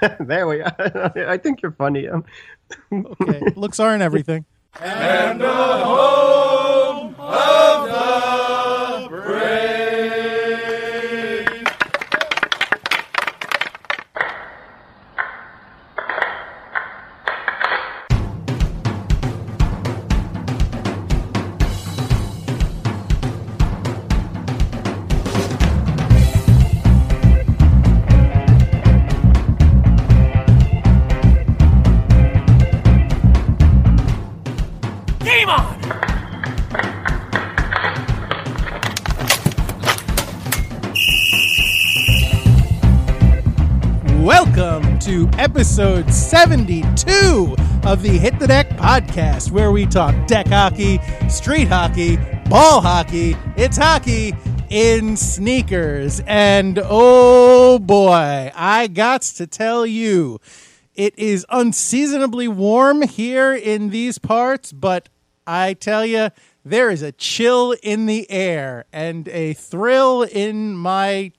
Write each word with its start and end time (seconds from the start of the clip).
there 0.20 0.46
we 0.46 0.60
are. 0.60 1.12
I 1.28 1.38
think 1.38 1.62
you're 1.62 1.72
funny. 1.72 2.08
Okay, 2.92 3.40
looks 3.56 3.80
aren't 3.80 4.02
everything. 4.02 4.44
Game 4.78 5.38
episode 45.78 46.12
72 46.12 47.54
of 47.84 48.02
the 48.02 48.08
Hit 48.08 48.40
the 48.40 48.48
Deck 48.48 48.68
podcast, 48.70 49.52
where 49.52 49.70
we 49.70 49.86
talk 49.86 50.26
deck 50.26 50.48
hockey, 50.48 50.98
street 51.28 51.68
hockey, 51.68 52.16
ball 52.50 52.80
hockey. 52.80 53.36
It's 53.56 53.76
hockey 53.76 54.34
in 54.70 55.16
sneakers. 55.16 56.20
And 56.26 56.80
oh 56.82 57.78
boy, 57.78 58.50
I 58.56 58.88
got 58.88 59.22
to 59.22 59.46
tell 59.46 59.86
you, 59.86 60.40
it 60.96 61.16
is 61.16 61.46
unseasonably 61.48 62.48
warm 62.48 63.02
here 63.02 63.54
in 63.54 63.90
these 63.90 64.18
parts, 64.18 64.72
but 64.72 65.08
I 65.46 65.74
tell 65.74 66.04
you, 66.04 66.30
there 66.64 66.90
is 66.90 67.02
a 67.02 67.12
chill 67.12 67.76
in 67.84 68.06
the 68.06 68.28
air 68.28 68.86
and 68.92 69.28
a 69.28 69.52
thrill 69.52 70.22
in 70.22 70.74
my 70.74 71.30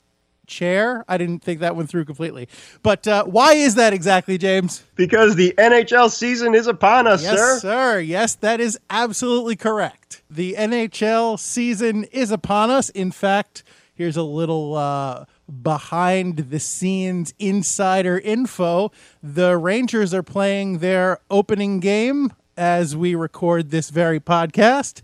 chair. 0.49 1.05
I 1.07 1.17
didn't 1.17 1.39
think 1.43 1.61
that 1.61 1.75
went 1.77 1.89
through 1.89 2.03
completely. 2.05 2.49
But 2.83 3.07
uh, 3.07 3.23
why 3.23 3.53
is 3.53 3.75
that 3.75 3.93
exactly, 3.93 4.37
James? 4.37 4.83
because 4.95 5.35
the 5.37 5.53
NHL 5.57 6.09
season 6.11 6.53
is 6.55 6.67
upon 6.67 7.07
us, 7.07 7.23
Yes, 7.23 7.37
sir. 7.37 7.59
sir. 7.59 7.99
Yes, 8.01 8.35
that 8.35 8.59
is 8.59 8.77
absolutely 8.89 9.55
correct. 9.55 10.21
The 10.29 10.55
NHL 10.57 11.39
season 11.39 12.03
is 12.05 12.31
upon 12.31 12.69
us. 12.69 12.89
In 12.89 13.11
fact, 13.11 13.63
here's 13.93 14.17
a 14.17 14.23
little 14.23 14.75
uh, 14.75 15.23
behind 15.63 16.37
the 16.49 16.59
scenes 16.59 17.33
insider 17.39 18.19
info. 18.19 18.91
The 19.23 19.57
Rangers 19.57 20.13
are 20.13 20.23
playing 20.23 20.79
their 20.79 21.19
opening 21.29 21.79
game 21.79 22.33
as 22.57 22.95
we 22.95 23.15
record 23.15 23.69
this 23.71 23.89
very 23.89 24.19
podcast. 24.19 25.01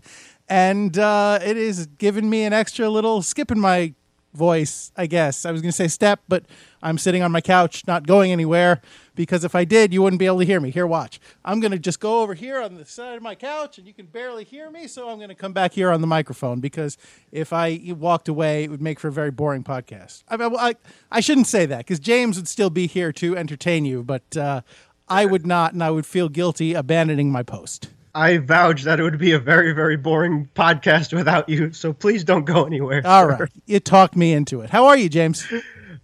And 0.48 0.96
uh, 0.98 1.38
it 1.42 1.56
is 1.56 1.86
giving 1.98 2.28
me 2.30 2.44
an 2.44 2.52
extra 2.52 2.88
little 2.88 3.22
skip 3.22 3.50
in 3.50 3.58
my 3.58 3.94
voice, 4.36 4.92
I 4.96 5.06
guess. 5.06 5.44
I 5.44 5.50
was 5.50 5.60
going 5.62 5.70
to 5.70 5.76
say 5.76 5.88
step, 5.88 6.20
but 6.28 6.44
I'm 6.82 6.98
sitting 6.98 7.22
on 7.22 7.32
my 7.32 7.40
couch, 7.40 7.84
not 7.86 8.06
going 8.06 8.30
anywhere, 8.30 8.80
because 9.14 9.42
if 9.42 9.54
I 9.54 9.64
did, 9.64 9.92
you 9.92 10.02
wouldn't 10.02 10.20
be 10.20 10.26
able 10.26 10.38
to 10.38 10.44
hear 10.44 10.60
me. 10.60 10.70
Here, 10.70 10.86
watch. 10.86 11.18
I'm 11.44 11.58
going 11.58 11.72
to 11.72 11.78
just 11.78 11.98
go 11.98 12.20
over 12.20 12.34
here 12.34 12.60
on 12.60 12.76
the 12.76 12.84
side 12.84 13.16
of 13.16 13.22
my 13.22 13.34
couch, 13.34 13.78
and 13.78 13.86
you 13.86 13.94
can 13.94 14.06
barely 14.06 14.44
hear 14.44 14.70
me, 14.70 14.86
so 14.86 15.08
I'm 15.08 15.16
going 15.16 15.30
to 15.30 15.34
come 15.34 15.52
back 15.52 15.72
here 15.72 15.90
on 15.90 16.00
the 16.00 16.06
microphone, 16.06 16.60
because 16.60 16.98
if 17.32 17.52
I 17.52 17.80
walked 17.98 18.28
away, 18.28 18.64
it 18.64 18.70
would 18.70 18.82
make 18.82 19.00
for 19.00 19.08
a 19.08 19.12
very 19.12 19.30
boring 19.30 19.64
podcast. 19.64 20.22
I, 20.28 20.36
I, 20.36 20.74
I 21.10 21.20
shouldn't 21.20 21.48
say 21.48 21.66
that, 21.66 21.78
because 21.78 21.98
James 21.98 22.36
would 22.36 22.48
still 22.48 22.70
be 22.70 22.86
here 22.86 23.10
to 23.12 23.36
entertain 23.36 23.84
you, 23.84 24.04
but 24.04 24.36
uh, 24.36 24.60
I 25.08 25.24
would 25.24 25.46
not, 25.46 25.72
and 25.72 25.82
I 25.82 25.90
would 25.90 26.06
feel 26.06 26.28
guilty 26.28 26.74
abandoning 26.74 27.32
my 27.32 27.42
post. 27.42 27.88
I 28.16 28.38
vouch 28.38 28.84
that 28.84 28.98
it 28.98 29.02
would 29.02 29.18
be 29.18 29.32
a 29.32 29.38
very, 29.38 29.72
very 29.72 29.98
boring 29.98 30.48
podcast 30.54 31.12
without 31.12 31.50
you. 31.50 31.74
So 31.74 31.92
please 31.92 32.24
don't 32.24 32.46
go 32.46 32.64
anywhere. 32.64 33.02
All 33.04 33.26
right. 33.26 33.50
You 33.66 33.78
talked 33.78 34.16
me 34.16 34.32
into 34.32 34.62
it. 34.62 34.70
How 34.70 34.86
are 34.86 34.96
you, 34.96 35.10
James? 35.10 35.46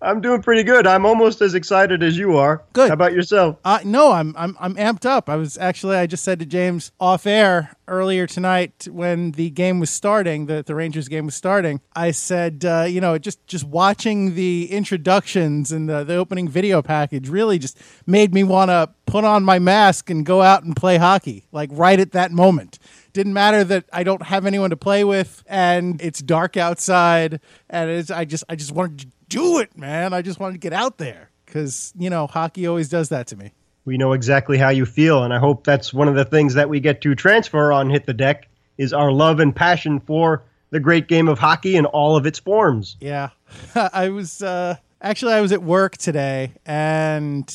I'm 0.03 0.21
doing 0.21 0.43
pretty 0.43 0.65
good. 0.65 0.87
I'm 0.87 1.07
almost 1.07 1.41
as 1.41 1.55
excited 1.55 2.03
as 2.03 2.19
you 2.19 2.37
are. 2.37 2.65
Good. 2.73 2.89
How 2.89 2.95
about 2.95 3.13
yourself? 3.13 3.59
Uh, 3.65 3.79
no, 3.85 4.11
I'm 4.11 4.35
I'm 4.37 4.57
I'm 4.59 4.75
amped 4.75 5.07
up. 5.07 5.29
I 5.29 5.37
was 5.37 5.57
actually 5.57 5.97
I 5.97 6.07
just 6.07 6.25
said 6.25 6.41
to 6.41 6.47
James 6.47 6.91
off 6.99 7.25
air 7.25 7.77
earlier 7.87 8.27
tonight 8.27 8.89
when 8.91 9.33
the 9.33 9.51
game 9.51 9.79
was 9.79 9.91
starting, 9.91 10.47
the 10.47 10.65
the 10.65 10.75
Rangers 10.75 11.07
game 11.07 11.27
was 11.27 11.37
starting. 11.37 11.81
I 11.95 12.11
said, 12.11 12.65
uh, 12.65 12.87
you 12.89 13.01
know, 13.01 13.17
just 13.17 13.47
just 13.47 13.65
watching 13.65 14.35
the 14.35 14.71
introductions 14.73 15.71
and 15.71 15.89
the 15.89 16.03
the 16.03 16.17
opening 16.17 16.49
video 16.49 16.83
package 16.83 17.29
really 17.29 17.61
just 17.61 17.79
made 18.05 18.35
me 18.35 18.43
want 18.43 18.71
to 18.71 18.91
put 19.07 19.25
on 19.25 19.45
my 19.45 19.61
mask 19.61 20.11
and 20.11 20.27
go 20.27 20.43
out 20.43 20.65
and 20.65 20.75
play 20.75 20.97
hockey 20.97 21.47
like 21.53 21.71
right 21.73 22.01
at 22.01 22.11
that 22.13 22.33
moment. 22.33 22.79
Didn't 23.13 23.35
matter 23.35 23.63
that 23.65 23.85
I 23.93 24.05
don't 24.05 24.23
have 24.23 24.47
anyone 24.47 24.71
to 24.71 24.77
play 24.77 25.05
with 25.05 25.45
and 25.47 26.01
it's 26.01 26.21
dark 26.21 26.57
outside 26.57 27.41
and 27.69 27.91
it's 27.91 28.11
I 28.11 28.25
just 28.25 28.43
I 28.49 28.57
just 28.57 28.73
wanted 28.73 29.01
to 29.01 29.07
do 29.33 29.59
it, 29.59 29.77
man. 29.77 30.13
I 30.13 30.23
just 30.23 30.41
wanted 30.41 30.55
to 30.55 30.59
get 30.59 30.73
out 30.73 30.99
there 30.99 31.31
cuz 31.47 31.93
you 31.99 32.11
know, 32.11 32.27
hockey 32.27 32.67
always 32.67 32.89
does 32.89 33.09
that 33.11 33.27
to 33.29 33.37
me. 33.37 33.53
We 33.85 33.97
know 33.97 34.13
exactly 34.13 34.59
how 34.59 34.69
you 34.69 34.87
feel, 34.87 35.25
and 35.25 35.35
I 35.35 35.39
hope 35.39 35.65
that's 35.65 35.93
one 35.93 36.07
of 36.07 36.15
the 36.15 36.25
things 36.25 36.55
that 36.55 36.69
we 36.69 36.79
get 36.79 37.01
to 37.03 37.15
transfer 37.15 37.73
on 37.73 37.91
Hit 37.91 38.07
the 38.07 38.15
Deck 38.15 38.49
is 38.79 38.93
our 38.93 39.11
love 39.11 39.41
and 39.41 39.55
passion 39.55 39.99
for 40.01 40.45
the 40.71 40.81
great 40.81 41.09
game 41.09 41.29
of 41.29 41.39
hockey 41.39 41.77
in 41.77 41.85
all 41.87 42.17
of 42.17 42.25
its 42.27 42.39
forms. 42.39 42.97
Yeah. 43.01 43.31
I 43.75 44.09
was 44.09 44.43
uh 44.43 44.77
actually 45.01 45.35
I 45.35 45.41
was 45.41 45.53
at 45.53 45.63
work 45.63 45.97
today 45.97 46.53
and 46.65 47.53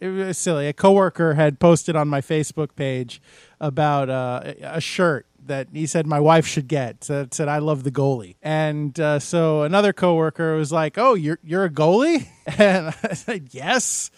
it 0.00 0.08
was 0.08 0.38
silly. 0.38 0.68
A 0.68 0.72
coworker 0.72 1.34
had 1.34 1.58
posted 1.58 1.96
on 1.96 2.08
my 2.08 2.20
Facebook 2.20 2.74
page 2.76 3.20
about 3.60 4.10
uh, 4.10 4.52
a 4.62 4.80
shirt 4.80 5.26
that 5.46 5.68
he 5.72 5.86
said 5.86 6.06
my 6.06 6.20
wife 6.20 6.46
should 6.46 6.68
get. 6.68 7.02
That 7.02 7.34
said 7.34 7.48
I 7.48 7.58
love 7.58 7.84
the 7.84 7.90
goalie. 7.90 8.36
And 8.42 8.98
uh, 8.98 9.18
so 9.18 9.62
another 9.62 9.92
coworker 9.92 10.56
was 10.56 10.72
like, 10.72 10.98
"Oh, 10.98 11.14
you're 11.14 11.38
you're 11.42 11.64
a 11.64 11.70
goalie?" 11.70 12.28
And 12.58 12.94
I 13.02 13.14
said, 13.14 13.48
"Yes." 13.52 14.10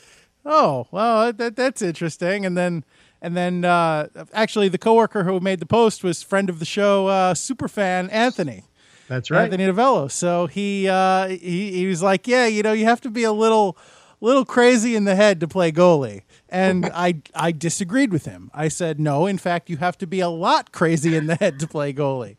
Oh, 0.45 0.87
well, 0.91 1.33
that, 1.33 1.57
that's 1.57 1.83
interesting. 1.83 2.47
And 2.47 2.57
then 2.57 2.85
and 3.21 3.37
then 3.37 3.65
uh, 3.65 4.09
actually 4.33 4.69
the 4.69 4.79
coworker 4.79 5.25
who 5.25 5.41
made 5.41 5.61
the 5.61 5.67
post 5.67 6.05
was 6.05 6.23
friend 6.23 6.49
of 6.49 6.59
the 6.59 6.65
show, 6.65 7.07
uh, 7.09 7.35
superfan 7.35 8.11
Anthony. 8.13 8.65
That's 9.09 9.31
right. 9.31 9.45
Anthony 9.45 9.67
Novello. 9.67 10.09
So 10.09 10.47
he 10.47 10.89
uh, 10.89 11.29
he 11.29 11.73
he 11.73 11.87
was 11.87 12.03
like, 12.03 12.29
yeah, 12.29 12.47
you 12.47 12.63
know, 12.63 12.73
you 12.73 12.85
have 12.85 13.01
to 13.03 13.11
be 13.11 13.25
a 13.25 13.33
little 13.33 13.77
little 14.21 14.45
crazy 14.45 14.95
in 14.95 15.05
the 15.05 15.15
head 15.15 15.41
to 15.41 15.49
play 15.49 15.73
goalie. 15.73 16.23
And 16.49 16.87
I 16.87 17.23
I 17.35 17.53
disagreed 17.53 18.13
with 18.13 18.25
him. 18.25 18.51
I 18.55 18.69
said, 18.69 18.99
no, 18.99 19.27
in 19.27 19.39
fact, 19.39 19.69
you 19.69 19.77
have 19.79 19.99
to 19.99 20.07
be 20.07 20.21
a 20.21 20.29
lot 20.29 20.73
crazy 20.73 21.15
in 21.15 21.27
the 21.27 21.35
head 21.35 21.59
to 21.61 21.67
play 21.67 21.93
goalie. 21.93 22.37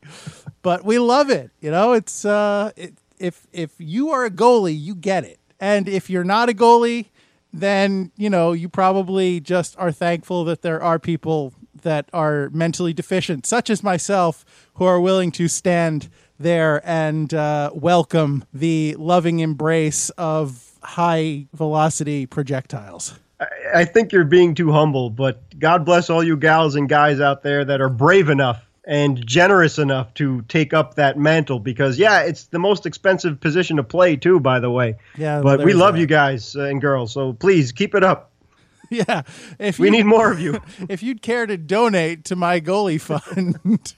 But 0.62 0.84
we 0.84 1.00
love 1.00 1.30
it. 1.30 1.52
You 1.62 1.72
know, 1.72 1.94
it's 1.94 2.26
uh, 2.26 2.72
it, 2.76 2.96
if 3.20 3.46
if 3.52 3.72
you 3.78 4.10
are 4.10 4.26
a 4.26 4.32
goalie, 4.32 4.80
you 4.80 4.96
get 4.96 5.24
it. 5.24 5.40
And 5.60 5.88
if 5.88 6.10
you're 6.10 6.24
not 6.24 6.50
a 6.50 6.54
goalie, 6.54 7.08
then 7.54 8.12
you 8.16 8.30
know 8.30 8.52
you 8.52 8.70
probably 8.70 9.40
just 9.40 9.78
are 9.78 9.92
thankful 9.92 10.44
that 10.46 10.62
there 10.62 10.82
are 10.82 11.00
people 11.00 11.54
that 11.82 12.10
are 12.12 12.50
mentally 12.50 12.94
deficient, 12.94 13.46
such 13.46 13.70
as 13.70 13.84
myself, 13.84 14.44
who 14.76 14.86
are 14.86 15.00
willing 15.00 15.32
to 15.32 15.48
stand 15.48 16.10
there 16.40 16.82
and 16.88 17.34
uh, 17.34 17.70
welcome 17.74 18.46
the 18.54 18.96
loving 18.98 19.40
embrace 19.40 20.10
of 20.12 20.72
high 20.82 21.48
velocity 21.54 22.26
projectiles. 22.26 23.20
I, 23.74 23.86
think 23.86 24.12
you're 24.12 24.24
being 24.26 24.56
too 24.56 24.72
humble, 24.72 25.10
but 25.10 25.58
God 25.60 25.86
bless 25.86 26.10
all 26.10 26.24
you 26.24 26.38
gals 26.38 26.76
and 26.76 26.88
guys 26.90 27.20
out 27.20 27.44
there 27.44 27.64
that 27.66 27.82
are 27.82 27.90
brave 27.90 28.30
enough 28.30 28.66
and 28.86 29.26
generous 29.26 29.78
enough 29.78 30.14
to 30.16 30.42
take 30.44 30.74
up 30.74 30.96
that 30.96 31.18
mantle 31.18 31.60
because 31.60 32.00
yeah, 32.00 32.22
it's 32.22 32.46
the 32.46 32.60
most 32.60 32.86
expensive 32.86 33.40
position 33.40 33.78
to 33.78 33.84
play 33.84 34.16
too, 34.16 34.40
by 34.40 34.60
the 34.60 34.72
way. 34.72 34.96
Yeah, 35.18 35.42
but 35.42 35.64
we 35.64 35.74
love 35.74 35.94
that. 35.96 36.00
you 36.00 36.08
guys 36.08 36.56
and 36.56 36.82
girls, 36.82 37.14
so 37.14 37.34
please 37.34 37.72
keep 37.72 37.96
it 37.96 38.04
up. 38.04 38.26
Yeah, 38.92 39.22
if 39.60 39.78
We 39.78 39.86
you- 39.88 39.92
need 39.92 40.08
more 40.08 40.32
of 40.32 40.40
you. 40.40 40.60
if 40.90 41.04
you'd 41.04 41.22
care 41.22 41.46
to 41.46 41.58
donate 41.58 42.26
to 42.26 42.36
my 42.36 42.60
goalie 42.60 43.00
fund. 43.00 43.60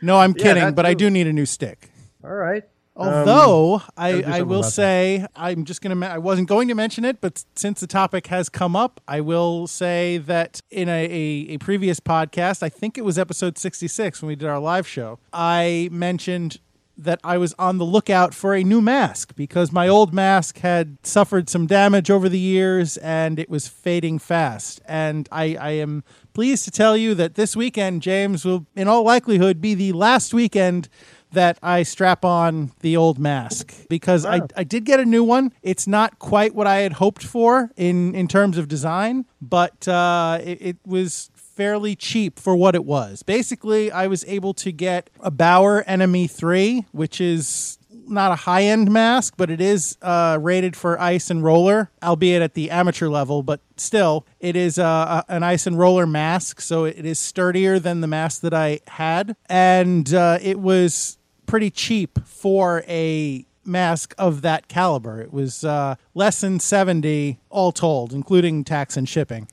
no, 0.00 0.18
I'm 0.18 0.32
kidding, 0.32 0.62
that 0.62 0.76
but 0.76 0.86
I 0.86 0.94
do 0.94 1.10
need 1.10 1.26
a 1.26 1.32
new 1.32 1.44
stick. 1.46 1.90
All 2.22 2.30
right. 2.30 2.62
Although 2.96 3.74
um, 3.76 3.82
I, 3.96 4.22
I 4.22 4.42
will 4.42 4.60
about 4.60 4.66
that. 4.66 4.72
say 4.72 5.26
I'm 5.36 5.64
just 5.64 5.82
gonna 5.82 6.06
I 6.06 6.18
wasn't 6.18 6.48
going 6.48 6.68
to 6.68 6.74
mention 6.74 7.04
it, 7.04 7.20
but 7.20 7.44
since 7.54 7.80
the 7.80 7.86
topic 7.86 8.28
has 8.28 8.48
come 8.48 8.74
up, 8.74 9.00
I 9.06 9.20
will 9.20 9.66
say 9.66 10.18
that 10.18 10.60
in 10.70 10.88
a, 10.88 11.04
a, 11.04 11.54
a 11.54 11.58
previous 11.58 12.00
podcast, 12.00 12.62
I 12.62 12.68
think 12.68 12.96
it 12.96 13.04
was 13.04 13.18
episode 13.18 13.58
66 13.58 14.22
when 14.22 14.28
we 14.28 14.36
did 14.36 14.48
our 14.48 14.58
live 14.58 14.86
show, 14.86 15.18
I 15.32 15.88
mentioned 15.92 16.58
that 16.98 17.20
I 17.22 17.36
was 17.36 17.54
on 17.58 17.78
the 17.78 17.84
lookout 17.84 18.32
for 18.32 18.54
a 18.54 18.64
new 18.64 18.80
mask 18.80 19.34
because 19.36 19.70
my 19.70 19.86
old 19.86 20.14
mask 20.14 20.58
had 20.58 20.96
suffered 21.02 21.50
some 21.50 21.66
damage 21.66 22.10
over 22.10 22.28
the 22.28 22.38
years 22.38 22.96
and 22.98 23.38
it 23.38 23.50
was 23.50 23.68
fading 23.68 24.18
fast. 24.18 24.80
And 24.86 25.28
I, 25.30 25.56
I 25.56 25.70
am 25.72 26.04
pleased 26.32 26.64
to 26.64 26.70
tell 26.70 26.96
you 26.96 27.14
that 27.14 27.34
this 27.34 27.54
weekend, 27.54 28.00
James, 28.00 28.44
will 28.44 28.66
in 28.74 28.88
all 28.88 29.02
likelihood 29.02 29.60
be 29.60 29.74
the 29.74 29.92
last 29.92 30.32
weekend 30.32 30.88
that 31.36 31.58
I 31.62 31.82
strap 31.82 32.24
on 32.24 32.72
the 32.80 32.96
old 32.96 33.18
mask 33.18 33.72
because 33.88 34.24
I, 34.24 34.40
I 34.56 34.64
did 34.64 34.84
get 34.84 35.00
a 35.00 35.04
new 35.04 35.22
one. 35.22 35.52
It's 35.62 35.86
not 35.86 36.18
quite 36.18 36.54
what 36.54 36.66
I 36.66 36.78
had 36.78 36.94
hoped 36.94 37.22
for 37.22 37.70
in, 37.76 38.14
in 38.14 38.26
terms 38.26 38.58
of 38.58 38.68
design, 38.68 39.26
but 39.40 39.86
uh, 39.86 40.40
it, 40.42 40.58
it 40.60 40.76
was 40.84 41.30
fairly 41.34 41.94
cheap 41.94 42.38
for 42.38 42.56
what 42.56 42.74
it 42.74 42.84
was. 42.84 43.22
Basically, 43.22 43.90
I 43.90 44.06
was 44.06 44.24
able 44.26 44.54
to 44.54 44.72
get 44.72 45.10
a 45.20 45.30
Bauer 45.30 45.84
NME 45.84 46.30
3, 46.30 46.86
which 46.92 47.20
is 47.20 47.78
not 48.08 48.32
a 48.32 48.36
high 48.36 48.62
end 48.64 48.90
mask, 48.90 49.34
but 49.36 49.50
it 49.50 49.60
is 49.60 49.96
uh, 50.02 50.38
rated 50.40 50.76
for 50.76 51.00
ice 51.00 51.30
and 51.30 51.42
roller, 51.42 51.90
albeit 52.02 52.42
at 52.42 52.54
the 52.54 52.70
amateur 52.70 53.08
level. 53.08 53.42
But 53.42 53.60
still, 53.76 54.26
it 54.40 54.56
is 54.56 54.78
uh, 54.78 55.24
a, 55.28 55.32
an 55.32 55.42
ice 55.42 55.66
and 55.66 55.78
roller 55.78 56.06
mask, 56.06 56.60
so 56.60 56.84
it 56.84 57.04
is 57.04 57.18
sturdier 57.18 57.78
than 57.78 58.00
the 58.00 58.06
mask 58.06 58.42
that 58.42 58.54
I 58.54 58.80
had, 58.86 59.36
and 59.48 60.12
uh, 60.14 60.38
it 60.40 60.60
was 60.60 61.18
pretty 61.46 61.70
cheap 61.70 62.18
for 62.26 62.84
a 62.86 63.46
mask 63.64 64.14
of 64.18 64.42
that 64.42 64.68
caliber. 64.68 65.20
It 65.20 65.32
was 65.32 65.64
uh, 65.64 65.96
less 66.14 66.40
than 66.40 66.60
seventy 66.60 67.38
all 67.50 67.72
told, 67.72 68.12
including 68.12 68.64
tax 68.64 68.96
and 68.96 69.08
shipping. 69.08 69.48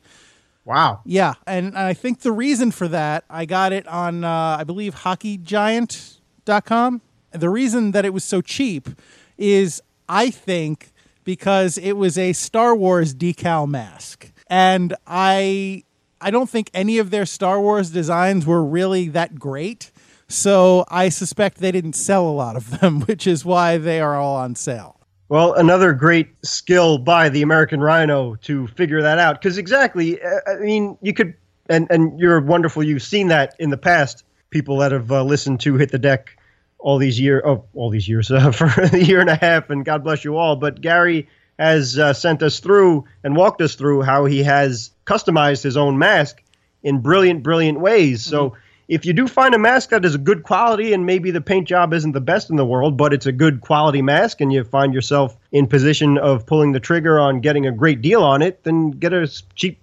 Wow. 0.66 1.02
Yeah, 1.06 1.34
and 1.46 1.78
I 1.78 1.94
think 1.94 2.22
the 2.22 2.32
reason 2.32 2.72
for 2.72 2.88
that, 2.88 3.26
I 3.30 3.46
got 3.46 3.74
it 3.74 3.86
on, 3.88 4.24
uh, 4.24 4.58
I 4.60 4.64
believe, 4.64 4.96
hockeygiant.com. 4.96 7.02
The 7.32 7.50
reason 7.50 7.92
that 7.92 8.06
it 8.06 8.14
was 8.14 8.24
so 8.24 8.42
cheap 8.42 8.90
is, 9.38 9.82
I 10.08 10.30
think, 10.30 10.92
because 11.26 11.78
it 11.78 11.94
was 11.94 12.18
a 12.18 12.34
Star 12.34 12.76
Wars 12.76 13.14
decal 13.14 13.68
mask. 13.68 14.32
And 14.48 14.96
I 15.08 15.84
I 16.22 16.32
don't 16.32 16.50
think 16.50 16.70
any 16.74 17.00
of 17.00 17.10
their 17.10 17.26
Star 17.26 17.60
Wars 17.60 17.90
designs 17.90 18.46
were 18.46 18.64
really 18.64 19.10
that 19.10 19.36
great. 19.36 19.92
So 20.28 20.86
I 20.90 21.10
suspect 21.10 21.58
they 21.58 21.72
didn't 21.72 21.94
sell 21.94 22.28
a 22.28 22.32
lot 22.32 22.56
of 22.56 22.80
them, 22.80 23.02
which 23.06 23.28
is 23.28 23.46
why 23.46 23.78
they 23.78 24.02
are 24.02 24.16
all 24.16 24.36
on 24.36 24.56
sale. 24.56 25.00
Well, 25.30 25.54
another 25.54 25.94
great 25.94 26.28
skill 26.46 26.98
by 26.98 27.30
the 27.30 27.42
American 27.42 27.82
Rhino 27.82 28.36
to 28.44 28.68
figure 28.68 29.02
that 29.02 29.20
out. 29.20 29.42
Because 29.42 29.58
exactly, 29.58 30.22
uh, 30.22 30.40
I 30.48 30.56
mean, 30.58 30.98
you 31.02 31.14
could, 31.14 31.34
and 31.70 31.88
and 31.90 32.20
you're 32.20 32.40
wonderful. 32.42 32.84
You've 32.84 33.04
seen 33.04 33.30
that 33.30 33.56
in 33.60 33.70
the 33.70 33.78
past. 33.78 34.24
People 34.50 34.78
that 34.78 34.92
have 34.92 35.12
uh, 35.12 35.24
listened 35.24 35.60
to 35.62 35.76
Hit 35.78 35.90
the 35.90 35.98
Deck 35.98 36.38
all 36.78 37.00
these 37.00 37.20
years, 37.20 37.42
oh, 37.46 37.64
all 37.74 37.90
these 37.90 38.08
years 38.08 38.30
uh, 38.32 38.52
for 38.52 38.68
a 38.68 38.98
year 38.98 39.20
and 39.20 39.30
a 39.30 39.36
half, 39.36 39.70
and 39.70 39.84
God 39.84 40.04
bless 40.04 40.24
you 40.24 40.38
all. 40.38 40.56
But 40.56 40.82
Gary 40.82 41.28
has 41.58 41.98
uh, 41.98 42.14
sent 42.14 42.44
us 42.44 42.60
through 42.60 43.06
and 43.24 43.36
walked 43.36 43.62
us 43.62 43.76
through 43.76 44.02
how 44.02 44.26
he 44.26 44.44
has 44.44 44.92
customized 45.06 45.64
his 45.64 45.78
own 45.78 45.98
mask 45.98 46.44
in 46.84 47.00
brilliant, 47.00 47.44
brilliant 47.44 47.80
ways. 47.80 48.24
So 48.24 48.56
if 48.94 49.08
you 49.08 49.14
do 49.14 49.28
find 49.28 49.56
a 49.56 49.58
mask 49.58 49.90
that 49.90 50.06
is 50.06 50.14
a 50.14 50.20
good 50.20 50.44
quality 50.44 50.94
and 50.94 51.04
maybe 51.04 51.32
the 51.32 51.42
paint 51.42 51.68
job 51.68 51.94
isn't 51.94 52.12
the 52.12 52.22
best 52.22 52.52
in 52.52 52.58
the 52.58 52.66
world, 52.66 52.96
but 52.96 53.12
it's 53.12 53.26
a 53.26 53.32
good 53.32 53.60
quality 53.60 54.04
mask 54.04 54.40
and 54.40 54.54
you 54.54 54.64
find 54.64 54.94
yourself 54.94 55.36
in 55.52 55.66
position 55.66 56.20
of 56.20 56.46
pulling 56.46 56.74
the 56.74 56.80
trigger 56.80 57.20
on 57.20 57.42
getting 57.42 57.66
a 57.66 57.72
great 57.72 58.04
deal 58.04 58.24
on 58.24 58.44
it, 58.44 58.64
then 58.64 58.92
get 58.92 59.12
a 59.12 59.28
cheap 59.56 59.80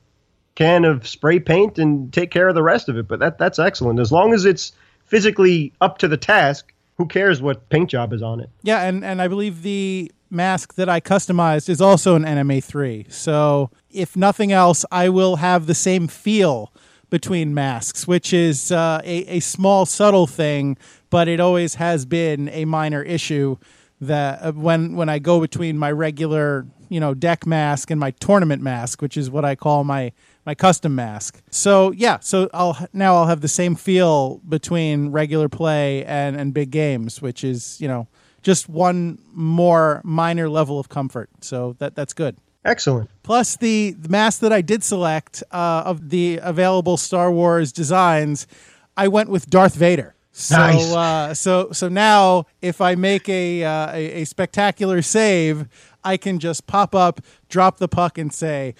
can 0.54 0.84
of 0.84 1.08
spray 1.08 1.40
paint 1.40 1.76
and 1.76 2.12
take 2.12 2.30
care 2.30 2.48
of 2.48 2.54
the 2.54 2.62
rest 2.62 2.88
of 2.88 2.96
it. 2.96 3.08
But 3.08 3.18
that 3.18 3.36
that's 3.36 3.58
excellent. 3.58 3.98
As 3.98 4.12
long 4.12 4.32
as 4.32 4.44
it's 4.44 4.72
physically 5.06 5.72
up 5.80 5.98
to 5.98 6.08
the 6.08 6.16
task, 6.16 6.72
who 6.96 7.06
cares 7.06 7.42
what 7.42 7.68
paint 7.68 7.90
job 7.90 8.12
is 8.12 8.22
on 8.22 8.38
it? 8.38 8.48
Yeah, 8.62 8.82
and, 8.82 9.04
and 9.04 9.20
I 9.20 9.26
believe 9.26 9.62
the 9.62 10.12
mask 10.30 10.74
that 10.74 10.88
I 10.88 11.00
customized 11.00 11.68
is 11.68 11.80
also 11.80 12.14
an 12.14 12.22
NME 12.22 12.62
3. 12.62 13.06
So, 13.08 13.70
if 13.90 14.16
nothing 14.16 14.52
else, 14.52 14.84
I 14.92 15.08
will 15.08 15.36
have 15.36 15.66
the 15.66 15.74
same 15.74 16.06
feel 16.06 16.72
between 17.10 17.52
masks, 17.52 18.06
which 18.06 18.32
is 18.32 18.72
uh, 18.72 19.00
a, 19.04 19.36
a 19.36 19.40
small, 19.40 19.84
subtle 19.86 20.26
thing, 20.26 20.78
but 21.10 21.28
it 21.28 21.40
always 21.40 21.74
has 21.74 22.06
been 22.06 22.48
a 22.50 22.64
minor 22.64 23.02
issue 23.02 23.56
that 24.00 24.40
uh, 24.42 24.52
when, 24.52 24.96
when 24.96 25.08
I 25.08 25.18
go 25.18 25.40
between 25.40 25.76
my 25.76 25.92
regular, 25.92 26.66
you 26.88 27.00
know, 27.00 27.12
deck 27.12 27.46
mask 27.46 27.90
and 27.90 28.00
my 28.00 28.12
tournament 28.12 28.62
mask, 28.62 29.02
which 29.02 29.16
is 29.16 29.30
what 29.30 29.44
I 29.44 29.54
call 29.54 29.84
my 29.84 30.12
my 30.46 30.54
custom 30.54 30.94
mask. 30.94 31.42
So 31.50 31.92
yeah, 31.92 32.18
so 32.20 32.48
I'll 32.54 32.88
now 32.92 33.16
I'll 33.16 33.26
have 33.26 33.40
the 33.40 33.48
same 33.48 33.74
feel 33.74 34.38
between 34.48 35.10
regular 35.10 35.48
play 35.48 36.04
and 36.06 36.34
and 36.34 36.54
big 36.54 36.70
games, 36.70 37.20
which 37.20 37.44
is 37.44 37.80
you 37.80 37.88
know 37.88 38.08
just 38.42 38.68
one 38.68 39.18
more 39.32 40.00
minor 40.02 40.48
level 40.48 40.80
of 40.80 40.88
comfort. 40.88 41.28
So 41.40 41.76
that 41.78 41.94
that's 41.94 42.14
good. 42.14 42.36
Excellent. 42.64 43.10
Plus 43.30 43.54
the, 43.54 43.92
the 43.92 44.08
mask 44.08 44.40
that 44.40 44.52
I 44.52 44.60
did 44.60 44.82
select 44.82 45.44
uh, 45.52 45.84
of 45.86 46.10
the 46.10 46.40
available 46.42 46.96
Star 46.96 47.30
Wars 47.30 47.70
designs, 47.70 48.48
I 48.96 49.06
went 49.06 49.28
with 49.28 49.48
Darth 49.48 49.76
Vader. 49.76 50.16
So 50.32 50.56
Nice. 50.56 50.92
uh, 50.92 51.34
so 51.34 51.70
so 51.70 51.88
now 51.88 52.46
if 52.60 52.80
I 52.80 52.96
make 52.96 53.28
a, 53.28 53.62
uh, 53.62 53.92
a 53.92 54.22
a 54.22 54.24
spectacular 54.24 55.00
save, 55.00 55.68
I 56.02 56.16
can 56.16 56.40
just 56.40 56.66
pop 56.66 56.92
up, 56.92 57.20
drop 57.48 57.76
the 57.76 57.86
puck, 57.86 58.18
and 58.18 58.32
say, 58.32 58.74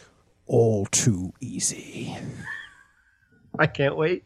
"All 0.47 0.85
too 0.87 1.33
easy." 1.41 2.19
I 3.57 3.69
can't 3.69 3.97
wait. 3.97 4.25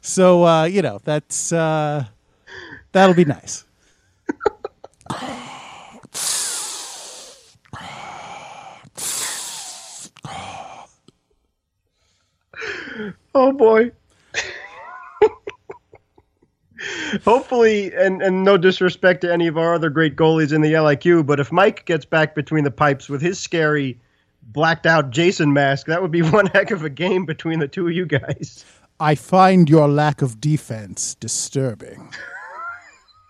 So 0.00 0.44
uh, 0.46 0.64
you 0.66 0.80
know 0.80 1.00
that's 1.02 1.50
uh, 1.52 2.04
that'll 2.92 3.16
be 3.16 3.24
nice. 3.24 3.64
Oh 13.34 13.52
boy. 13.52 13.90
Hopefully, 17.24 17.94
and, 17.94 18.20
and 18.22 18.44
no 18.44 18.56
disrespect 18.56 19.22
to 19.22 19.32
any 19.32 19.46
of 19.46 19.56
our 19.56 19.74
other 19.74 19.90
great 19.90 20.16
goalies 20.16 20.52
in 20.52 20.60
the 20.60 20.72
LIQ, 20.72 21.24
but 21.26 21.40
if 21.40 21.50
Mike 21.50 21.84
gets 21.86 22.04
back 22.04 22.34
between 22.34 22.64
the 22.64 22.70
pipes 22.70 23.08
with 23.08 23.22
his 23.22 23.38
scary, 23.40 23.98
blacked 24.42 24.86
out 24.86 25.10
Jason 25.10 25.52
mask, 25.52 25.86
that 25.86 26.02
would 26.02 26.10
be 26.10 26.22
one 26.30 26.46
heck 26.46 26.70
of 26.70 26.84
a 26.84 26.90
game 26.90 27.24
between 27.24 27.58
the 27.58 27.68
two 27.68 27.86
of 27.86 27.94
you 27.94 28.06
guys. 28.06 28.64
I 29.00 29.14
find 29.14 29.68
your 29.68 29.88
lack 29.88 30.22
of 30.22 30.40
defense 30.40 31.14
disturbing. 31.16 32.12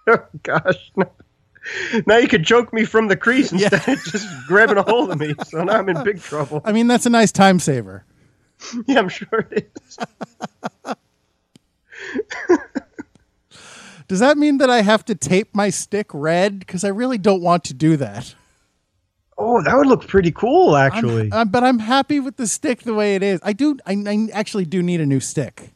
Oh, 0.06 0.18
gosh. 0.42 0.92
Now 2.06 2.18
you 2.18 2.28
could 2.28 2.44
choke 2.44 2.74
me 2.74 2.84
from 2.84 3.08
the 3.08 3.16
crease 3.16 3.52
instead 3.52 3.88
of 3.88 4.04
just 4.04 4.28
grabbing 4.46 4.76
a 4.76 4.82
hold 4.82 5.10
of 5.10 5.18
me. 5.18 5.34
So 5.46 5.64
now 5.64 5.78
I'm 5.78 5.88
in 5.88 6.04
big 6.04 6.20
trouble. 6.20 6.60
I 6.62 6.72
mean, 6.72 6.88
that's 6.88 7.06
a 7.06 7.10
nice 7.10 7.32
time 7.32 7.58
saver. 7.58 8.04
Yeah, 8.86 8.98
I'm 8.98 9.08
sure 9.08 9.48
it 9.50 9.70
is. 9.86 9.98
Does 14.08 14.20
that 14.20 14.36
mean 14.36 14.58
that 14.58 14.68
I 14.68 14.82
have 14.82 15.04
to 15.06 15.14
tape 15.14 15.54
my 15.54 15.70
stick 15.70 16.08
red? 16.12 16.58
Because 16.58 16.84
I 16.84 16.88
really 16.88 17.18
don't 17.18 17.40
want 17.42 17.64
to 17.64 17.74
do 17.74 17.96
that. 17.96 18.34
Oh, 19.36 19.62
that 19.62 19.76
would 19.76 19.86
look 19.86 20.06
pretty 20.06 20.30
cool, 20.30 20.76
actually. 20.76 21.30
Uh, 21.32 21.44
but 21.44 21.64
I'm 21.64 21.78
happy 21.78 22.20
with 22.20 22.36
the 22.36 22.46
stick 22.46 22.82
the 22.82 22.94
way 22.94 23.14
it 23.16 23.22
is. 23.22 23.40
I 23.42 23.52
do. 23.52 23.78
I, 23.86 23.92
I 24.06 24.28
actually 24.32 24.64
do 24.66 24.82
need 24.82 25.00
a 25.00 25.06
new 25.06 25.20
stick. 25.20 25.72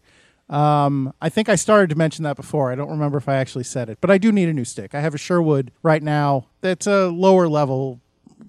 Um, 0.49 1.13
I 1.21 1.29
think 1.29 1.49
I 1.49 1.57
started 1.57 1.91
to 1.91 1.97
mention 1.97 2.23
that 2.25 2.37
before. 2.37 2.71
I 2.73 2.75
don't 2.75 2.91
remember 2.91 3.19
if 3.19 3.29
I 3.29 3.37
actually 3.37 3.65
said 3.65 3.91
it, 3.91 3.99
but 4.01 4.11
I 4.11 4.19
do 4.19 4.33
need 4.33 4.49
a 4.49 4.53
new 4.53 4.65
stick. 4.65 4.95
I 4.95 5.01
have 5.01 5.15
a 5.15 5.19
Sherwood 5.19 5.73
right 5.83 6.03
now. 6.03 6.47
That's 6.61 6.87
a 6.87 7.09
lower 7.09 7.49
level 7.49 8.01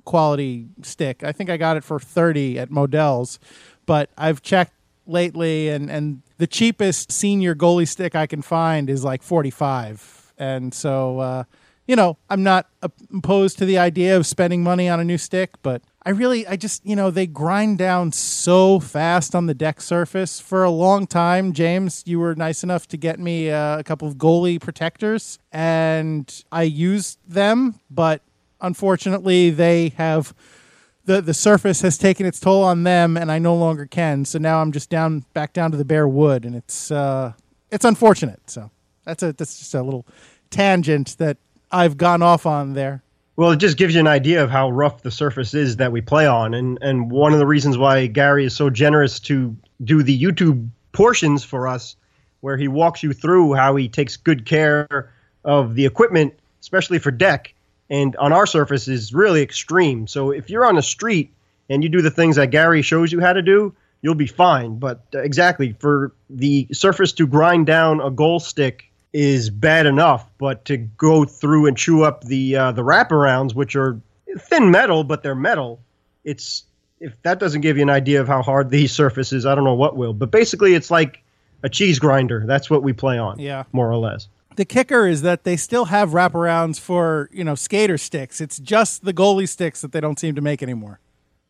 quality 0.05 0.67
stick. 0.81 1.23
I 1.23 1.31
think 1.31 1.49
I 1.49 1.57
got 1.57 1.75
it 1.77 1.83
for 1.83 1.99
30 1.99 2.57
at 2.59 2.71
Modell's, 2.71 3.39
but 3.89 4.11
I've 4.15 4.43
checked 4.43 4.73
lately 5.07 5.69
and 5.69 5.89
and 5.89 6.21
the 6.37 6.45
cheapest 6.45 7.11
senior 7.11 7.55
goalie 7.55 7.87
stick 7.87 8.13
I 8.13 8.27
can 8.27 8.43
find 8.43 8.87
is 8.87 9.03
like 9.03 9.23
45. 9.23 10.33
And 10.37 10.71
so 10.75 11.19
uh 11.19 11.43
you 11.87 11.95
know, 11.95 12.19
I'm 12.29 12.43
not 12.43 12.67
opposed 12.83 13.57
to 13.57 13.65
the 13.65 13.79
idea 13.79 14.15
of 14.15 14.27
spending 14.27 14.61
money 14.61 14.87
on 14.87 14.99
a 14.99 15.03
new 15.03 15.17
stick, 15.17 15.49
but 15.63 15.81
I 16.05 16.11
really, 16.11 16.45
I 16.45 16.55
just, 16.55 16.85
you 16.85 16.95
know, 16.95 17.09
they 17.09 17.25
grind 17.25 17.79
down 17.79 18.11
so 18.11 18.79
fast 18.79 19.33
on 19.33 19.47
the 19.47 19.55
deck 19.55 19.81
surface. 19.81 20.39
For 20.39 20.63
a 20.63 20.69
long 20.69 21.07
time, 21.07 21.51
James, 21.51 22.03
you 22.05 22.19
were 22.19 22.35
nice 22.35 22.61
enough 22.63 22.87
to 22.89 22.97
get 22.97 23.19
me 23.19 23.49
uh, 23.49 23.79
a 23.79 23.83
couple 23.83 24.07
of 24.07 24.17
goalie 24.17 24.61
protectors, 24.61 25.39
and 25.51 26.43
I 26.51 26.61
used 26.61 27.17
them, 27.27 27.79
but 27.89 28.21
unfortunately, 28.61 29.49
they 29.49 29.89
have 29.97 30.35
the 31.09 31.21
the 31.21 31.33
surface 31.33 31.81
has 31.81 31.97
taken 31.97 32.27
its 32.27 32.39
toll 32.39 32.63
on 32.63 32.83
them, 32.83 33.17
and 33.17 33.31
I 33.31 33.39
no 33.39 33.55
longer 33.55 33.87
can. 33.87 34.25
So 34.25 34.37
now 34.37 34.61
I'm 34.61 34.71
just 34.71 34.91
down 34.91 35.25
back 35.33 35.53
down 35.53 35.71
to 35.71 35.77
the 35.77 35.83
bare 35.83 36.07
wood, 36.07 36.45
and 36.45 36.55
it's 36.55 36.91
uh, 36.91 37.33
it's 37.71 37.83
unfortunate. 37.83 38.39
So 38.47 38.69
that's 39.05 39.23
a 39.23 39.33
that's 39.33 39.57
just 39.57 39.73
a 39.73 39.81
little 39.81 40.05
tangent 40.51 41.17
that 41.17 41.37
I've 41.71 41.97
gone 41.97 42.21
off 42.21 42.45
on 42.45 42.73
there. 42.73 43.01
Well, 43.37 43.51
it 43.51 43.57
just 43.57 43.77
gives 43.77 43.95
you 43.95 44.01
an 44.01 44.07
idea 44.07 44.43
of 44.43 44.51
how 44.51 44.69
rough 44.69 45.01
the 45.01 45.09
surface 45.09 45.55
is 45.55 45.77
that 45.77 45.91
we 45.91 45.99
play 45.99 46.27
on, 46.27 46.53
and 46.53 46.77
and 46.81 47.09
one 47.09 47.33
of 47.33 47.39
the 47.39 47.47
reasons 47.47 47.75
why 47.75 48.05
Gary 48.05 48.45
is 48.45 48.55
so 48.55 48.69
generous 48.69 49.19
to 49.21 49.55
do 49.83 50.03
the 50.03 50.21
YouTube 50.21 50.69
portions 50.91 51.43
for 51.43 51.67
us, 51.67 51.95
where 52.41 52.55
he 52.55 52.67
walks 52.67 53.01
you 53.01 53.13
through 53.13 53.55
how 53.55 53.75
he 53.75 53.89
takes 53.89 54.15
good 54.15 54.45
care 54.45 55.11
of 55.43 55.73
the 55.73 55.87
equipment, 55.87 56.35
especially 56.61 56.99
for 56.99 57.09
deck, 57.09 57.55
and 57.89 58.15
on 58.17 58.31
our 58.31 58.45
surface 58.45 58.87
is 58.87 59.13
really 59.13 59.41
extreme. 59.41 60.07
So 60.07 60.31
if 60.31 60.49
you're 60.49 60.65
on 60.65 60.75
the 60.75 60.81
street 60.81 61.33
and 61.69 61.83
you 61.83 61.89
do 61.89 62.01
the 62.01 62.11
things 62.11 62.35
that 62.35 62.51
Gary 62.51 62.81
shows 62.81 63.11
you 63.11 63.19
how 63.19 63.33
to 63.33 63.41
do, 63.41 63.73
you'll 64.01 64.15
be 64.15 64.27
fine. 64.27 64.77
But 64.77 65.01
uh, 65.13 65.19
exactly 65.19 65.73
for 65.79 66.13
the 66.29 66.67
surface 66.71 67.11
to 67.13 67.27
grind 67.27 67.65
down 67.65 68.01
a 68.01 68.11
goal 68.11 68.39
stick 68.39 68.85
is 69.11 69.49
bad 69.49 69.85
enough, 69.85 70.29
but 70.37 70.65
to 70.65 70.77
go 70.77 71.25
through 71.25 71.65
and 71.65 71.75
chew 71.75 72.03
up 72.03 72.23
the 72.25 72.55
uh, 72.55 72.71
the 72.71 72.83
wraparounds, 72.83 73.55
which 73.55 73.75
are 73.75 73.99
thin 74.37 74.69
metal, 74.69 75.03
but 75.03 75.23
they're 75.23 75.35
metal, 75.35 75.81
it's 76.23 76.63
if 76.99 77.19
that 77.23 77.39
doesn't 77.39 77.61
give 77.61 77.77
you 77.77 77.83
an 77.83 77.89
idea 77.89 78.21
of 78.21 78.27
how 78.27 78.41
hard 78.41 78.69
these 78.71 78.91
surfaces, 78.91 79.45
I 79.45 79.55
don't 79.55 79.63
know 79.63 79.73
what 79.73 79.97
will. 79.97 80.13
But 80.13 80.31
basically, 80.31 80.75
it's 80.75 80.91
like 80.91 81.23
a 81.63 81.69
cheese 81.69 81.97
grinder. 81.99 82.43
That's 82.45 82.69
what 82.69 82.83
we 82.83 82.93
play 82.93 83.17
on. 83.17 83.39
Yeah. 83.39 83.63
more 83.71 83.89
or 83.89 83.97
less. 83.97 84.27
The 84.59 84.65
kicker 84.65 85.07
is 85.07 85.21
that 85.21 85.45
they 85.45 85.55
still 85.55 85.85
have 85.85 86.09
wraparounds 86.09 86.81
for, 86.81 87.29
you 87.31 87.45
know, 87.45 87.55
skater 87.55 87.97
sticks. 87.97 88.41
It's 88.41 88.59
just 88.59 89.05
the 89.05 89.13
goalie 89.13 89.47
sticks 89.47 89.79
that 89.79 89.93
they 89.93 90.01
don't 90.01 90.19
seem 90.19 90.35
to 90.35 90.41
make 90.41 90.61
anymore. 90.61 90.99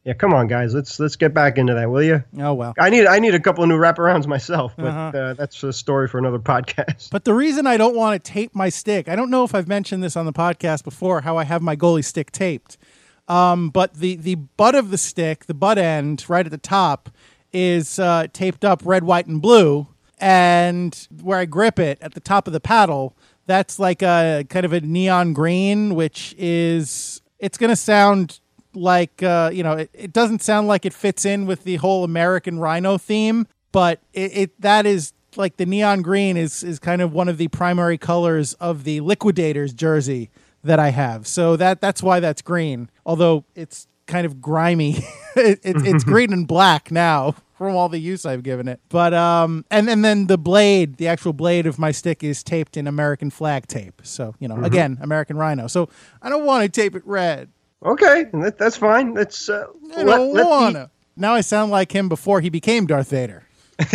Yeah, 0.03 0.13
come 0.13 0.31
on, 0.31 0.45
guys. 0.45 0.75
Let's 0.75 0.99
let's 0.99 1.15
get 1.15 1.33
back 1.33 1.57
into 1.57 1.73
that, 1.73 1.89
will 1.89 2.03
you? 2.03 2.23
Oh, 2.37 2.53
well. 2.53 2.75
I 2.77 2.91
need 2.91 3.07
I 3.07 3.17
need 3.17 3.33
a 3.33 3.39
couple 3.39 3.63
of 3.63 3.67
new 3.67 3.79
wraparounds 3.79 4.27
myself, 4.27 4.75
but 4.77 4.85
Uh-huh. 4.85 5.17
uh, 5.17 5.33
that's 5.33 5.63
a 5.63 5.73
story 5.73 6.07
for 6.07 6.19
another 6.19 6.37
podcast. 6.37 7.09
But 7.09 7.23
the 7.25 7.33
reason 7.33 7.65
I 7.65 7.77
don't 7.77 7.95
want 7.95 8.23
to 8.23 8.31
tape 8.31 8.53
my 8.53 8.69
stick, 8.69 9.09
I 9.09 9.15
don't 9.15 9.31
know 9.31 9.43
if 9.43 9.55
I've 9.55 9.67
mentioned 9.67 10.03
this 10.03 10.15
on 10.15 10.27
the 10.27 10.31
podcast 10.31 10.83
before, 10.83 11.21
how 11.21 11.35
I 11.35 11.45
have 11.45 11.63
my 11.63 11.75
goalie 11.75 12.05
stick 12.05 12.31
taped. 12.31 12.77
Um, 13.27 13.71
but 13.71 13.95
the, 13.95 14.17
the 14.17 14.35
butt 14.35 14.75
of 14.75 14.91
the 14.91 14.99
stick, 14.99 15.47
the 15.47 15.55
butt 15.55 15.79
end 15.79 16.25
right 16.29 16.45
at 16.45 16.51
the 16.51 16.59
top, 16.59 17.09
is 17.51 17.97
uh, 17.97 18.27
taped 18.33 18.63
up 18.63 18.83
red, 18.85 19.03
white, 19.03 19.25
and 19.25 19.41
blue. 19.41 19.87
And 20.19 21.07
where 21.21 21.39
I 21.39 21.45
grip 21.45 21.79
it 21.79 21.97
at 22.01 22.13
the 22.13 22.19
top 22.19 22.47
of 22.47 22.53
the 22.53 22.59
paddle, 22.59 23.15
that's 23.45 23.79
like 23.79 24.01
a 24.01 24.45
kind 24.49 24.65
of 24.65 24.73
a 24.73 24.81
neon 24.81 25.33
green, 25.33 25.95
which 25.95 26.35
is, 26.37 27.21
it's 27.39 27.57
going 27.57 27.69
to 27.69 27.75
sound 27.75 28.39
like, 28.73 29.23
uh, 29.23 29.49
you 29.53 29.63
know, 29.63 29.73
it, 29.73 29.89
it 29.93 30.13
doesn't 30.13 30.41
sound 30.41 30.67
like 30.67 30.85
it 30.85 30.93
fits 30.93 31.25
in 31.25 31.45
with 31.45 31.63
the 31.63 31.77
whole 31.77 32.03
American 32.03 32.59
Rhino 32.59 32.97
theme, 32.97 33.47
but 33.71 34.01
it, 34.13 34.37
it 34.37 34.61
that 34.61 34.85
is 34.85 35.13
like 35.35 35.57
the 35.57 35.65
neon 35.65 36.01
green 36.01 36.37
is 36.37 36.63
is 36.63 36.79
kind 36.79 37.01
of 37.01 37.13
one 37.13 37.29
of 37.29 37.37
the 37.37 37.47
primary 37.49 37.97
colors 37.97 38.53
of 38.55 38.83
the 38.83 38.99
Liquidators 39.01 39.73
jersey 39.73 40.29
that 40.63 40.79
I 40.79 40.89
have. 40.89 41.27
So 41.27 41.55
that 41.55 41.81
that's 41.81 42.03
why 42.03 42.19
that's 42.19 42.41
green. 42.41 42.89
Although 43.05 43.45
it's 43.55 43.87
kind 44.05 44.25
of 44.25 44.41
grimy. 44.41 44.97
it, 45.35 45.59
it, 45.63 45.87
it's 45.87 46.03
green 46.13 46.33
and 46.33 46.47
black 46.47 46.91
now 46.91 47.35
from 47.59 47.75
all 47.75 47.89
the 47.89 47.99
use 47.99 48.25
I've 48.25 48.41
given 48.41 48.69
it. 48.69 48.79
But 48.87 49.13
um 49.13 49.65
and, 49.69 49.89
and 49.89 50.03
then 50.03 50.27
the 50.27 50.37
blade, 50.37 50.95
the 50.95 51.09
actual 51.09 51.33
blade 51.33 51.67
of 51.67 51.77
my 51.77 51.91
stick 51.91 52.23
is 52.23 52.41
taped 52.41 52.77
in 52.77 52.87
American 52.87 53.29
flag 53.29 53.67
tape. 53.67 54.01
So, 54.03 54.33
you 54.39 54.47
know, 54.47 54.63
again, 54.63 54.97
American 55.01 55.37
Rhino. 55.37 55.67
So 55.67 55.89
I 56.21 56.29
don't 56.29 56.45
want 56.45 56.63
to 56.63 56.81
tape 56.81 56.95
it 56.95 57.05
red. 57.05 57.49
Okay, 57.83 58.25
that, 58.33 58.57
that's 58.57 58.77
fine. 58.77 59.13
Let's 59.13 59.49
uh, 59.49 59.67
I 59.95 60.03
don't 60.03 60.33
want 60.33 60.75
to. 60.75 60.89
Now 61.17 61.33
I 61.33 61.41
sound 61.41 61.69
like 61.69 61.91
him 61.91 62.07
before 62.07 62.39
he 62.39 62.49
became 62.49 62.87
Darth 62.87 63.09
Vader. 63.09 63.43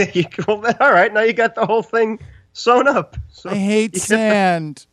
all 0.48 0.92
right, 0.92 1.12
now 1.12 1.22
you 1.22 1.32
got 1.32 1.54
the 1.54 1.66
whole 1.66 1.82
thing 1.82 2.18
sewn 2.52 2.86
up. 2.86 3.16
So 3.30 3.48
I 3.50 3.56
hate 3.56 3.96
sand. 4.10 4.86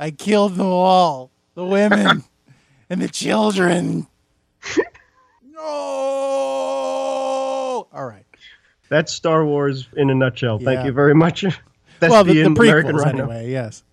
I 0.00 0.12
killed 0.16 0.56
them 0.56 0.66
all. 0.66 1.30
The 1.54 1.64
women 1.64 2.24
and 2.90 3.00
the 3.00 3.08
children. 3.08 4.08
No. 5.52 6.93
All 7.94 8.06
right. 8.06 8.26
that's 8.88 9.12
Star 9.12 9.44
Wars 9.46 9.88
in 9.96 10.10
a 10.10 10.14
nutshell. 10.14 10.58
Thank 10.58 10.84
you 10.84 10.92
very 10.92 11.14
much. 11.14 11.44
That's 12.00 12.10
well, 12.10 12.24
the, 12.24 12.34
the 12.34 12.42
American 12.42 12.96
prequels 12.96 13.04
Rhino. 13.04 13.30
anyway. 13.30 13.50
Yes. 13.50 13.84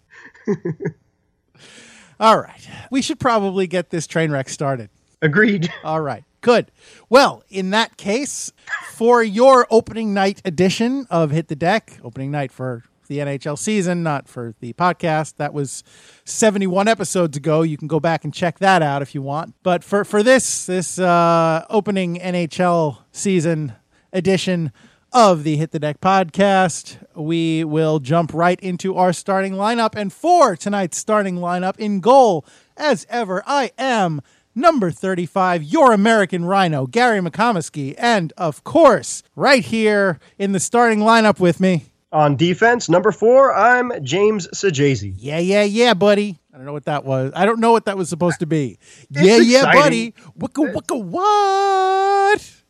all 2.20 2.40
right. 2.40 2.68
We 2.90 3.02
should 3.04 3.20
probably 3.20 3.68
get 3.68 3.92
this 3.92 4.08
train 4.08 4.32
wreck 4.32 4.50
started. 4.50 4.90
Agreed. 5.22 5.72
All 5.84 6.02
right. 6.02 6.24
Good. 6.42 6.72
Well, 7.10 7.44
in 7.48 7.70
that 7.70 7.98
case, 7.98 8.52
for 8.94 9.22
your 9.22 9.68
opening 9.70 10.16
night 10.16 10.42
edition 10.44 11.06
of 11.12 11.30
Hit 11.30 11.48
the 11.48 11.56
Deck, 11.56 12.00
opening 12.04 12.32
night 12.32 12.52
for 12.52 12.84
the 13.08 13.20
NHL 13.20 13.58
season, 13.60 14.02
not 14.02 14.28
for 14.28 14.56
the 14.62 14.74
podcast. 14.74 15.36
That 15.38 15.54
was 15.54 15.84
71 16.26 16.88
episodes 16.88 17.38
ago. 17.38 17.62
You 17.62 17.78
can 17.78 17.88
go 17.88 18.00
back 18.00 18.24
and 18.24 18.34
check 18.34 18.58
that 18.60 18.82
out 18.82 19.04
if 19.04 19.14
you 19.14 19.22
want. 19.22 19.54
But 19.62 19.84
for, 19.84 20.04
for 20.04 20.24
this, 20.24 20.66
this 20.66 20.98
uh, 20.98 21.66
opening 21.70 22.16
NHL 22.16 22.98
season 23.12 23.74
edition 24.14 24.72
of 25.14 25.44
the 25.44 25.58
Hit 25.58 25.72
the 25.72 25.80
Deck 25.80 26.00
podcast, 26.00 26.98
we 27.16 27.64
will 27.64 28.00
jump 28.00 28.34
right 28.34 28.60
into 28.62 28.96
our 28.96 29.12
starting 29.12 29.54
lineup. 29.54 29.94
And 29.96 30.12
for 30.14 30.56
tonight's 30.56 30.98
starting 30.98 31.36
lineup, 31.38 31.78
in 31.80 32.00
goal, 32.00 32.46
as 32.78 33.06
ever, 33.10 33.44
I 33.46 33.72
am 33.78 34.22
number 34.56 34.90
35, 34.92 35.64
your 35.64 35.92
American 35.92 36.46
Rhino, 36.46 36.86
Gary 36.88 37.20
McComiskey. 37.20 37.94
And 37.98 38.32
of 38.38 38.64
course, 38.64 39.22
right 39.36 39.64
here 39.66 40.20
in 40.38 40.54
the 40.54 40.60
starting 40.60 41.00
lineup 41.00 41.40
with 41.40 41.60
me, 41.60 41.86
On 42.14 42.36
defense, 42.38 42.88
number 42.90 43.12
four, 43.12 43.54
I'm 43.54 43.92
James 44.04 44.48
Sajazi. 44.54 45.14
yeah, 45.18 45.40
yeah, 45.40 45.64
yeah, 45.64 45.94
buddy. 45.94 46.38
I 46.54 46.58
don't 46.58 46.66
know 46.66 46.74
what 46.74 46.86
that 46.86 47.06
was. 47.06 47.32
I 47.36 47.46
don't 47.46 47.60
know 47.62 47.72
what 47.72 47.86
that 47.86 47.98
was 47.98 48.10
supposed 48.10 48.40
to 48.40 48.46
be. 48.46 48.78
yeah, 49.10 49.38
yeah, 49.38 49.60
exciting. 49.60 49.82
buddy. 49.82 50.14
Wicka, 50.38 50.74
wicka, 50.74 51.02
what? 51.04 52.61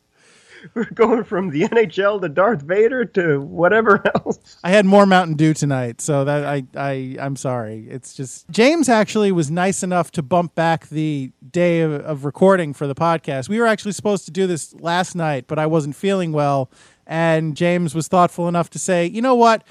We're 0.76 0.86
going 0.86 1.24
from 1.24 1.50
the 1.50 1.64
NHL 1.64 2.22
to 2.22 2.30
Darth 2.30 2.62
Vader 2.62 3.04
to 3.06 3.42
whatever 3.42 4.02
else. 4.16 4.40
I 4.64 4.70
had 4.70 4.86
more 4.86 5.06
Mountain 5.06 5.36
Dew 5.36 5.54
tonight, 5.54 6.00
so 6.02 6.24
that 6.24 6.46
I 6.46 6.64
I 6.76 7.18
I'm 7.20 7.36
sorry. 7.36 7.88
It's 7.90 8.14
just 8.14 8.50
James 8.50 8.88
actually 8.88 9.32
was 9.32 9.52
nice 9.52 9.84
enough 9.84 10.12
to 10.12 10.22
bump 10.24 10.56
back 10.56 10.88
the 10.90 11.32
day 11.50 11.82
of, 11.82 11.92
of 11.94 12.24
recording 12.26 12.74
for 12.74 12.88
the 12.88 12.96
podcast. 12.96 13.50
We 13.50 13.60
were 13.60 13.68
actually 13.68 13.92
supposed 13.92 14.26
to 14.26 14.32
do 14.32 14.48
this 14.48 14.74
last 14.76 15.16
night, 15.16 15.46
but 15.48 15.60
I 15.60 15.66
wasn't 15.66 15.96
feeling 15.96 16.32
well, 16.32 16.72
and 17.06 17.56
James 17.58 17.94
was 17.94 18.08
thoughtful 18.08 18.48
enough 18.48 18.70
to 18.72 18.80
say, 18.80 19.06
"You 19.06 19.22
know 19.22 19.36
what? 19.36 19.64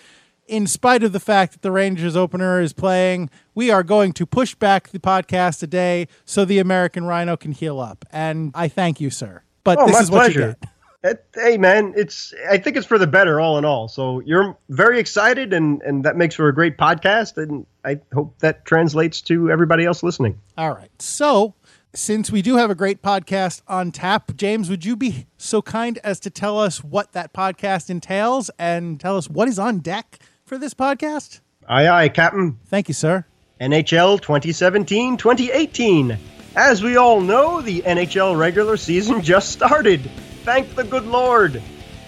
In 0.47 0.67
spite 0.67 1.05
of 1.05 1.13
the 1.13 1.21
fact 1.21 1.53
that 1.53 1.63
the 1.63 1.71
Rangers 1.71 2.17
opener 2.17 2.61
is 2.61 2.73
playing, 2.73 3.31
we 3.55 3.71
are 3.71 3.85
going 3.85 4.13
to 4.15 4.27
push 4.27 4.55
back 4.57 4.89
the 4.89 4.99
podcast 4.99 5.63
a 5.63 5.67
day 5.69 6.09
so 6.25 6.45
the 6.45 6.59
American 6.59 7.05
Rhino 7.05 7.37
can 7.37 7.53
heal 7.53 7.81
up." 7.81 8.05
And 8.11 8.51
I 8.55 8.69
thank 8.69 9.01
you, 9.01 9.11
sir. 9.11 9.43
But 9.65 9.79
Oh, 9.79 9.87
this 9.87 10.01
is 10.01 10.11
what 10.11 10.35
you 10.35 10.41
get. 10.41 10.59
It- 11.03 11.25
hey, 11.35 11.57
man, 11.57 11.95
it's. 11.97 12.35
I 12.51 12.59
think 12.59 12.77
it's 12.77 12.87
for 12.87 12.99
the 12.99 13.07
better, 13.07 13.41
all 13.41 13.57
in 13.57 13.65
all. 13.65 13.89
So 13.89 14.21
you're 14.21 14.57
very 14.69 14.99
excited, 15.01 15.53
and 15.55 15.81
and 15.83 16.05
that 16.05 16.17
makes 16.17 16.35
for 16.35 16.49
a 16.49 16.55
great 16.55 16.77
podcast, 16.77 17.39
and 17.39 17.65
I 17.85 18.01
hope 18.13 18.39
that 18.41 18.65
translates 18.67 19.23
to 19.23 19.51
everybody 19.51 19.85
else 19.87 20.03
listening. 20.03 20.39
All 20.59 20.75
right. 20.75 20.91
So, 21.01 21.55
since 21.95 22.31
we 22.31 22.43
do 22.43 22.57
have 22.57 22.71
a 22.71 22.75
great 22.75 23.01
podcast 23.03 23.63
on 23.67 23.93
tap, 23.93 24.37
James, 24.37 24.69
would 24.69 24.85
you 24.85 24.95
be 24.95 25.27
so 25.39 25.63
kind 25.63 25.99
as 26.05 26.21
to 26.21 26.29
tell 26.31 26.59
us 26.61 26.85
what 26.85 27.13
that 27.13 27.33
podcast 27.33 27.89
entails 27.89 28.51
and 28.59 29.01
tell 29.01 29.17
us 29.17 29.29
what 29.31 29.49
is 29.49 29.59
on 29.59 29.79
deck 29.79 30.19
for 30.45 30.59
this 30.59 30.75
podcast? 30.75 31.41
Aye, 31.67 31.89
aye, 31.89 32.09
Captain. 32.11 32.59
Thank 32.67 32.89
you, 32.89 32.95
sir. 32.95 33.25
NHL 33.59 34.21
2017 34.21 35.17
2018. 35.17 36.19
As 36.57 36.83
we 36.83 36.97
all 36.97 37.21
know, 37.21 37.63
the 37.63 37.81
NHL 37.83 38.37
regular 38.37 38.77
season 38.77 39.23
just 39.23 39.51
started. 39.51 40.01
Thank 40.45 40.75
the 40.75 40.85
good 40.85 41.07
Lord. 41.07 41.63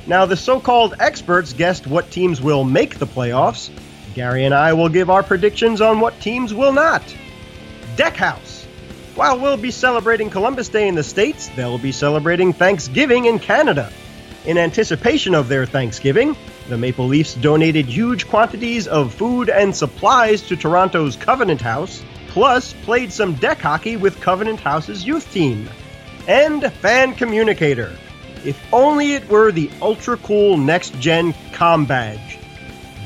Now, 0.06 0.26
the 0.26 0.36
so 0.36 0.58
called 0.58 0.94
experts 0.98 1.52
guessed 1.52 1.86
what 1.86 2.10
teams 2.10 2.40
will 2.40 2.64
make 2.64 2.98
the 2.98 3.06
playoffs. 3.06 3.70
Gary 4.14 4.44
and 4.44 4.54
I 4.54 4.72
will 4.72 4.88
give 4.88 5.10
our 5.10 5.22
predictions 5.22 5.80
on 5.80 6.00
what 6.00 6.20
teams 6.20 6.52
will 6.52 6.72
not. 6.72 7.02
Deckhouse. 7.96 8.64
While 9.14 9.38
we'll 9.38 9.58
be 9.58 9.70
celebrating 9.70 10.30
Columbus 10.30 10.70
Day 10.70 10.88
in 10.88 10.94
the 10.94 11.02
States, 11.02 11.48
they'll 11.48 11.78
be 11.78 11.92
celebrating 11.92 12.52
Thanksgiving 12.52 13.26
in 13.26 13.38
Canada. 13.38 13.92
In 14.44 14.58
anticipation 14.58 15.34
of 15.34 15.48
their 15.48 15.66
Thanksgiving, 15.66 16.34
the 16.68 16.78
Maple 16.78 17.06
Leafs 17.06 17.34
donated 17.34 17.86
huge 17.86 18.26
quantities 18.26 18.88
of 18.88 19.14
food 19.14 19.50
and 19.50 19.76
supplies 19.76 20.42
to 20.42 20.56
Toronto's 20.56 21.16
Covenant 21.16 21.60
House, 21.60 22.02
plus 22.28 22.72
played 22.72 23.12
some 23.12 23.34
deck 23.34 23.58
hockey 23.58 23.96
with 23.96 24.20
Covenant 24.20 24.58
House's 24.58 25.06
youth 25.06 25.30
team. 25.32 25.68
And 26.26 26.72
Fan 26.72 27.14
Communicator. 27.14 27.96
If 28.44 28.60
only 28.72 29.14
it 29.14 29.28
were 29.28 29.52
the 29.52 29.70
ultra 29.80 30.16
cool 30.18 30.56
next 30.56 30.98
gen 30.98 31.34
com 31.52 31.84
badge. 31.86 32.38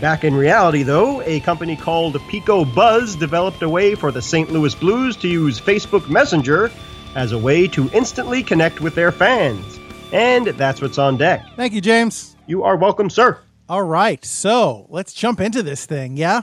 Back 0.01 0.25
in 0.25 0.35
reality, 0.35 0.83
though, 0.83 1.23
a 1.23 1.41
company 1.41 1.75
called 1.75 2.21
Pico 2.29 2.65
Buzz 2.65 3.17
developed 3.17 3.63
a 3.63 3.69
way 3.69 3.95
for 3.95 4.13
the 4.13 4.21
St. 4.21 4.51
Louis 4.51 4.75
Blues 4.75 5.17
to 5.17 5.29
use 5.29 5.59
Facebook 5.59 6.09
Messenger 6.09 6.71
as 7.15 7.33
a 7.33 7.39
way 7.39 7.67
to 7.69 7.89
instantly 7.95 8.43
connect 8.43 8.81
with 8.83 8.95
their 8.95 9.11
fans. 9.11 9.79
And 10.13 10.49
that's 10.49 10.83
what's 10.83 10.99
on 10.99 11.17
deck. 11.17 11.45
Thank 11.57 11.73
you, 11.73 11.81
James. 11.81 12.37
You 12.47 12.63
are 12.63 12.77
welcome, 12.77 13.09
sir. 13.09 13.39
All 13.69 13.83
right. 13.83 14.23
So, 14.25 14.87
let's 14.91 15.15
jump 15.15 15.41
into 15.41 15.63
this 15.63 15.87
thing, 15.87 16.19
yeah? 16.19 16.43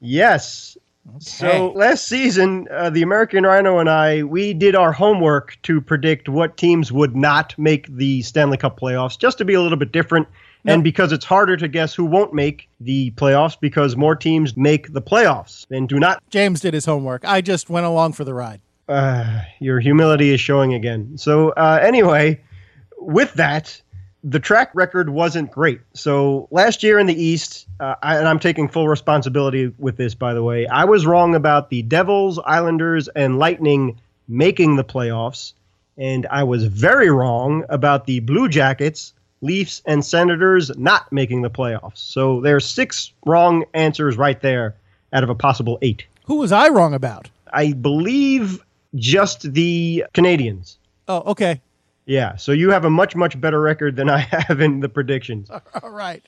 Yes. 0.00 0.69
So 1.18 1.72
last 1.74 2.06
season, 2.06 2.66
uh, 2.70 2.90
the 2.90 3.02
American 3.02 3.44
Rhino 3.44 3.78
and 3.78 3.90
I, 3.90 4.22
we 4.22 4.54
did 4.54 4.74
our 4.74 4.92
homework 4.92 5.58
to 5.64 5.80
predict 5.80 6.28
what 6.28 6.56
teams 6.56 6.92
would 6.92 7.16
not 7.16 7.58
make 7.58 7.94
the 7.94 8.22
Stanley 8.22 8.56
Cup 8.56 8.78
playoffs, 8.78 9.18
just 9.18 9.38
to 9.38 9.44
be 9.44 9.54
a 9.54 9.60
little 9.60 9.78
bit 9.78 9.92
different. 9.92 10.28
And 10.66 10.84
because 10.84 11.10
it's 11.10 11.24
harder 11.24 11.56
to 11.56 11.68
guess 11.68 11.94
who 11.94 12.04
won't 12.04 12.34
make 12.34 12.68
the 12.80 13.12
playoffs 13.12 13.58
because 13.58 13.96
more 13.96 14.14
teams 14.14 14.58
make 14.58 14.92
the 14.92 15.00
playoffs 15.00 15.66
than 15.68 15.86
do 15.86 15.98
not. 15.98 16.22
James 16.28 16.60
did 16.60 16.74
his 16.74 16.84
homework. 16.84 17.24
I 17.24 17.40
just 17.40 17.70
went 17.70 17.86
along 17.86 18.12
for 18.12 18.24
the 18.24 18.34
ride. 18.34 18.60
Uh, 18.86 19.40
your 19.58 19.80
humility 19.80 20.34
is 20.34 20.40
showing 20.40 20.74
again. 20.74 21.16
So, 21.16 21.50
uh, 21.50 21.78
anyway, 21.82 22.40
with 22.98 23.32
that, 23.34 23.80
the 24.22 24.40
track 24.40 24.70
record 24.74 25.10
wasn't 25.10 25.50
great. 25.50 25.80
So 25.94 26.48
last 26.50 26.82
year 26.82 26.98
in 26.98 27.06
the 27.06 27.22
East, 27.22 27.66
uh, 27.78 27.94
I, 28.02 28.18
and 28.18 28.28
I'm 28.28 28.38
taking 28.38 28.68
full 28.68 28.88
responsibility 28.88 29.72
with 29.78 29.96
this, 29.96 30.14
by 30.14 30.34
the 30.34 30.42
way, 30.42 30.66
I 30.66 30.84
was 30.84 31.06
wrong 31.06 31.34
about 31.34 31.70
the 31.70 31.82
Devils, 31.82 32.38
Islanders, 32.44 33.08
and 33.08 33.38
Lightning 33.38 33.98
making 34.28 34.76
the 34.76 34.84
playoffs. 34.84 35.54
And 35.96 36.26
I 36.30 36.44
was 36.44 36.64
very 36.64 37.10
wrong 37.10 37.64
about 37.68 38.06
the 38.06 38.20
Blue 38.20 38.48
Jackets, 38.48 39.12
Leafs, 39.40 39.82
and 39.86 40.04
Senators 40.04 40.70
not 40.76 41.10
making 41.12 41.42
the 41.42 41.50
playoffs. 41.50 41.98
So 41.98 42.40
there's 42.40 42.66
six 42.66 43.12
wrong 43.26 43.64
answers 43.74 44.16
right 44.16 44.40
there 44.40 44.76
out 45.12 45.24
of 45.24 45.30
a 45.30 45.34
possible 45.34 45.78
eight. 45.82 46.04
Who 46.24 46.36
was 46.36 46.52
I 46.52 46.68
wrong 46.68 46.94
about? 46.94 47.28
I 47.52 47.72
believe 47.72 48.64
just 48.94 49.52
the 49.52 50.04
Canadiens. 50.14 50.76
Oh, 51.08 51.22
okay. 51.32 51.60
Yeah, 52.10 52.34
so 52.34 52.50
you 52.50 52.72
have 52.72 52.84
a 52.84 52.90
much 52.90 53.14
much 53.14 53.40
better 53.40 53.60
record 53.60 53.94
than 53.94 54.10
I 54.10 54.18
have 54.32 54.60
in 54.60 54.80
the 54.80 54.88
predictions. 54.88 55.48
All 55.48 55.90
right. 55.90 56.26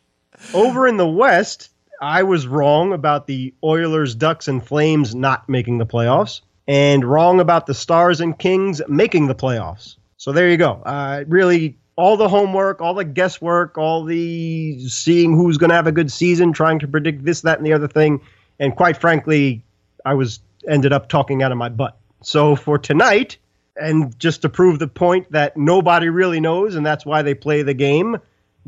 Over 0.54 0.86
in 0.86 0.96
the 0.96 1.08
West, 1.08 1.70
I 2.00 2.22
was 2.22 2.46
wrong 2.46 2.92
about 2.92 3.26
the 3.26 3.52
Oilers, 3.64 4.14
Ducks, 4.14 4.46
and 4.46 4.64
Flames 4.64 5.12
not 5.12 5.48
making 5.48 5.78
the 5.78 5.86
playoffs, 5.86 6.40
and 6.68 7.04
wrong 7.04 7.40
about 7.40 7.66
the 7.66 7.74
Stars 7.74 8.20
and 8.20 8.38
Kings 8.38 8.80
making 8.86 9.26
the 9.26 9.34
playoffs. 9.34 9.96
So 10.18 10.30
there 10.30 10.48
you 10.48 10.56
go. 10.56 10.80
Uh, 10.86 11.24
really, 11.26 11.76
all 11.96 12.16
the 12.16 12.28
homework, 12.28 12.80
all 12.80 12.94
the 12.94 13.04
guesswork, 13.04 13.76
all 13.76 14.04
the 14.04 14.86
seeing 14.86 15.34
who's 15.34 15.58
going 15.58 15.70
to 15.70 15.76
have 15.76 15.88
a 15.88 15.92
good 15.92 16.12
season, 16.12 16.52
trying 16.52 16.78
to 16.78 16.86
predict 16.86 17.24
this, 17.24 17.40
that, 17.40 17.58
and 17.58 17.66
the 17.66 17.72
other 17.72 17.88
thing, 17.88 18.20
and 18.60 18.76
quite 18.76 18.96
frankly, 18.98 19.64
I 20.04 20.14
was 20.14 20.38
ended 20.68 20.92
up 20.92 21.08
talking 21.08 21.42
out 21.42 21.50
of 21.50 21.58
my 21.58 21.70
butt. 21.70 21.98
So 22.22 22.54
for 22.54 22.78
tonight, 22.78 23.36
and 23.76 24.18
just 24.18 24.42
to 24.42 24.48
prove 24.48 24.78
the 24.78 24.88
point 24.88 25.30
that 25.32 25.56
nobody 25.56 26.08
really 26.08 26.40
knows, 26.40 26.74
and 26.74 26.84
that's 26.84 27.06
why 27.06 27.22
they 27.22 27.34
play 27.34 27.62
the 27.62 27.74
game, 27.74 28.18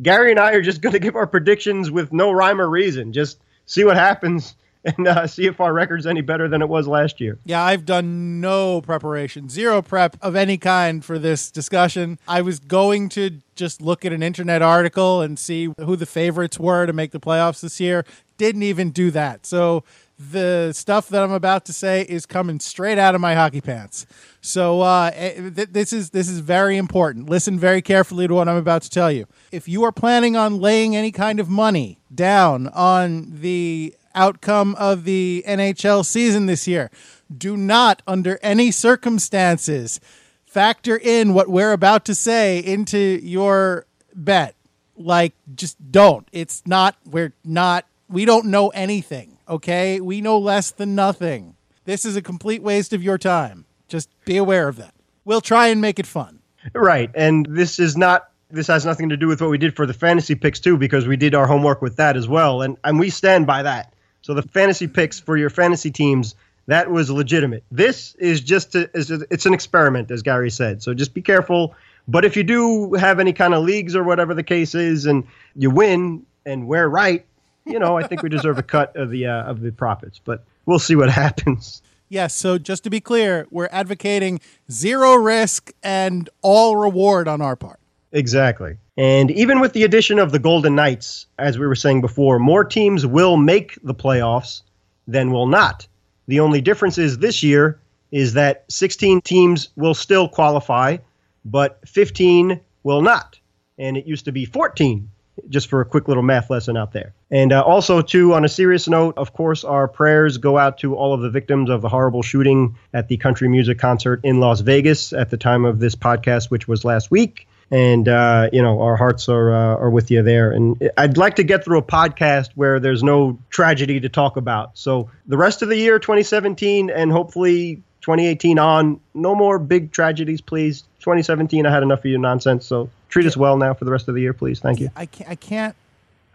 Gary 0.02 0.30
and 0.30 0.40
I 0.40 0.52
are 0.52 0.62
just 0.62 0.80
going 0.80 0.92
to 0.92 0.98
give 0.98 1.16
our 1.16 1.26
predictions 1.26 1.90
with 1.90 2.12
no 2.12 2.30
rhyme 2.30 2.60
or 2.60 2.68
reason. 2.68 3.12
Just 3.12 3.38
see 3.66 3.84
what 3.84 3.96
happens 3.96 4.54
and 4.84 5.08
uh, 5.08 5.26
see 5.26 5.46
if 5.46 5.60
our 5.60 5.72
record's 5.72 6.06
any 6.06 6.20
better 6.20 6.46
than 6.46 6.60
it 6.60 6.68
was 6.68 6.86
last 6.86 7.20
year. 7.20 7.38
Yeah, 7.44 7.62
I've 7.62 7.86
done 7.86 8.40
no 8.40 8.82
preparation, 8.82 9.48
zero 9.48 9.80
prep 9.80 10.16
of 10.20 10.36
any 10.36 10.58
kind 10.58 11.02
for 11.04 11.18
this 11.18 11.50
discussion. 11.50 12.18
I 12.28 12.42
was 12.42 12.58
going 12.58 13.08
to 13.10 13.40
just 13.54 13.80
look 13.80 14.04
at 14.04 14.12
an 14.12 14.22
internet 14.22 14.60
article 14.60 15.22
and 15.22 15.38
see 15.38 15.72
who 15.78 15.96
the 15.96 16.06
favorites 16.06 16.58
were 16.58 16.86
to 16.86 16.92
make 16.92 17.12
the 17.12 17.20
playoffs 17.20 17.60
this 17.60 17.80
year. 17.80 18.04
Didn't 18.36 18.64
even 18.64 18.90
do 18.90 19.10
that. 19.12 19.46
So 19.46 19.84
the 20.18 20.72
stuff 20.72 21.08
that 21.08 21.22
I'm 21.22 21.32
about 21.32 21.64
to 21.66 21.72
say 21.72 22.02
is 22.02 22.24
coming 22.24 22.60
straight 22.60 22.98
out 22.98 23.14
of 23.14 23.20
my 23.20 23.34
hockey 23.34 23.60
pants. 23.60 24.06
So 24.40 24.80
uh, 24.80 25.10
eh, 25.14 25.50
th- 25.50 25.70
this 25.70 25.92
is 25.92 26.10
this 26.10 26.28
is 26.28 26.38
very 26.38 26.76
important. 26.76 27.28
Listen 27.28 27.58
very 27.58 27.82
carefully 27.82 28.28
to 28.28 28.34
what 28.34 28.48
I'm 28.48 28.56
about 28.56 28.82
to 28.82 28.90
tell 28.90 29.10
you. 29.10 29.26
If 29.50 29.68
you 29.68 29.82
are 29.84 29.92
planning 29.92 30.36
on 30.36 30.60
laying 30.60 30.94
any 30.94 31.10
kind 31.10 31.40
of 31.40 31.48
money 31.48 31.98
down 32.14 32.68
on 32.68 33.40
the 33.40 33.94
outcome 34.14 34.76
of 34.76 35.04
the 35.04 35.44
NHL 35.46 36.04
season 36.04 36.46
this 36.46 36.68
year, 36.68 36.90
do 37.36 37.56
not, 37.56 38.00
under 38.06 38.38
any 38.42 38.70
circumstances, 38.70 39.98
factor 40.46 40.96
in 40.96 41.34
what 41.34 41.48
we're 41.48 41.72
about 41.72 42.04
to 42.04 42.14
say 42.14 42.60
into 42.60 42.98
your 42.98 43.86
bet. 44.14 44.54
Like, 44.96 45.34
just 45.56 45.90
don't. 45.90 46.28
It's 46.30 46.62
not. 46.66 46.96
We're 47.04 47.32
not. 47.44 47.86
We 48.08 48.24
don't 48.24 48.46
know 48.46 48.68
anything 48.68 49.33
okay? 49.48 50.00
We 50.00 50.20
know 50.20 50.38
less 50.38 50.70
than 50.70 50.94
nothing. 50.94 51.56
This 51.84 52.04
is 52.04 52.16
a 52.16 52.22
complete 52.22 52.62
waste 52.62 52.92
of 52.92 53.02
your 53.02 53.18
time. 53.18 53.66
Just 53.88 54.08
be 54.24 54.36
aware 54.36 54.68
of 54.68 54.76
that. 54.76 54.94
We'll 55.24 55.40
try 55.40 55.68
and 55.68 55.80
make 55.80 55.98
it 55.98 56.06
fun. 56.06 56.40
Right. 56.74 57.10
And 57.14 57.46
this 57.48 57.78
is 57.78 57.96
not 57.96 58.28
this 58.50 58.66
has 58.68 58.86
nothing 58.86 59.08
to 59.08 59.16
do 59.16 59.26
with 59.26 59.40
what 59.40 59.50
we 59.50 59.58
did 59.58 59.74
for 59.74 59.84
the 59.84 59.92
fantasy 59.92 60.34
picks 60.34 60.60
too 60.60 60.76
because 60.76 61.08
we 61.08 61.16
did 61.16 61.34
our 61.34 61.46
homework 61.46 61.82
with 61.82 61.96
that 61.96 62.16
as 62.16 62.28
well 62.28 62.62
and 62.62 62.76
and 62.84 62.98
we 62.98 63.10
stand 63.10 63.46
by 63.46 63.62
that. 63.62 63.92
So 64.22 64.32
the 64.32 64.42
fantasy 64.42 64.86
picks 64.86 65.20
for 65.20 65.36
your 65.36 65.50
fantasy 65.50 65.90
teams 65.90 66.34
that 66.66 66.90
was 66.90 67.10
legitimate. 67.10 67.62
This 67.70 68.14
is 68.14 68.40
just 68.40 68.74
a, 68.74 68.90
is 68.96 69.10
a, 69.10 69.20
it's 69.30 69.46
an 69.46 69.52
experiment 69.52 70.10
as 70.10 70.22
Gary 70.22 70.50
said. 70.50 70.82
So 70.82 70.94
just 70.94 71.12
be 71.12 71.20
careful. 71.20 71.74
But 72.08 72.24
if 72.24 72.36
you 72.36 72.42
do 72.42 72.94
have 72.94 73.20
any 73.20 73.32
kind 73.32 73.54
of 73.54 73.64
leagues 73.64 73.94
or 73.94 74.02
whatever 74.02 74.34
the 74.34 74.42
case 74.42 74.74
is 74.74 75.06
and 75.06 75.26
you 75.56 75.70
win 75.70 76.24
and 76.46 76.66
we're 76.66 76.88
right, 76.88 77.24
you 77.66 77.78
know, 77.78 77.96
I 77.96 78.06
think 78.06 78.22
we 78.22 78.28
deserve 78.28 78.58
a 78.58 78.62
cut 78.62 78.94
of 78.96 79.10
the 79.10 79.26
uh, 79.26 79.44
of 79.44 79.60
the 79.60 79.72
profits, 79.72 80.20
but 80.22 80.44
we'll 80.66 80.78
see 80.78 80.96
what 80.96 81.10
happens. 81.24 81.82
Yes, 82.08 82.34
so 82.34 82.58
just 82.58 82.84
to 82.84 82.90
be 82.90 83.00
clear, 83.00 83.46
we're 83.50 83.68
advocating 83.72 84.40
zero 84.70 85.14
risk 85.14 85.72
and 85.82 86.28
all 86.42 86.76
reward 86.76 87.26
on 87.26 87.40
our 87.40 87.56
part. 87.56 87.80
Exactly. 88.12 88.76
And 88.96 89.30
even 89.32 89.58
with 89.58 89.72
the 89.72 89.82
addition 89.82 90.20
of 90.20 90.30
the 90.30 90.38
Golden 90.38 90.76
Knights, 90.76 91.26
as 91.38 91.58
we 91.58 91.66
were 91.66 91.74
saying 91.74 92.00
before, 92.00 92.38
more 92.38 92.64
teams 92.64 93.04
will 93.04 93.36
make 93.36 93.76
the 93.82 93.94
playoffs 93.94 94.62
than 95.08 95.32
will 95.32 95.48
not. 95.48 95.88
The 96.28 96.40
only 96.40 96.60
difference 96.60 96.98
is 96.98 97.18
this 97.18 97.42
year 97.42 97.80
is 98.12 98.34
that 98.34 98.64
16 98.68 99.20
teams 99.22 99.70
will 99.74 99.94
still 99.94 100.28
qualify, 100.28 100.98
but 101.44 101.80
15 101.88 102.60
will 102.84 103.02
not. 103.02 103.38
And 103.78 103.96
it 103.96 104.06
used 104.06 104.24
to 104.26 104.32
be 104.32 104.44
14 104.44 105.10
just 105.48 105.68
for 105.68 105.80
a 105.80 105.84
quick 105.84 106.08
little 106.08 106.22
math 106.22 106.50
lesson 106.50 106.76
out 106.76 106.92
there. 106.92 107.12
And 107.30 107.52
uh, 107.52 107.62
also, 107.62 108.02
too, 108.02 108.34
on 108.34 108.44
a 108.44 108.48
serious 108.48 108.88
note, 108.88 109.18
of 109.18 109.32
course, 109.32 109.64
our 109.64 109.88
prayers 109.88 110.38
go 110.38 110.56
out 110.58 110.78
to 110.78 110.94
all 110.94 111.14
of 111.14 111.20
the 111.20 111.30
victims 111.30 111.70
of 111.70 111.82
the 111.82 111.88
horrible 111.88 112.22
shooting 112.22 112.76
at 112.92 113.08
the 113.08 113.16
country 113.16 113.48
music 113.48 113.78
concert 113.78 114.20
in 114.22 114.40
Las 114.40 114.60
Vegas 114.60 115.12
at 115.12 115.30
the 115.30 115.36
time 115.36 115.64
of 115.64 115.80
this 115.80 115.94
podcast, 115.94 116.50
which 116.50 116.68
was 116.68 116.84
last 116.84 117.10
week. 117.10 117.48
And 117.70 118.08
uh, 118.08 118.50
you 118.52 118.62
know, 118.62 118.82
our 118.82 118.96
hearts 118.96 119.28
are 119.28 119.52
uh, 119.52 119.76
are 119.76 119.90
with 119.90 120.10
you 120.10 120.22
there. 120.22 120.52
And 120.52 120.90
I'd 120.96 121.16
like 121.16 121.36
to 121.36 121.44
get 121.44 121.64
through 121.64 121.78
a 121.78 121.82
podcast 121.82 122.50
where 122.54 122.78
there's 122.78 123.02
no 123.02 123.38
tragedy 123.50 124.00
to 124.00 124.08
talk 124.08 124.36
about. 124.36 124.78
So 124.78 125.10
the 125.26 125.38
rest 125.38 125.62
of 125.62 125.68
the 125.68 125.76
year, 125.76 125.98
2017, 125.98 126.90
and 126.90 127.10
hopefully 127.10 127.82
2018 128.02 128.58
on, 128.58 129.00
no 129.14 129.34
more 129.34 129.58
big 129.58 129.92
tragedies, 129.92 130.42
please. 130.42 130.84
2017, 131.04 131.66
I 131.66 131.70
had 131.70 131.82
enough 131.82 131.98
of 131.98 132.06
your 132.06 132.18
nonsense. 132.18 132.64
So 132.64 132.88
treat 133.10 133.26
us 133.26 133.36
well 133.36 133.58
now 133.58 133.74
for 133.74 133.84
the 133.84 133.90
rest 133.90 134.08
of 134.08 134.14
the 134.14 134.22
year, 134.22 134.32
please. 134.32 134.58
Thank 134.58 134.80
you. 134.80 134.88
I 134.96 135.04
can't. 135.04 135.30
I 135.30 135.34
can't. 135.34 135.76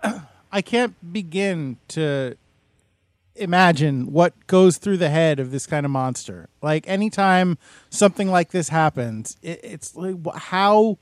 I 0.52 0.62
can't 0.62 0.96
begin 1.12 1.78
to 1.90 2.38
imagine 3.36 4.12
what 4.12 4.34
goes 4.46 4.78
through 4.78 4.98
the 4.98 5.10
head 5.10 5.40
of 5.40 5.50
this 5.50 5.66
kind 5.66 5.88
of 5.88 5.92
monster. 5.92 6.50
Like 6.62 6.88
anytime 6.88 7.58
something 7.90 8.30
like 8.30 8.52
this 8.52 8.70
happens, 8.70 9.38
it, 9.42 9.60
it's 9.64 9.96
like 9.96 10.16
how, 10.36 11.00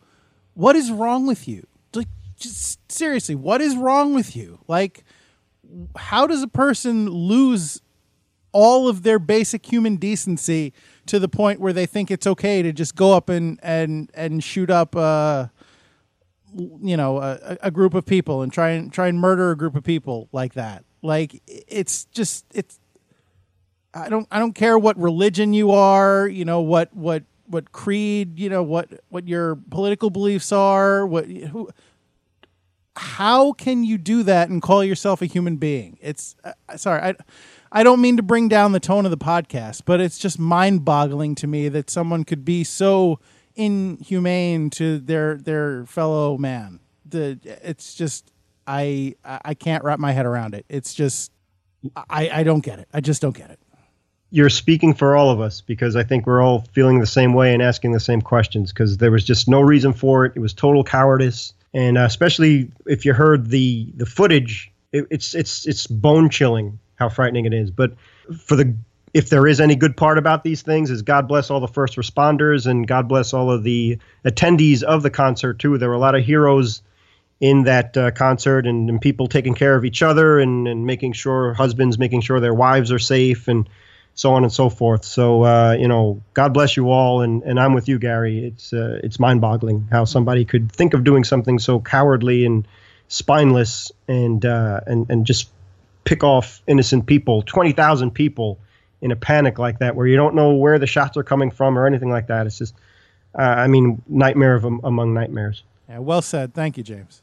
what 0.54 0.78
is 0.78 0.90
wrong 0.90 1.28
with 1.28 1.48
you? 1.48 1.68
Like, 1.94 2.08
just 2.38 2.90
seriously, 2.90 3.36
what 3.36 3.60
is 3.60 3.76
wrong 3.76 4.14
with 4.14 4.36
you? 4.36 4.60
Like, 4.68 5.04
how 5.96 6.26
does 6.26 6.42
a 6.42 6.48
person 6.48 7.10
lose 7.10 7.82
all 8.54 8.88
of 8.88 9.04
their 9.04 9.20
basic 9.20 9.66
human 9.66 9.98
decency 9.98 10.74
to 11.08 11.20
the 11.20 11.28
point 11.28 11.60
where 11.60 11.74
they 11.74 11.86
think 11.86 12.12
it's 12.12 12.28
okay 12.28 12.62
to 12.62 12.72
just 12.72 12.96
go 12.96 13.14
up 13.14 13.30
and 13.30 13.60
and 13.64 14.10
and 14.14 14.44
shoot 14.44 14.70
up 14.70 14.96
uh 14.96 15.48
you 16.82 16.98
know 16.98 17.18
a, 17.20 17.58
a 17.62 17.72
group 17.72 17.94
of 17.94 18.06
people 18.06 18.42
and 18.42 18.52
try 18.52 18.70
and 18.70 18.92
try 18.92 19.08
and 19.08 19.20
murder 19.20 19.52
a 19.52 19.58
group 19.58 19.76
of 19.76 19.84
people 19.84 20.30
like 20.32 20.54
that. 20.54 20.84
Like 21.02 21.42
it's 21.46 22.06
just 22.06 22.46
it's 22.54 22.80
i 23.94 24.10
don't 24.10 24.28
i 24.32 24.40
don't 24.40 24.54
care 24.54 24.78
what 24.78 24.98
religion 24.98 25.54
you 25.54 25.72
are 25.72 26.28
you 26.28 26.44
know 26.44 26.60
what 26.60 26.94
what 26.94 27.24
what 27.46 27.72
creed 27.72 28.38
you 28.38 28.50
know 28.50 28.62
what 28.62 28.90
what 29.10 29.28
your 29.28 29.56
political 29.56 30.10
beliefs 30.10 30.52
are 30.52 31.08
what 31.08 31.26
who 31.28 31.70
how 32.98 33.54
can 33.54 33.84
you 33.84 33.98
do 33.98 34.24
that 34.24 34.50
and 34.50 34.62
call 34.62 34.84
yourself 34.84 35.22
a 35.22 35.28
human 35.28 35.58
being? 35.58 35.98
It's 36.02 36.36
uh, 36.44 36.78
sorry 36.78 37.02
i 37.02 37.16
I 37.72 37.84
don't 37.84 38.02
mean 38.02 38.18
to 38.18 38.24
bring 38.24 38.48
down 38.48 38.72
the 38.72 38.80
tone 38.80 39.06
of 39.06 39.12
the 39.12 39.18
podcast, 39.18 39.82
but 39.86 40.00
it's 40.00 40.18
just 40.18 40.40
mind 40.40 40.86
boggling 40.86 41.36
to 41.36 41.48
me 41.48 41.70
that 41.70 41.90
someone 41.90 42.24
could 42.24 42.46
be 42.46 42.64
so 42.64 43.20
inhumane 43.56 44.70
to 44.70 45.00
their 45.00 45.36
their 45.36 45.86
fellow 45.86 46.38
man. 46.38 46.80
The 47.06 47.40
it's 47.64 47.96
just 47.96 48.32
I 48.66 49.16
I 49.24 49.54
can't 49.54 49.84
wrap 49.84 50.00
my 50.00 50.12
head 50.12 50.26
around 50.26 50.54
it. 50.54 50.66
It's 50.70 50.94
just 50.94 51.32
I 51.96 52.30
I 52.30 52.44
don't 52.44 52.62
get 52.62 52.80
it. 52.80 52.88
I 52.94 53.02
just 53.02 53.22
don't 53.22 53.36
get 53.36 53.50
it. 53.50 53.60
You're 54.30 54.50
speaking 54.50 54.94
for 54.94 55.16
all 55.16 55.30
of 55.30 55.40
us 55.40 55.62
because 55.62 55.96
I 55.96 56.04
think 56.04 56.28
we're 56.28 56.42
all 56.42 56.66
feeling 56.74 57.00
the 57.00 57.06
same 57.06 57.34
way 57.34 57.54
and 57.54 57.64
asking 57.64 57.94
the 57.94 58.00
same 58.00 58.22
questions 58.22 58.74
because 58.74 58.98
there 58.98 59.12
was 59.12 59.24
just 59.24 59.48
no 59.48 59.62
reason 59.62 59.94
for 59.94 60.26
it. 60.26 60.34
It 60.36 60.40
was 60.40 60.54
total 60.54 60.84
cowardice, 60.84 61.54
and 61.74 61.98
uh, 61.98 62.02
especially 62.02 62.70
if 62.86 63.06
you 63.06 63.14
heard 63.14 63.50
the 63.50 63.92
the 63.96 64.06
footage, 64.06 64.72
it, 64.92 65.06
it's 65.10 65.34
it's 65.34 65.66
it's 65.66 65.88
bone 65.88 66.30
chilling 66.30 66.80
how 66.98 67.10
frightening 67.10 67.46
it 67.46 67.54
is. 67.54 67.72
But 67.72 67.94
for 68.46 68.56
the 68.56 68.76
if 69.14 69.30
there 69.30 69.48
is 69.48 69.62
any 69.62 69.76
good 69.76 69.96
part 69.96 70.18
about 70.18 70.44
these 70.44 70.62
things 70.62 70.92
is 70.92 71.02
God 71.02 71.28
bless 71.28 71.50
all 71.50 71.60
the 71.60 71.68
first 71.68 71.96
responders 71.96 72.68
and 72.68 72.86
God 72.86 73.08
bless 73.08 73.34
all 73.34 73.50
of 73.50 73.64
the 73.64 73.98
attendees 74.26 74.84
of 74.84 75.02
the 75.02 75.10
concert 75.10 75.60
too. 75.60 75.78
There 75.78 75.90
were 75.90 75.96
a 75.96 76.00
lot 76.00 76.16
of 76.16 76.24
heroes 76.24 76.82
in 77.40 77.64
that 77.64 77.96
uh, 77.96 78.12
concert 78.12 78.68
and, 78.68 78.90
and, 78.90 79.00
people 79.00 79.28
taking 79.28 79.54
care 79.54 79.76
of 79.76 79.86
each 79.86 80.02
other 80.02 80.40
and, 80.40 80.68
and 80.68 80.86
making 80.86 81.14
sure 81.14 81.54
husbands 81.54 81.98
making 82.00 82.22
sure 82.22 82.40
their 82.40 82.54
wives 82.54 82.92
are 82.92 83.00
safe 83.00 83.48
and 83.48 83.70
so 84.16 84.34
on 84.34 84.44
and 84.44 84.52
so 84.52 84.70
forth. 84.70 85.06
So 85.06 85.44
uh, 85.44 85.78
you 85.80 85.88
know, 85.88 86.22
God 86.34 86.54
bless 86.54 86.76
you 86.76 86.90
all, 86.90 87.22
and, 87.22 87.44
and 87.44 87.60
I'm 87.60 87.74
with 87.74 87.88
you, 87.88 88.00
Gary. 88.00 88.46
It's 88.46 88.74
uh, 88.74 89.00
it's 89.04 89.20
mind-boggling 89.20 89.88
how 89.92 90.06
somebody 90.06 90.44
could 90.44 90.72
think 90.72 90.96
of 90.96 91.04
doing 91.04 91.24
something 91.24 91.60
so 91.60 91.80
cowardly 91.80 92.46
and 92.46 92.68
spineless, 93.08 93.92
and 94.08 94.44
uh, 94.44 94.82
and 94.88 95.10
and 95.10 95.26
just 95.26 95.50
pick 96.08 96.24
off 96.24 96.64
innocent 96.68 97.06
people, 97.06 97.42
twenty 97.42 97.74
thousand 97.74 98.12
people, 98.12 98.58
in 99.02 99.12
a 99.12 99.16
panic 99.16 99.60
like 99.60 99.80
that, 99.80 99.94
where 99.94 100.08
you 100.08 100.16
don't 100.16 100.36
know 100.36 100.54
where 100.54 100.80
the 100.80 100.88
shots 100.88 101.18
are 101.18 101.24
coming 101.24 101.52
from 101.52 101.78
or 101.78 101.86
anything 101.86 102.10
like 102.10 102.28
that. 102.28 102.48
It's 102.48 102.58
just, 102.58 102.74
uh, 103.38 103.42
I 103.42 103.68
mean, 103.68 104.02
nightmare 104.08 104.56
of 104.56 104.64
among 104.64 105.14
nightmares. 105.14 105.64
Yeah, 105.90 106.00
well 106.00 106.22
said. 106.22 106.54
Thank 106.54 106.78
you, 106.78 106.84
James. 106.84 107.22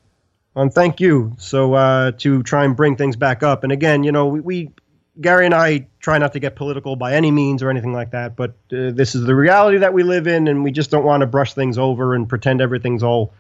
Um, 0.55 0.69
thank 0.69 1.01
you. 1.01 1.35
So 1.39 1.73
uh, 1.73 2.13
to 2.19 2.43
try 2.43 2.65
and 2.65 2.77
bring 2.77 2.95
things 2.97 3.17
back 3.17 3.43
up, 3.43 3.65
and 3.65 3.73
again, 3.73 4.05
you 4.05 4.13
know, 4.13 4.27
we, 4.27 4.41
we 4.41 4.71
Gary 5.19 5.47
and 5.47 5.55
I 5.55 5.87
try 5.99 6.19
not 6.19 6.35
to 6.35 6.41
get 6.41 6.55
political 6.55 6.95
by 6.95 7.15
any 7.15 7.31
means 7.31 7.63
or 7.63 7.71
anything 7.71 7.95
like 7.95 8.11
that, 8.11 8.37
but 8.37 8.51
uh, 8.71 8.93
this 8.93 9.15
is 9.15 9.23
the 9.25 9.35
reality 9.35 9.79
that 9.79 9.95
we 9.95 10.03
live 10.03 10.27
in, 10.27 10.47
and 10.47 10.63
we 10.63 10.73
just 10.73 10.91
don't 10.91 11.05
want 11.05 11.23
to 11.23 11.27
brush 11.27 11.55
things 11.55 11.79
over 11.79 12.15
and 12.15 12.29
pretend 12.29 12.61
everything's 12.61 13.03
all 13.03 13.33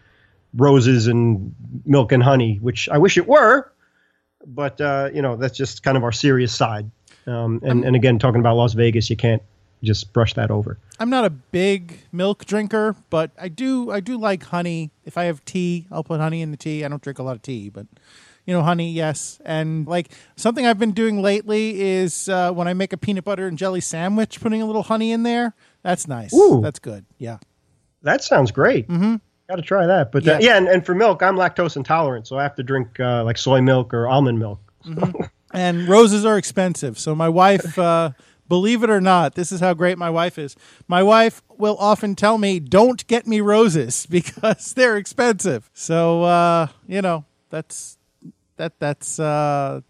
roses 0.57 1.07
and 1.07 1.54
milk 1.85 2.12
and 2.12 2.22
honey, 2.22 2.59
which 2.62 2.88
I 2.88 2.98
wish 2.98 3.18
it 3.18 3.28
were, 3.28 3.70
but 4.46 4.80
uh, 4.80 5.11
you 5.12 5.22
know 5.22 5.37
that's 5.37 5.57
just 5.57 5.83
kind 5.83 5.96
of 5.96 6.04
our 6.04 6.12
serious 6.12 6.54
side. 6.54 6.90
Um, 7.26 7.61
and, 7.62 7.85
and 7.85 7.96
again, 7.96 8.18
talking 8.18 8.40
about 8.40 8.57
Las 8.57 8.74
Vegas, 8.74 9.09
you 9.09 9.16
can't 9.16 9.42
just 9.83 10.12
brush 10.12 10.35
that 10.35 10.50
over. 10.50 10.78
I'm 10.98 11.11
not 11.11 11.24
a 11.24 11.30
big 11.30 12.00
milk 12.12 12.44
drinker, 12.44 12.96
but 13.11 13.30
I 13.38 13.48
do 13.48 13.90
I 13.90 14.00
do 14.00 14.18
like 14.18 14.44
honey. 14.44 14.90
If 15.04 15.16
I 15.16 15.24
have 15.24 15.44
tea, 15.44 15.87
I'll 15.90 16.04
put 16.04 16.20
honey 16.20 16.42
in 16.42 16.50
the 16.50 16.57
tea. 16.57 16.85
I 16.85 16.88
don't 16.88 17.02
drink 17.02 17.18
a 17.18 17.22
lot 17.22 17.37
of 17.37 17.42
tea, 17.42 17.68
but 17.68 17.87
you 18.46 18.52
know, 18.52 18.62
honey, 18.62 18.92
yes. 18.92 19.40
And 19.44 19.87
like 19.87 20.11
something 20.37 20.66
I've 20.66 20.78
been 20.78 20.92
doing 20.92 21.22
lately 21.22 21.80
is 21.80 22.28
uh, 22.28 22.52
when 22.52 22.68
I 22.68 22.74
make 22.74 22.92
a 22.92 22.96
peanut 22.96 23.24
butter 23.24 23.46
and 23.46 23.57
jelly 23.57 23.80
sandwich, 23.80 24.40
putting 24.40 24.61
a 24.61 24.66
little 24.66 24.83
honey 24.83 25.12
in 25.12 25.22
there. 25.22 25.54
That's 25.83 26.07
nice. 26.07 26.35
Ooh. 26.35 26.61
That's 26.62 26.78
good. 26.78 27.07
Yeah. 27.18 27.38
That 28.02 28.22
sounds 28.22 28.50
great. 28.50 28.87
Mm-hmm. 28.88 29.16
Got 29.48 29.57
to 29.57 29.62
try 29.62 29.87
that. 29.87 30.11
But 30.11 30.24
yeah, 30.24 30.38
yeah 30.40 30.57
and, 30.57 30.68
and 30.68 30.87
for 30.87 30.94
milk, 30.94 31.22
I'm 31.22 31.37
lactose 31.37 31.76
intolerant, 31.76 32.26
so 32.26 32.38
I 32.38 32.42
have 32.42 32.54
to 32.57 32.62
drink 32.62 32.98
uh, 32.98 33.24
like 33.24 33.37
soy 33.37 33.61
milk 33.61 33.92
or 33.92 34.09
almond 34.09 34.38
milk. 34.38 34.61
Mm-hmm. 34.87 35.22
and 35.54 35.88
roses 35.88 36.24
are 36.24 36.38
expensive. 36.38 36.98
So 36.98 37.14
my 37.14 37.28
wife, 37.28 37.78
uh, 37.78 38.11
believe 38.48 38.83
it 38.83 38.90
or 38.90 39.00
not, 39.00 39.35
this 39.35 39.52
is 39.52 39.61
how 39.61 39.74
great 39.74 39.98
my 39.98 40.11
wife 40.11 40.38
is. 40.38 40.57
My 40.88 41.02
wife 41.02 41.42
will 41.59 41.76
often 41.78 42.14
tell 42.14 42.38
me, 42.38 42.59
"Don't 42.59 43.07
get 43.07 43.26
me 43.26 43.40
roses 43.40 44.07
because 44.11 44.72
they're 44.72 44.96
expensive." 44.96 45.70
So 45.74 46.22
uh, 46.22 46.68
you 46.88 47.02
know, 47.02 47.26
that's 47.50 47.98
that 48.57 48.78
that's 48.78 49.20
uh, 49.20 49.83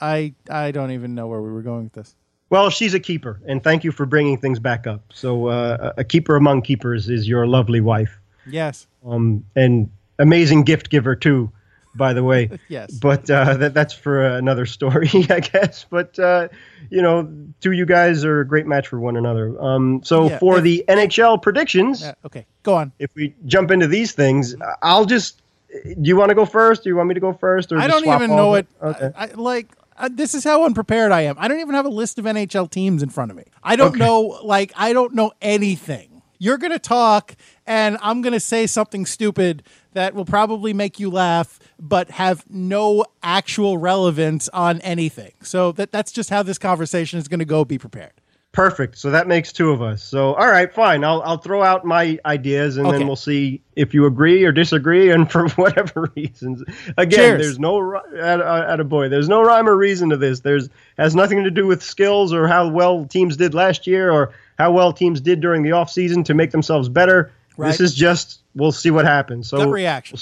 I 0.00 0.34
I 0.50 0.72
don't 0.72 0.90
even 0.90 1.14
know 1.14 1.28
where 1.28 1.40
we 1.40 1.52
were 1.52 1.62
going 1.62 1.84
with 1.84 1.92
this. 1.92 2.16
Well, 2.50 2.68
she's 2.68 2.92
a 2.92 3.00
keeper, 3.00 3.40
and 3.46 3.64
thank 3.64 3.82
you 3.82 3.92
for 3.92 4.04
bringing 4.04 4.36
things 4.36 4.58
back 4.58 4.86
up. 4.86 5.02
So, 5.10 5.46
uh, 5.46 5.94
a 5.96 6.04
keeper 6.04 6.36
among 6.36 6.60
keepers 6.60 7.08
is 7.08 7.26
your 7.26 7.46
lovely 7.46 7.80
wife. 7.80 8.20
Yes. 8.46 8.86
Um, 9.06 9.44
and 9.56 9.90
amazing 10.18 10.62
gift 10.64 10.90
giver 10.90 11.14
too, 11.16 11.50
by 11.94 12.12
the 12.12 12.22
way. 12.24 12.50
yes. 12.68 12.92
But 12.92 13.30
uh, 13.30 13.54
that 13.58 13.74
that's 13.74 13.92
for 13.94 14.24
another 14.24 14.66
story, 14.66 15.08
I 15.30 15.40
guess. 15.40 15.84
But 15.88 16.18
uh, 16.18 16.48
you 16.90 17.02
know, 17.02 17.28
two 17.60 17.72
you 17.72 17.86
guys 17.86 18.24
are 18.24 18.40
a 18.40 18.46
great 18.46 18.66
match 18.66 18.88
for 18.88 18.98
one 19.00 19.16
another. 19.16 19.60
Um, 19.62 20.02
so 20.04 20.28
Yeah, 20.28 20.38
for 20.38 20.58
if- 20.58 20.64
the 20.64 20.84
NHL 20.88 21.40
predictions, 21.42 22.02
Yeah, 22.02 22.14
okay. 22.26 22.46
Go 22.62 22.74
on. 22.74 22.92
if 22.98 23.10
we 23.14 23.34
jump 23.46 23.70
into 23.70 23.86
these 23.86 24.12
things, 24.12 24.54
I'll 24.82 25.04
just. 25.06 25.40
Do 25.84 25.94
you 26.02 26.16
want 26.16 26.28
to 26.28 26.34
go 26.34 26.44
first? 26.44 26.82
Do 26.84 26.90
you 26.90 26.96
want 26.96 27.08
me 27.08 27.14
to 27.14 27.20
go 27.20 27.32
first? 27.32 27.72
Or 27.72 27.78
I 27.78 27.86
don't 27.86 28.06
even 28.06 28.28
know 28.36 28.54
it. 28.56 28.66
Okay. 28.82 29.10
I, 29.16 29.28
I- 29.28 29.32
like 29.34 29.68
uh, 29.96 30.08
this 30.12 30.34
is 30.34 30.44
how 30.44 30.64
unprepared 30.66 31.12
I 31.12 31.22
am. 31.22 31.36
I 31.38 31.48
don't 31.48 31.60
even 31.60 31.74
have 31.74 31.86
a 31.86 31.90
list 31.90 32.18
of 32.18 32.24
NHL 32.26 32.70
teams 32.70 33.02
in 33.02 33.08
front 33.08 33.30
of 33.30 33.36
me. 33.38 33.44
I 33.62 33.76
don't 33.76 33.88
Okay. 33.90 33.98
know. 33.98 34.20
Like 34.42 34.72
I 34.76 34.92
don't 34.92 35.14
know 35.14 35.32
anything. 35.40 36.22
You're 36.38 36.58
gonna 36.58 36.78
talk, 36.78 37.36
and 37.66 37.96
I'm 38.02 38.22
gonna 38.22 38.40
say 38.40 38.66
something 38.66 39.06
stupid 39.06 39.62
that 39.92 40.14
will 40.14 40.24
probably 40.24 40.72
make 40.72 40.98
you 40.98 41.10
laugh, 41.10 41.58
but 41.78 42.10
have 42.10 42.44
no 42.50 43.04
actual 43.22 43.78
relevance 43.78 44.48
on 44.50 44.80
anything. 44.80 45.32
So 45.42 45.72
that 45.72 45.92
that's 45.92 46.12
just 46.12 46.30
how 46.30 46.42
this 46.42 46.58
conversation 46.58 47.18
is 47.18 47.28
gonna 47.28 47.44
go. 47.44 47.64
Be 47.64 47.78
prepared. 47.78 48.12
Perfect. 48.52 48.98
So 48.98 49.10
that 49.10 49.28
makes 49.28 49.50
two 49.50 49.70
of 49.70 49.80
us. 49.80 50.02
So 50.02 50.34
all 50.34 50.46
right, 50.48 50.72
fine. 50.74 51.04
I'll 51.04 51.22
I'll 51.22 51.38
throw 51.38 51.62
out 51.62 51.86
my 51.86 52.18
ideas 52.26 52.76
and 52.76 52.86
Okay. 52.86 52.98
then 52.98 53.06
we'll 53.06 53.16
see 53.16 53.62
if 53.76 53.94
you 53.94 54.04
agree 54.04 54.44
or 54.44 54.52
disagree. 54.52 55.10
And 55.10 55.30
for 55.32 55.48
whatever 55.50 56.10
reasons, 56.16 56.62
again, 56.98 57.18
Cheers. 57.18 57.40
there's 57.40 57.58
no 57.58 57.96
at, 57.96 58.40
uh, 58.42 58.66
at 58.68 58.78
a 58.78 58.84
boy. 58.84 59.08
There's 59.08 59.28
no 59.28 59.42
rhyme 59.42 59.66
or 59.68 59.74
reason 59.76 60.10
to 60.10 60.18
this. 60.18 60.40
There's 60.40 60.68
has 60.98 61.14
nothing 61.14 61.44
to 61.44 61.50
do 61.50 61.66
with 61.66 61.82
skills 61.82 62.30
or 62.34 62.46
how 62.46 62.68
well 62.68 63.06
teams 63.06 63.38
did 63.38 63.54
last 63.54 63.86
year 63.86 64.10
or 64.10 64.32
how 64.58 64.70
well 64.70 64.92
teams 64.92 65.22
did 65.22 65.40
during 65.40 65.62
the 65.62 65.72
off 65.72 65.90
season 65.90 66.22
to 66.24 66.34
make 66.34 66.50
themselves 66.50 66.90
better. 66.90 67.32
Right. 67.56 67.68
This 67.68 67.80
is 67.80 67.94
just 67.94 68.40
we'll 68.54 68.72
see 68.72 68.90
what 68.90 69.04
happens. 69.04 69.48
So 69.48 69.58
Gut 69.58 69.70
reaction. 69.70 70.18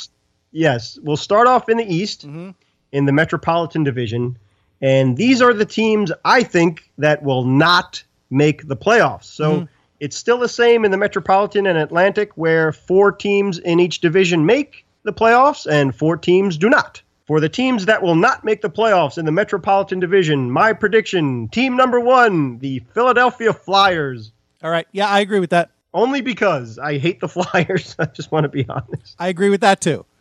Yes, 0.52 0.98
we'll 1.02 1.16
start 1.16 1.46
off 1.46 1.68
in 1.68 1.76
the 1.76 1.84
East 1.94 2.26
Mm-hmm. 2.26 2.50
in 2.92 3.04
the 3.04 3.12
Metropolitan 3.12 3.84
Division, 3.84 4.36
and 4.80 5.16
these 5.16 5.40
are 5.42 5.52
the 5.54 5.64
teams 5.64 6.10
I 6.24 6.42
think 6.42 6.90
that 6.98 7.22
will 7.22 7.44
not 7.44 8.02
make 8.30 8.66
the 8.66 8.76
playoffs. 8.76 9.24
So 9.24 9.52
Mm-hmm. 9.52 9.64
it's 10.00 10.16
still 10.16 10.38
the 10.38 10.48
same 10.48 10.84
in 10.84 10.90
the 10.90 10.96
Metropolitan 10.96 11.66
and 11.66 11.78
Atlantic, 11.78 12.32
where 12.36 12.72
four 12.72 13.12
teams 13.12 13.58
in 13.58 13.78
each 13.80 14.00
division 14.00 14.44
make 14.46 14.84
the 15.04 15.12
playoffs 15.12 15.70
and 15.70 15.94
four 15.94 16.16
teams 16.16 16.56
do 16.58 16.68
not. 16.68 17.00
For 17.26 17.38
the 17.38 17.48
teams 17.48 17.86
that 17.86 18.02
will 18.02 18.16
not 18.16 18.44
make 18.44 18.60
the 18.60 18.68
playoffs 18.70 19.16
in 19.16 19.24
the 19.24 19.30
Metropolitan 19.30 20.00
Division, 20.00 20.50
my 20.50 20.72
prediction: 20.72 21.48
team 21.48 21.76
number 21.76 22.00
one, 22.00 22.58
the 22.58 22.80
Philadelphia 22.92 23.52
Flyers. 23.52 24.32
All 24.64 24.70
right. 24.70 24.88
Yeah, 24.90 25.08
I 25.08 25.20
agree 25.20 25.38
with 25.38 25.50
that. 25.50 25.70
Only 25.92 26.20
because 26.20 26.78
I 26.78 26.98
hate 26.98 27.20
the 27.20 27.28
Flyers. 27.36 27.96
I 27.98 28.06
just 28.06 28.30
want 28.32 28.44
to 28.44 28.48
be 28.48 28.66
honest. 28.68 29.16
I 29.18 29.28
agree 29.28 29.50
with 29.50 29.60
that 29.62 29.80
too. 29.80 30.04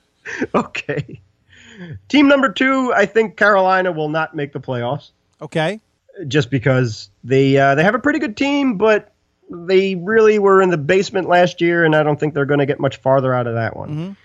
Okay. 0.53 1.21
Team 2.09 2.27
number 2.27 2.51
two, 2.51 2.93
I 2.93 3.05
think 3.05 3.37
Carolina 3.37 3.91
will 3.91 4.09
not 4.09 4.35
make 4.35 4.51
the 4.53 4.59
playoffs 4.59 5.11
Okay. 5.41 5.79
just 6.27 6.51
because 6.51 7.09
they 7.23 7.57
uh, 7.57 7.75
they 7.75 7.83
have 7.83 7.95
a 7.95 7.99
pretty 7.99 8.19
good 8.19 8.35
team, 8.35 8.77
but 8.77 9.13
they 9.49 9.95
really 9.95 10.37
were 10.37 10.61
in 10.61 10.69
the 10.69 10.77
basement 10.77 11.27
last 11.29 11.61
year, 11.61 11.85
and 11.85 11.95
I 11.95 12.03
don't 12.03 12.19
think 12.19 12.33
they're 12.33 12.45
going 12.45 12.59
to 12.59 12.65
get 12.65 12.79
much 12.79 12.97
farther 12.97 13.33
out 13.33 13.47
of 13.47 13.55
that 13.55 13.75
one. 13.77 14.17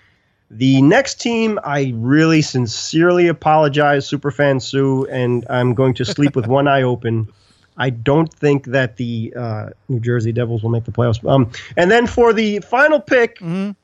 The 0.51 0.81
next 0.83 1.21
team, 1.21 1.57
I 1.63 1.93
really 1.95 2.41
sincerely 2.43 3.27
apologize, 3.29 4.07
Superfan 4.07 4.61
Sue, 4.61 5.07
and 5.07 5.45
I'm 5.49 5.73
going 5.73 5.95
to 5.95 6.05
sleep 6.05 6.35
with 6.35 6.45
one 6.47 6.67
eye 6.67 6.83
open. 6.83 7.29
I 7.77 7.89
don't 7.89 8.33
think 8.33 8.65
that 8.67 8.97
the 8.97 9.33
uh, 9.35 9.69
New 9.89 9.99
Jersey 9.99 10.31
Devils 10.31 10.63
will 10.63 10.69
make 10.69 10.85
the 10.85 10.91
playoffs. 10.91 11.27
Um, 11.29 11.51
and 11.75 11.91
then 11.91 12.07
for 12.07 12.31
the 12.33 12.59
final 12.59 12.99
pick 12.99 13.39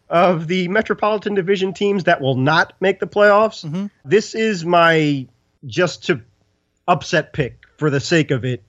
of 0.10 0.48
the 0.48 0.68
Metropolitan 0.70 1.36
Division 1.36 1.74
teams 1.74 2.06
that 2.06 2.22
will 2.22 2.36
not 2.36 2.74
make 2.80 3.00
the 3.00 3.08
playoffs, 3.08 3.90
this 4.06 4.34
is 4.36 4.66
my 4.66 5.28
just 5.66 6.06
to 6.06 6.22
upset 6.88 7.34
pick 7.34 7.64
for 7.78 7.90
the 7.90 8.00
sake 8.00 8.32
of 8.32 8.46
it. 8.46 8.64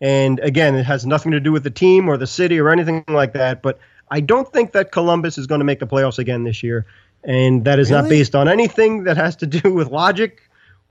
And 0.00 0.40
again, 0.40 0.74
it 0.74 0.84
has 0.84 1.06
nothing 1.06 1.32
to 1.32 1.40
do 1.40 1.52
with 1.52 1.62
the 1.62 1.70
team 1.70 2.08
or 2.08 2.16
the 2.16 2.26
city 2.26 2.58
or 2.60 2.70
anything 2.70 3.04
like 3.08 3.32
that. 3.34 3.62
But 3.62 3.78
I 4.10 4.20
don't 4.20 4.52
think 4.52 4.72
that 4.72 4.92
Columbus 4.92 5.38
is 5.38 5.46
going 5.46 5.60
to 5.60 5.64
make 5.64 5.78
the 5.78 5.86
playoffs 5.86 6.18
again 6.18 6.44
this 6.44 6.62
year. 6.62 6.86
And 7.22 7.64
that 7.64 7.78
is 7.78 7.90
not 7.90 8.08
based 8.08 8.34
on 8.34 8.48
anything 8.48 9.04
that 9.04 9.16
has 9.16 9.36
to 9.36 9.46
do 9.46 9.72
with 9.72 9.90
logic 9.90 10.42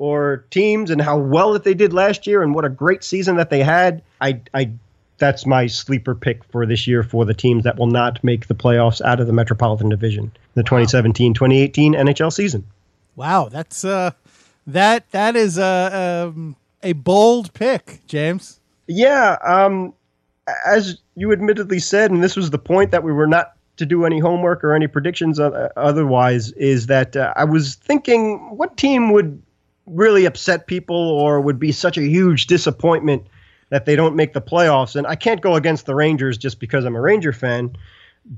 or 0.03 0.43
teams 0.49 0.89
and 0.89 1.01
how 1.01 1.17
well 1.17 1.53
that 1.53 1.63
they 1.63 1.73
did 1.73 1.93
last 1.93 2.27
year 2.27 2.43
and 2.43 2.53
what 2.53 2.65
a 2.65 2.69
great 2.69 3.05
season 3.05 3.37
that 3.37 3.49
they 3.49 3.63
had. 3.63 4.01
I, 4.19 4.41
I, 4.53 4.69
that's 5.17 5.45
my 5.45 5.65
sleeper 5.65 6.13
pick 6.13 6.43
for 6.43 6.65
this 6.65 6.85
year 6.85 7.03
for 7.03 7.23
the 7.23 7.33
teams 7.33 7.63
that 7.63 7.79
will 7.79 7.87
not 7.87 8.21
make 8.21 8.47
the 8.47 8.53
playoffs 8.53 8.99
out 8.99 9.21
of 9.21 9.27
the 9.27 9.31
Metropolitan 9.31 9.87
Division, 9.87 10.29
the 10.55 10.63
2017-2018 10.63 11.91
NHL 11.91 12.33
season. 12.33 12.65
Wow, 13.15 13.47
that's 13.47 13.85
uh, 13.85 14.11
that 14.67 15.09
that 15.11 15.37
is 15.37 15.57
a 15.57 16.25
um, 16.27 16.57
a 16.81 16.91
bold 16.91 17.53
pick, 17.53 18.01
James. 18.05 18.59
Yeah, 18.87 19.37
um, 19.41 19.93
as 20.67 20.97
you 21.15 21.31
admittedly 21.31 21.79
said, 21.79 22.11
and 22.11 22.21
this 22.21 22.35
was 22.35 22.49
the 22.49 22.59
point 22.59 22.91
that 22.91 23.03
we 23.03 23.13
were 23.13 23.27
not 23.27 23.53
to 23.77 23.85
do 23.85 24.03
any 24.03 24.19
homework 24.19 24.65
or 24.65 24.73
any 24.73 24.87
predictions 24.87 25.39
otherwise, 25.39 26.51
is 26.53 26.87
that 26.87 27.15
uh, 27.15 27.31
I 27.37 27.45
was 27.45 27.75
thinking 27.75 28.57
what 28.57 28.75
team 28.75 29.13
would 29.13 29.41
really 29.85 30.25
upset 30.25 30.67
people 30.67 30.95
or 30.95 31.41
would 31.41 31.59
be 31.59 31.71
such 31.71 31.97
a 31.97 32.01
huge 32.01 32.47
disappointment 32.47 33.27
that 33.69 33.85
they 33.85 33.95
don't 33.95 34.15
make 34.15 34.33
the 34.33 34.41
playoffs. 34.41 34.95
And 34.95 35.07
I 35.07 35.15
can't 35.15 35.41
go 35.41 35.55
against 35.55 35.85
the 35.85 35.95
Rangers 35.95 36.37
just 36.37 36.59
because 36.59 36.85
I'm 36.85 36.95
a 36.95 37.01
Ranger 37.01 37.33
fan, 37.33 37.75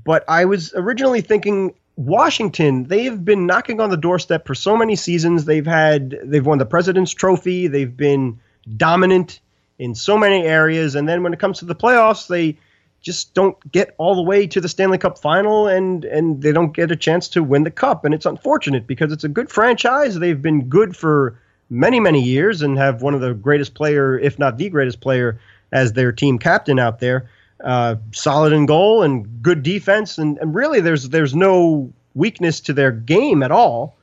but 0.04 0.24
I 0.28 0.44
was 0.44 0.72
originally 0.74 1.20
thinking 1.20 1.74
Washington. 1.96 2.84
They've 2.84 3.24
been 3.24 3.46
knocking 3.46 3.80
on 3.80 3.90
the 3.90 3.96
doorstep 3.96 4.46
for 4.46 4.54
so 4.54 4.76
many 4.76 4.96
seasons. 4.96 5.44
They've 5.44 5.66
had 5.66 6.16
they've 6.24 6.44
won 6.44 6.58
the 6.58 6.66
President's 6.66 7.12
Trophy. 7.12 7.66
They've 7.68 7.96
been 7.96 8.40
dominant 8.76 9.40
in 9.78 9.94
so 9.94 10.16
many 10.16 10.42
areas, 10.42 10.94
and 10.94 11.08
then 11.08 11.22
when 11.22 11.32
it 11.32 11.38
comes 11.38 11.58
to 11.60 11.64
the 11.64 11.74
playoffs, 11.74 12.28
they 12.28 12.58
just 13.06 13.34
don't 13.34 13.56
get 13.70 13.94
all 13.98 14.16
the 14.16 14.22
way 14.22 14.48
to 14.48 14.60
the 14.60 14.68
Stanley 14.68 14.98
Cup 14.98 15.16
final, 15.16 15.68
and 15.68 16.04
and 16.04 16.42
they 16.42 16.50
don't 16.50 16.74
get 16.74 16.90
a 16.90 16.96
chance 16.96 17.28
to 17.28 17.42
win 17.42 17.62
the 17.62 17.70
cup. 17.70 18.04
And 18.04 18.12
it's 18.12 18.26
unfortunate 18.26 18.84
because 18.84 19.12
it's 19.12 19.22
a 19.22 19.28
good 19.28 19.48
franchise. 19.48 20.18
They've 20.18 20.42
been 20.42 20.68
good 20.68 20.96
for 20.96 21.38
many 21.70 22.00
many 22.00 22.20
years 22.20 22.62
and 22.62 22.76
have 22.76 23.02
one 23.02 23.14
of 23.14 23.20
the 23.20 23.32
greatest 23.32 23.74
player, 23.74 24.18
if 24.18 24.40
not 24.40 24.58
the 24.58 24.68
greatest 24.70 25.00
player, 25.00 25.38
as 25.70 25.92
their 25.92 26.10
team 26.10 26.40
captain 26.40 26.80
out 26.80 26.98
there. 26.98 27.30
Uh, 27.62 27.94
solid 28.10 28.52
in 28.52 28.66
goal 28.66 29.04
and 29.04 29.40
good 29.40 29.62
defense, 29.62 30.18
and, 30.18 30.36
and 30.38 30.52
really 30.52 30.80
there's 30.80 31.08
there's 31.08 31.34
no 31.34 31.92
weakness 32.16 32.58
to 32.62 32.72
their 32.72 32.90
game 32.90 33.40
at 33.44 33.52
all. 33.52 33.96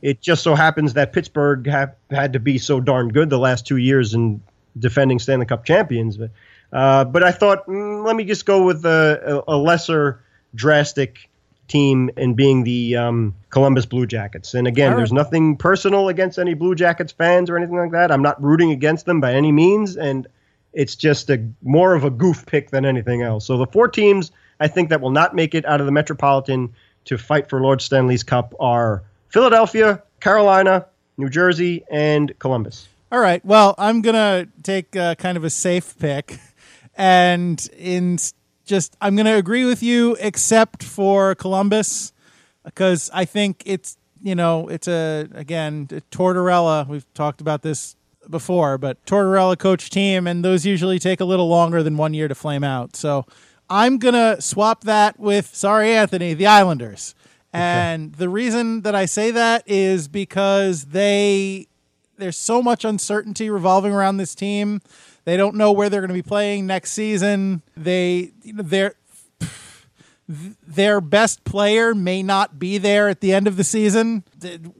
It 0.00 0.22
just 0.22 0.42
so 0.42 0.54
happens 0.54 0.94
that 0.94 1.12
Pittsburgh 1.12 1.66
have 1.66 1.94
had 2.10 2.32
to 2.32 2.40
be 2.40 2.56
so 2.56 2.80
darn 2.80 3.10
good 3.10 3.28
the 3.28 3.38
last 3.38 3.66
two 3.66 3.76
years 3.76 4.14
in 4.14 4.40
defending 4.78 5.18
Stanley 5.18 5.44
Cup 5.44 5.66
champions. 5.66 6.16
But 6.16 6.30
uh, 6.72 7.04
but 7.04 7.22
I 7.22 7.32
thought 7.32 7.66
mm, 7.66 8.04
let 8.04 8.16
me 8.16 8.24
just 8.24 8.46
go 8.46 8.64
with 8.64 8.84
a, 8.84 9.44
a, 9.46 9.56
lesser 9.56 10.20
drastic 10.54 11.28
team 11.68 12.10
and 12.16 12.36
being 12.36 12.64
the 12.64 12.96
um, 12.96 13.34
Columbus 13.50 13.86
Blue 13.86 14.06
Jackets. 14.06 14.54
And 14.54 14.66
again, 14.66 14.92
right. 14.92 14.96
there's 14.96 15.12
nothing 15.12 15.56
personal 15.56 16.08
against 16.08 16.38
any 16.38 16.54
Blue 16.54 16.74
Jackets 16.74 17.12
fans 17.12 17.50
or 17.50 17.56
anything 17.56 17.76
like 17.76 17.92
that. 17.92 18.10
I'm 18.10 18.22
not 18.22 18.42
rooting 18.42 18.70
against 18.70 19.06
them 19.06 19.20
by 19.20 19.34
any 19.34 19.52
means, 19.52 19.96
and 19.96 20.26
it's 20.72 20.94
just 20.94 21.30
a 21.30 21.44
more 21.62 21.94
of 21.94 22.04
a 22.04 22.10
goof 22.10 22.46
pick 22.46 22.70
than 22.70 22.84
anything 22.84 23.22
else. 23.22 23.46
So 23.46 23.56
the 23.56 23.66
four 23.66 23.88
teams 23.88 24.30
I 24.60 24.68
think 24.68 24.88
that 24.88 25.00
will 25.00 25.10
not 25.10 25.34
make 25.34 25.54
it 25.54 25.64
out 25.66 25.80
of 25.80 25.86
the 25.86 25.92
Metropolitan 25.92 26.72
to 27.06 27.18
fight 27.18 27.48
for 27.48 27.60
Lord 27.60 27.80
Stanley's 27.82 28.22
Cup 28.22 28.54
are 28.58 29.02
Philadelphia, 29.28 30.02
Carolina, 30.20 30.86
New 31.16 31.28
Jersey, 31.28 31.84
and 31.90 32.36
Columbus. 32.38 32.88
All 33.12 33.20
right. 33.20 33.44
Well, 33.44 33.74
I'm 33.78 34.02
gonna 34.02 34.48
take 34.62 34.96
uh, 34.96 35.14
kind 35.14 35.36
of 35.36 35.44
a 35.44 35.50
safe 35.50 35.96
pick, 35.98 36.38
and 36.96 37.68
in 37.78 38.18
just 38.64 38.96
I'm 39.00 39.16
gonna 39.16 39.36
agree 39.36 39.64
with 39.64 39.82
you, 39.82 40.16
except 40.18 40.82
for 40.82 41.34
Columbus, 41.34 42.12
because 42.64 43.10
I 43.12 43.24
think 43.24 43.62
it's 43.64 43.96
you 44.22 44.34
know 44.34 44.68
it's 44.68 44.88
a 44.88 45.28
again 45.34 45.86
Tortorella. 46.10 46.86
We've 46.88 47.12
talked 47.14 47.40
about 47.40 47.62
this 47.62 47.96
before, 48.28 48.76
but 48.78 49.04
Tortorella 49.06 49.58
coach 49.58 49.90
team, 49.90 50.26
and 50.26 50.44
those 50.44 50.66
usually 50.66 50.98
take 50.98 51.20
a 51.20 51.24
little 51.24 51.48
longer 51.48 51.82
than 51.82 51.96
one 51.96 52.12
year 52.14 52.28
to 52.28 52.34
flame 52.34 52.64
out. 52.64 52.96
So 52.96 53.24
I'm 53.70 53.98
gonna 53.98 54.40
swap 54.40 54.84
that 54.84 55.18
with 55.18 55.54
sorry 55.54 55.94
Anthony, 55.94 56.34
the 56.34 56.46
Islanders. 56.46 57.14
And 57.52 58.14
the 58.16 58.28
reason 58.28 58.82
that 58.82 58.94
I 58.94 59.06
say 59.06 59.30
that 59.30 59.62
is 59.66 60.08
because 60.08 60.86
they 60.86 61.68
there's 62.18 62.36
so 62.36 62.62
much 62.62 62.84
uncertainty 62.84 63.48
revolving 63.48 63.92
around 63.92 64.16
this 64.18 64.34
team. 64.34 64.80
They 65.26 65.36
don't 65.36 65.56
know 65.56 65.72
where 65.72 65.90
they're 65.90 66.00
going 66.00 66.08
to 66.08 66.14
be 66.14 66.22
playing 66.22 66.66
next 66.66 66.92
season. 66.92 67.62
They 67.76 68.32
they're 68.44 68.94
their 70.28 71.00
best 71.00 71.44
player 71.44 71.94
may 71.94 72.22
not 72.22 72.58
be 72.58 72.78
there 72.78 73.08
at 73.08 73.20
the 73.20 73.32
end 73.32 73.46
of 73.46 73.56
the 73.56 73.62
season. 73.64 74.24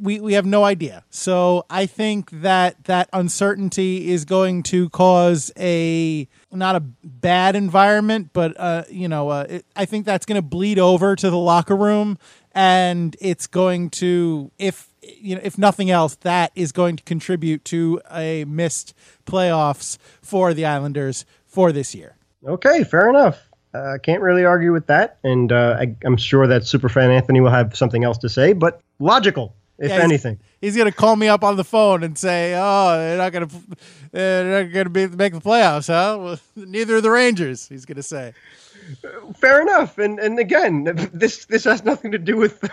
We 0.01 0.21
we 0.21 0.33
have 0.35 0.47
no 0.47 0.65
idea. 0.65 1.05
So 1.11 1.67
I 1.69 1.87
think 1.87 2.31
that 2.31 2.85
that 2.85 3.09
uncertainty 3.13 4.11
is 4.11 4.25
going 4.25 4.63
to 4.65 4.89
cause 4.91 5.53
a 5.59 6.29
not 6.51 6.77
a 6.77 6.81
bad 6.81 7.55
environment, 7.55 8.31
but 8.33 8.59
uh, 8.59 8.85
you 8.89 9.09
know, 9.09 9.29
uh, 9.29 9.47
it, 9.49 9.67
I 9.77 9.85
think 9.85 10.07
that's 10.07 10.27
going 10.27 10.37
to 10.37 10.47
bleed 10.47 10.79
over 10.79 11.15
to 11.15 11.31
the 11.31 11.39
locker 11.39 11.77
room, 11.77 12.19
and 12.53 13.17
it's 13.21 13.47
going 13.47 13.91
to 13.91 14.51
if 14.59 14.93
you 15.21 15.35
know 15.35 15.41
if 15.45 15.59
nothing 15.59 15.91
else, 15.91 16.15
that 16.17 16.53
is 16.55 16.73
going 16.73 16.97
to 16.97 17.03
contribute 17.03 17.65
to 17.67 18.01
a 18.11 18.45
missed 18.45 18.95
playoffs 19.27 19.99
for 20.23 20.55
the 20.55 20.65
Islanders 20.65 21.25
for 21.47 21.73
this 21.73 21.95
year. 21.95 22.17
Okay, 22.47 22.85
fair 22.85 23.09
enough. 23.09 23.43
I 23.75 23.79
uh, 23.79 23.99
can't 23.99 24.23
really 24.23 24.45
argue 24.45 24.73
with 24.73 24.87
that, 24.87 25.19
and 25.23 25.53
uh, 25.53 25.77
I, 25.79 25.95
I'm 26.05 26.17
sure 26.17 26.47
that 26.47 26.63
superfan 26.63 27.09
Anthony 27.09 27.41
will 27.41 27.51
have 27.51 27.77
something 27.77 28.05
else 28.05 28.17
to 28.19 28.29
say, 28.29 28.55
but 28.55 28.81
logical, 28.99 29.55
if 29.79 29.91
Yeah, 29.91 29.99
anything. 29.99 30.39
He's 30.61 30.77
gonna 30.77 30.93
call 30.93 31.17
me 31.17 31.29
up 31.29 31.45
on 31.45 31.57
the 31.57 31.65
phone 31.65 32.03
and 32.03 32.17
say, 32.17 32.55
"Oh, 32.57 32.97
they're 32.97 33.19
not 33.19 33.33
gonna, 33.33 33.49
they're 34.13 34.65
not 34.65 34.73
gonna 34.73 34.91
be 34.91 35.07
make 35.09 35.35
the 35.35 35.41
playoffs, 35.41 35.89
huh? 35.89 36.19
Well, 36.19 36.39
neither 36.57 36.97
are 36.97 37.01
the 37.01 37.11
Rangers." 37.11 37.69
He's 37.69 37.85
gonna 37.85 38.03
say. 38.03 38.33
Fair 39.37 39.61
enough, 39.61 39.99
and 39.99 40.19
and 40.19 40.39
again, 40.39 40.85
this 41.13 41.45
this 41.47 41.65
has 41.65 41.85
nothing 41.85 42.13
to 42.13 42.19
do 42.19 42.37
with 42.37 42.71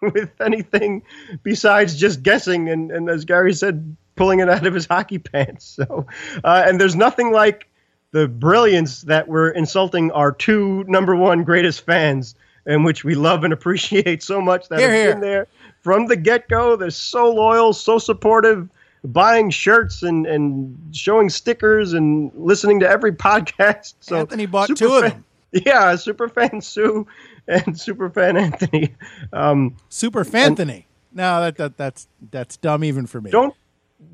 with 0.14 0.30
anything 0.40 1.02
besides 1.42 1.96
just 1.96 2.22
guessing, 2.22 2.68
and 2.68 2.90
and 2.90 3.08
as 3.08 3.24
Gary 3.24 3.52
said, 3.52 3.96
pulling 4.16 4.40
it 4.40 4.48
out 4.48 4.66
of 4.66 4.74
his 4.74 4.86
hockey 4.86 5.18
pants. 5.18 5.64
So, 5.64 6.06
uh, 6.44 6.64
and 6.66 6.80
there's 6.80 6.96
nothing 6.96 7.32
like 7.32 7.68
the 8.12 8.28
brilliance 8.28 9.02
that 9.02 9.28
we're 9.28 9.50
insulting 9.50 10.10
our 10.12 10.32
two 10.32 10.84
number 10.84 11.14
one 11.14 11.44
greatest 11.44 11.84
fans, 11.86 12.34
in 12.66 12.82
which 12.82 13.04
we 13.04 13.14
love 13.14 13.44
and 13.44 13.52
appreciate 13.52 14.22
so 14.22 14.40
much 14.40 14.68
that 14.68 14.78
Hear, 14.78 14.88
have 14.88 14.96
hear. 14.96 15.12
been 15.12 15.20
there 15.20 15.46
from 15.80 16.06
the 16.06 16.16
get 16.16 16.48
go. 16.48 16.76
They're 16.76 16.90
so 16.90 17.30
loyal, 17.30 17.72
so 17.72 17.98
supportive. 17.98 18.68
Buying 19.02 19.48
shirts 19.48 20.02
and, 20.02 20.26
and 20.26 20.76
showing 20.94 21.30
stickers 21.30 21.94
and 21.94 22.30
listening 22.34 22.80
to 22.80 22.88
every 22.88 23.12
podcast. 23.28 23.94
So 24.00 24.16
Anthony 24.16 24.46
bought 24.46 24.68
super 24.68 24.78
two 24.78 24.94
of 24.94 25.02
them. 25.02 25.24
yeah, 25.52 25.94
Superfan 25.94 26.62
Sue 26.62 27.06
and 27.48 27.74
Superfan 27.74 28.40
Anthony. 28.40 28.94
Um, 29.32 29.76
Super 29.88 30.24
Fanthony. 30.24 30.84
No, 31.12 31.40
that, 31.40 31.56
that 31.56 31.76
that's 31.76 32.06
that's 32.30 32.56
dumb 32.56 32.84
even 32.84 33.06
for 33.06 33.20
me. 33.20 33.30
don't 33.30 33.54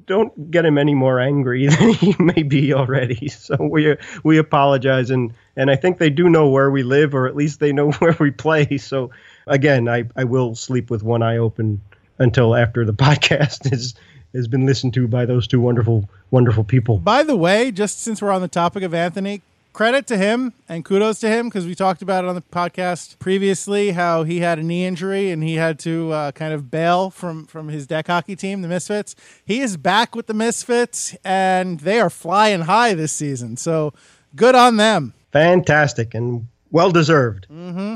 don't 0.07 0.51
get 0.51 0.65
him 0.65 0.79
any 0.79 0.95
more 0.95 1.21
angry 1.21 1.67
than 1.69 1.91
he 1.91 2.15
may 2.19 2.43
be 2.43 2.73
already. 2.73 3.29
So 3.29 3.57
we 3.61 3.97
we 4.25 4.39
apologize, 4.39 5.11
and 5.11 5.33
and 5.57 5.71
I 5.71 5.77
think 5.77 5.99
they 5.99 6.11
do 6.11 6.29
know 6.29 6.49
where 6.49 6.71
we 6.71 6.83
live, 6.83 7.15
or 7.15 7.27
at 7.27 7.37
least 7.37 7.61
they 7.61 7.73
know 7.73 7.91
where 7.99 8.17
we 8.19 8.31
play. 8.31 8.79
So 8.79 9.11
again, 9.47 9.89
I 9.89 10.05
I 10.17 10.25
will 10.25 10.55
sleep 10.55 10.91
with 10.91 11.03
one 11.03 11.23
eye 11.23 11.37
open 11.37 11.81
until 12.19 12.55
after 12.55 12.85
the 12.85 12.95
podcast 13.07 13.73
is 13.73 13.95
has 14.35 14.49
been 14.49 14.67
listened 14.67 14.93
to 14.95 15.09
by 15.09 15.25
those 15.25 15.47
two 15.47 15.61
wonderful 15.61 16.09
wonderful 16.31 16.65
people. 16.65 16.99
By 16.99 17.23
the 17.23 17.37
way, 17.37 17.71
just 17.71 18.01
since 18.01 18.21
we're 18.21 18.33
on 18.33 18.43
the 18.43 18.49
topic 18.49 18.83
of 18.83 18.95
Anthony, 18.95 19.43
credit 19.77 20.07
to 20.07 20.17
him 20.17 20.55
and 20.71 20.87
kudos 20.87 21.21
to 21.21 21.29
him 21.29 21.51
because 21.51 21.67
we 21.67 21.75
talked 21.75 22.01
about 22.01 22.25
it 22.25 22.29
on 22.29 22.35
the 22.35 22.41
podcast 22.41 23.19
previously 23.19 23.91
how 23.91 24.23
he 24.23 24.41
had 24.41 24.59
a 24.59 24.63
knee 24.63 24.87
injury 24.87 25.31
and 25.31 25.43
he 25.43 25.57
had 25.57 25.79
to 25.79 26.11
uh, 26.13 26.33
kind 26.33 26.55
of 26.55 26.71
bail 26.71 27.11
from 27.11 27.47
from 27.47 27.69
his 27.69 27.87
deck 27.87 28.07
hockey 28.07 28.35
team, 28.35 28.63
the 28.63 28.69
Misfits. 28.69 29.15
He 29.45 29.61
is 29.61 29.77
back 29.77 30.15
with 30.15 30.29
the 30.29 30.33
Misfits 30.33 31.15
and 31.23 31.79
they 31.81 32.01
are 32.01 32.09
flying 32.09 32.63
high 32.63 32.95
this 32.95 33.13
season. 33.13 33.59
So 33.59 33.93
good 34.35 34.55
on 34.55 34.79
them. 34.79 35.13
Fantastic 35.31 36.15
and 36.15 36.49
well 36.71 36.91
deserved. 36.91 37.47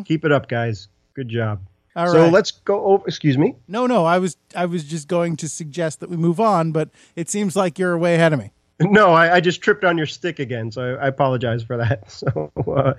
Keep 0.05 0.27
it 0.27 0.33
up, 0.33 0.51
guys. 0.51 0.89
Good 1.15 1.31
job. 1.31 1.63
All 1.97 2.09
so 2.09 2.25
right. 2.25 2.33
let's 2.33 2.51
go 2.51 2.85
over. 2.85 3.09
Excuse 3.09 3.39
me. 3.39 3.57
No, 3.69 3.87
no, 3.87 4.05
I 4.05 4.19
was 4.19 4.37
I 4.55 4.67
was 4.67 4.85
just 4.85 5.09
going 5.09 5.35
to 5.39 5.49
suggest 5.49 6.01
that 6.01 6.11
we 6.11 6.19
move 6.19 6.41
on, 6.41 6.73
but 6.73 6.91
it 7.17 7.31
seems 7.31 7.57
like 7.57 7.79
you're 7.79 7.97
way 7.97 8.17
ahead 8.17 8.35
of 8.35 8.39
me. 8.39 8.53
No, 8.81 9.13
I, 9.13 9.37
I 9.37 9.41
just 9.41 9.61
tripped 9.61 9.85
on 9.85 9.99
your 9.99 10.07
stick 10.07 10.39
again, 10.39 10.73
so 10.73 10.95
I, 10.95 11.05
I 11.05 11.09
apologize 11.09 11.63
for 11.63 11.77
that. 11.77 12.11
So 12.11 12.51
uh, 12.67 12.95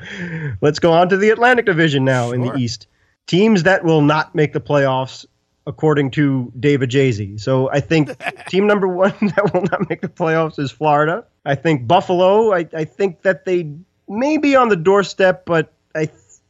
let's 0.61 0.79
go 0.79 0.93
on 0.93 1.09
to 1.09 1.17
the 1.17 1.29
Atlantic 1.29 1.65
Division 1.65 2.05
now 2.05 2.31
in 2.31 2.41
the 2.41 2.55
East. 2.55 2.87
Teams 3.27 3.63
that 3.63 3.83
will 3.83 4.01
not 4.01 4.33
make 4.33 4.53
the 4.53 4.59
playoffs, 4.59 5.25
according 5.67 6.11
to 6.11 6.51
David 6.59 6.89
Jay-Z. 6.89 7.37
So 7.37 7.69
I 7.71 7.79
think 7.79 8.11
team 8.47 8.67
number 8.67 8.87
one 8.87 9.13
that 9.21 9.51
will 9.53 9.63
not 9.63 9.89
make 9.89 10.01
the 10.01 10.07
playoffs 10.07 10.59
is 10.59 10.71
Florida. 10.71 11.25
I 11.45 11.55
think 11.55 11.87
Buffalo. 11.87 12.53
I, 12.53 12.67
I 12.73 12.83
think 12.83 13.23
that 13.23 13.45
they 13.45 13.71
may 14.07 14.37
be 14.37 14.55
on 14.55 14.69
the 14.69 14.75
doorstep, 14.75 15.45
but 15.45 15.71
I, 15.95 16.09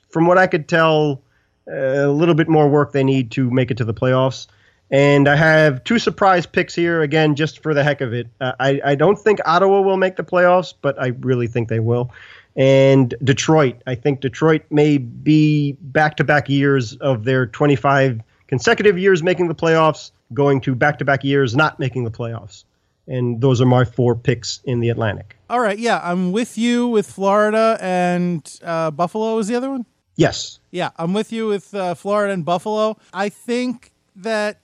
from 0.09 0.27
what 0.27 0.37
I 0.37 0.47
could 0.47 0.67
tell, 0.67 1.21
uh, 1.69 1.75
a 1.75 2.11
little 2.11 2.35
bit 2.35 2.49
more 2.49 2.69
work 2.69 2.91
they 2.91 3.03
need 3.03 3.31
to 3.31 3.49
make 3.49 3.71
it 3.71 3.77
to 3.77 3.85
the 3.85 3.93
playoffs. 3.93 4.47
And 4.91 5.29
I 5.29 5.37
have 5.37 5.85
two 5.85 5.99
surprise 5.99 6.45
picks 6.45 6.75
here, 6.75 7.01
again, 7.01 7.35
just 7.35 7.63
for 7.63 7.73
the 7.73 7.81
heck 7.81 8.01
of 8.01 8.13
it. 8.13 8.27
Uh, 8.41 8.51
I, 8.59 8.81
I 8.83 8.95
don't 8.95 9.17
think 9.17 9.39
Ottawa 9.45 9.79
will 9.81 9.95
make 9.95 10.17
the 10.17 10.23
playoffs, 10.23 10.73
but 10.81 11.01
I 11.01 11.07
really 11.21 11.47
think 11.47 11.69
they 11.69 11.79
will. 11.79 12.11
And 12.57 13.15
Detroit. 13.23 13.81
I 13.87 13.95
think 13.95 14.19
Detroit 14.19 14.63
may 14.69 14.97
be 14.97 15.77
back 15.79 16.17
to 16.17 16.25
back 16.25 16.49
years 16.49 16.97
of 16.97 17.23
their 17.23 17.45
25 17.45 18.21
consecutive 18.47 18.97
years 18.97 19.23
making 19.23 19.47
the 19.47 19.55
playoffs, 19.55 20.11
going 20.33 20.59
to 20.61 20.75
back 20.75 20.99
to 20.99 21.05
back 21.05 21.23
years 21.23 21.55
not 21.55 21.79
making 21.79 22.03
the 22.03 22.11
playoffs. 22.11 22.65
And 23.07 23.39
those 23.39 23.61
are 23.61 23.65
my 23.65 23.85
four 23.85 24.13
picks 24.13 24.59
in 24.65 24.81
the 24.81 24.89
Atlantic. 24.89 25.37
All 25.49 25.61
right, 25.61 25.79
yeah, 25.79 26.01
I'm 26.03 26.33
with 26.33 26.57
you 26.57 26.87
with 26.87 27.09
Florida 27.09 27.77
and 27.81 28.59
uh, 28.61 28.91
Buffalo 28.91 29.37
is 29.37 29.47
the 29.47 29.55
other 29.55 29.69
one. 29.69 29.85
Yes. 30.17 30.59
Yeah, 30.69 30.91
I'm 30.97 31.13
with 31.13 31.31
you 31.31 31.47
with 31.47 31.73
uh, 31.73 31.95
Florida 31.95 32.33
and 32.33 32.43
Buffalo. 32.43 32.97
I 33.13 33.29
think 33.29 33.91
that 34.17 34.60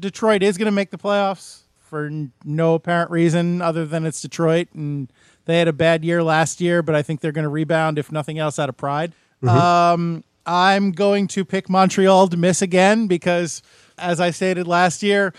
Detroit 0.00 0.42
is 0.42 0.58
going 0.58 0.66
to 0.66 0.72
make 0.72 0.90
the 0.90 0.98
playoffs 0.98 1.60
for 1.78 2.10
no 2.44 2.74
apparent 2.74 3.10
reason 3.10 3.60
other 3.60 3.84
than 3.84 4.06
it's 4.06 4.22
Detroit 4.22 4.68
and 4.74 5.12
they 5.44 5.58
had 5.58 5.68
a 5.68 5.72
bad 5.72 6.04
year 6.04 6.22
last 6.22 6.60
year, 6.60 6.82
but 6.82 6.94
I 6.94 7.02
think 7.02 7.20
they're 7.20 7.32
going 7.32 7.44
to 7.44 7.48
rebound 7.48 7.98
if 7.98 8.12
nothing 8.12 8.38
else 8.38 8.58
out 8.58 8.68
of 8.68 8.76
pride. 8.76 9.12
Um, 9.42 10.22
I'm 10.46 10.92
going 10.92 11.26
to 11.28 11.44
pick 11.44 11.68
Montreal 11.68 12.28
to 12.28 12.36
miss 12.36 12.62
again 12.62 13.06
because, 13.06 13.62
as 13.98 14.20
I 14.20 14.30
stated 14.30 14.66
last 14.68 15.02
year, 15.02 15.32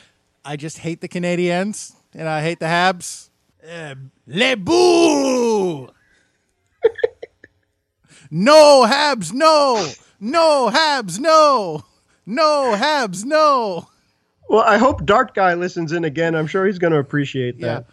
I 0.43 0.55
just 0.55 0.79
hate 0.79 1.01
the 1.01 1.07
Canadiens 1.07 1.93
and 2.13 2.27
I 2.27 2.41
hate 2.41 2.59
the 2.59 2.65
Habs. 2.65 3.29
Uh, 3.65 3.95
les 4.27 4.55
boo! 4.55 5.87
no 8.31 8.85
Habs, 8.85 9.31
no, 9.31 9.87
no 10.19 10.71
Habs, 10.73 11.19
no, 11.19 11.85
no 12.25 12.75
Habs, 12.75 13.23
no. 13.23 13.87
Well, 14.51 14.65
I 14.67 14.77
hope 14.77 15.05
Dart 15.05 15.33
Guy 15.33 15.53
listens 15.53 15.93
in 15.93 16.03
again. 16.03 16.35
I'm 16.35 16.45
sure 16.45 16.65
he's 16.65 16.77
going 16.77 16.91
to 16.91 16.99
appreciate 16.99 17.55
Yeah. 17.57 17.67
that. 17.67 17.85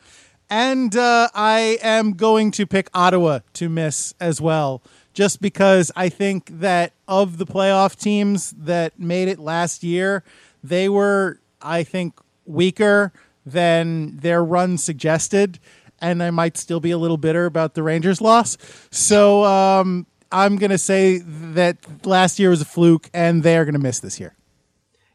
And 0.51 0.97
uh, 0.97 1.29
I 1.33 1.79
am 1.83 2.14
going 2.14 2.51
to 2.53 2.66
pick 2.66 2.88
Ottawa 2.94 3.40
to 3.53 3.68
miss 3.68 4.12
as 4.18 4.40
well, 4.40 4.83
just 5.14 5.40
because 5.40 5.92
I 5.94 6.09
think 6.09 6.51
that 6.59 6.94
of 7.07 7.38
the 7.38 7.47
playoff 7.47 7.94
teams 7.97 8.51
that 8.59 8.99
made 8.99 9.29
it 9.29 9.38
last 9.38 9.85
year, 9.85 10.25
they 10.64 10.88
were, 10.88 11.38
I 11.62 11.85
think, 11.85 12.18
weaker 12.44 13.12
than 13.47 14.16
their 14.16 14.42
run 14.42 14.79
suggested. 14.79 15.61
And 16.01 16.23
I 16.25 16.31
might 16.31 16.57
still 16.57 16.81
be 16.81 16.90
a 16.90 16.99
little 16.99 17.18
bitter 17.18 17.47
about 17.47 17.75
the 17.75 17.85
Rangers 17.85 18.21
loss. 18.21 18.59
So 18.90 19.44
um, 19.44 20.07
I'm 20.33 20.57
going 20.57 20.71
to 20.71 20.79
say 20.79 21.18
that 21.18 22.05
last 22.05 22.40
year 22.40 22.51
was 22.51 22.62
a 22.62 22.64
fluke 22.64 23.11
and 23.14 23.44
they're 23.44 23.64
going 23.64 23.75
to 23.75 23.79
miss 23.81 24.01
this 24.01 24.18
year. 24.18 24.35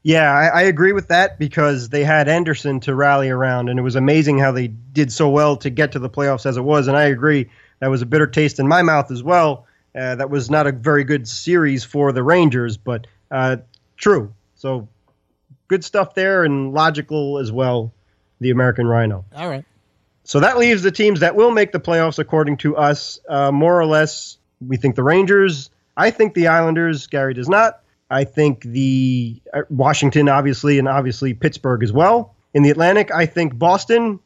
Yeah, 0.03 0.29
I, 0.29 0.47
I, 0.47 0.61
agree 0.63 0.91
with 0.91 1.07
that 1.07 1.39
because 1.39 1.87
they 1.87 2.03
had 2.03 2.27
Anderson 2.27 2.81
to 2.81 2.93
rally 2.93 3.29
around, 3.29 3.69
and 3.69 3.79
it 3.79 3.81
was 3.81 3.95
amazing 3.95 4.37
how 4.37 4.51
they 4.51 4.67
did 4.67 5.13
so 5.13 5.29
well 5.29 5.55
to 5.57 5.69
get 5.69 5.93
to 5.93 5.99
the 5.99 6.09
playoffs 6.09 6.45
as 6.45 6.57
it 6.57 6.61
was. 6.61 6.87
And 6.87 6.97
I 6.97 7.03
agree 7.03 7.49
that 7.79 7.87
was 7.87 8.01
a 8.01 8.05
bitter 8.05 8.27
taste 8.27 8.59
in 8.59 8.67
my 8.67 8.81
mouth 8.81 9.11
as 9.11 9.23
well. 9.23 9.65
Uh, 9.95 10.15
that 10.15 10.29
was 10.29 10.49
not 10.49 10.67
a 10.67 10.73
very 10.73 11.05
good 11.05 11.25
series 11.25 11.85
for 11.85 12.11
the 12.11 12.21
Rangers, 12.21 12.75
but 12.75 13.07
uh, 13.31 13.57
true. 13.95 14.33
So 14.55 14.89
good 15.69 15.85
stuff 15.85 16.15
there 16.15 16.43
and 16.43 16.73
logical 16.73 17.37
as 17.37 17.51
well. 17.51 17.93
The 18.41 18.49
American 18.49 18.87
Rhino. 18.87 19.23
All 19.33 19.47
right. 19.47 19.63
So 20.25 20.41
that 20.41 20.57
leaves 20.57 20.83
the 20.83 20.91
teams 20.91 21.21
that 21.21 21.35
will 21.35 21.51
make 21.51 21.71
the 21.71 21.79
playoffs, 21.79 22.19
according 22.19 22.57
to 22.57 22.75
us, 22.75 23.19
uh, 23.29 23.51
more 23.51 23.79
or 23.79 23.85
less. 23.85 24.37
We 24.65 24.75
think 24.75 24.95
the 24.95 25.03
Rangers. 25.03 25.69
I 25.95 26.11
think 26.11 26.33
the 26.33 26.47
Islanders. 26.47 27.07
Gary 27.07 27.33
does 27.33 27.47
not. 27.47 27.82
I 28.09 28.23
think 28.23 28.61
the 28.61 29.41
uh, 29.53 29.61
Washington, 29.69 30.29
obviously, 30.29 30.79
and 30.79 30.87
obviously 30.87 31.33
Pittsburgh 31.33 31.83
as 31.83 31.91
well. 31.91 32.35
In 32.53 32.63
the 32.63 32.69
Atlantic, 32.69 33.11
I 33.11 33.25
think 33.25 33.57
Boston, 33.57 34.19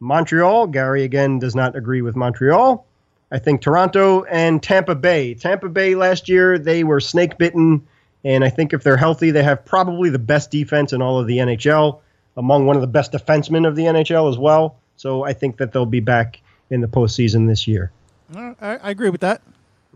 Montreal. 0.00 0.66
Gary 0.68 1.04
again 1.04 1.38
does 1.38 1.54
not 1.54 1.76
agree 1.76 2.02
with 2.02 2.16
Montreal. 2.16 2.84
I 3.30 3.38
think 3.38 3.60
Toronto 3.60 4.24
and 4.24 4.62
Tampa 4.62 4.94
Bay. 4.94 5.34
Tampa 5.34 5.68
Bay 5.68 5.94
last 5.94 6.28
year 6.28 6.58
they 6.58 6.82
were 6.82 7.00
snake 7.00 7.38
bitten, 7.38 7.86
and 8.24 8.42
I 8.42 8.48
think 8.48 8.72
if 8.72 8.82
they're 8.82 8.96
healthy, 8.96 9.30
they 9.30 9.42
have 9.42 9.64
probably 9.64 10.10
the 10.10 10.18
best 10.18 10.50
defense 10.50 10.92
in 10.92 11.02
all 11.02 11.20
of 11.20 11.26
the 11.26 11.38
NHL, 11.38 12.00
among 12.36 12.66
one 12.66 12.76
of 12.76 12.82
the 12.82 12.88
best 12.88 13.12
defensemen 13.12 13.68
of 13.68 13.76
the 13.76 13.84
NHL 13.84 14.30
as 14.30 14.38
well. 14.38 14.76
So 14.96 15.24
I 15.24 15.34
think 15.34 15.58
that 15.58 15.72
they'll 15.72 15.86
be 15.86 16.00
back 16.00 16.40
in 16.70 16.80
the 16.80 16.88
postseason 16.88 17.46
this 17.46 17.68
year. 17.68 17.92
I, 18.34 18.54
I 18.60 18.90
agree 18.90 19.10
with 19.10 19.20
that. 19.20 19.42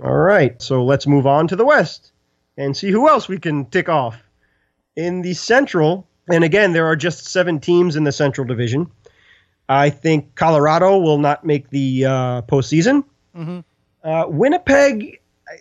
All 0.02 0.14
right, 0.14 0.60
so 0.60 0.84
let's 0.84 1.06
move 1.06 1.26
on 1.26 1.48
to 1.48 1.56
the 1.56 1.64
West 1.64 2.11
and 2.56 2.76
see 2.76 2.90
who 2.90 3.08
else 3.08 3.28
we 3.28 3.38
can 3.38 3.66
tick 3.66 3.88
off. 3.88 4.22
In 4.94 5.22
the 5.22 5.34
Central, 5.34 6.06
and 6.28 6.44
again, 6.44 6.72
there 6.72 6.86
are 6.86 6.96
just 6.96 7.26
seven 7.26 7.60
teams 7.60 7.96
in 7.96 8.04
the 8.04 8.12
Central 8.12 8.46
Division. 8.46 8.90
I 9.68 9.90
think 9.90 10.34
Colorado 10.34 10.98
will 10.98 11.18
not 11.18 11.46
make 11.46 11.70
the 11.70 12.04
uh, 12.04 12.42
postseason. 12.42 13.04
Mm-hmm. 13.34 13.60
Uh, 14.04 14.26
Winnipeg, 14.28 15.20
I, 15.48 15.56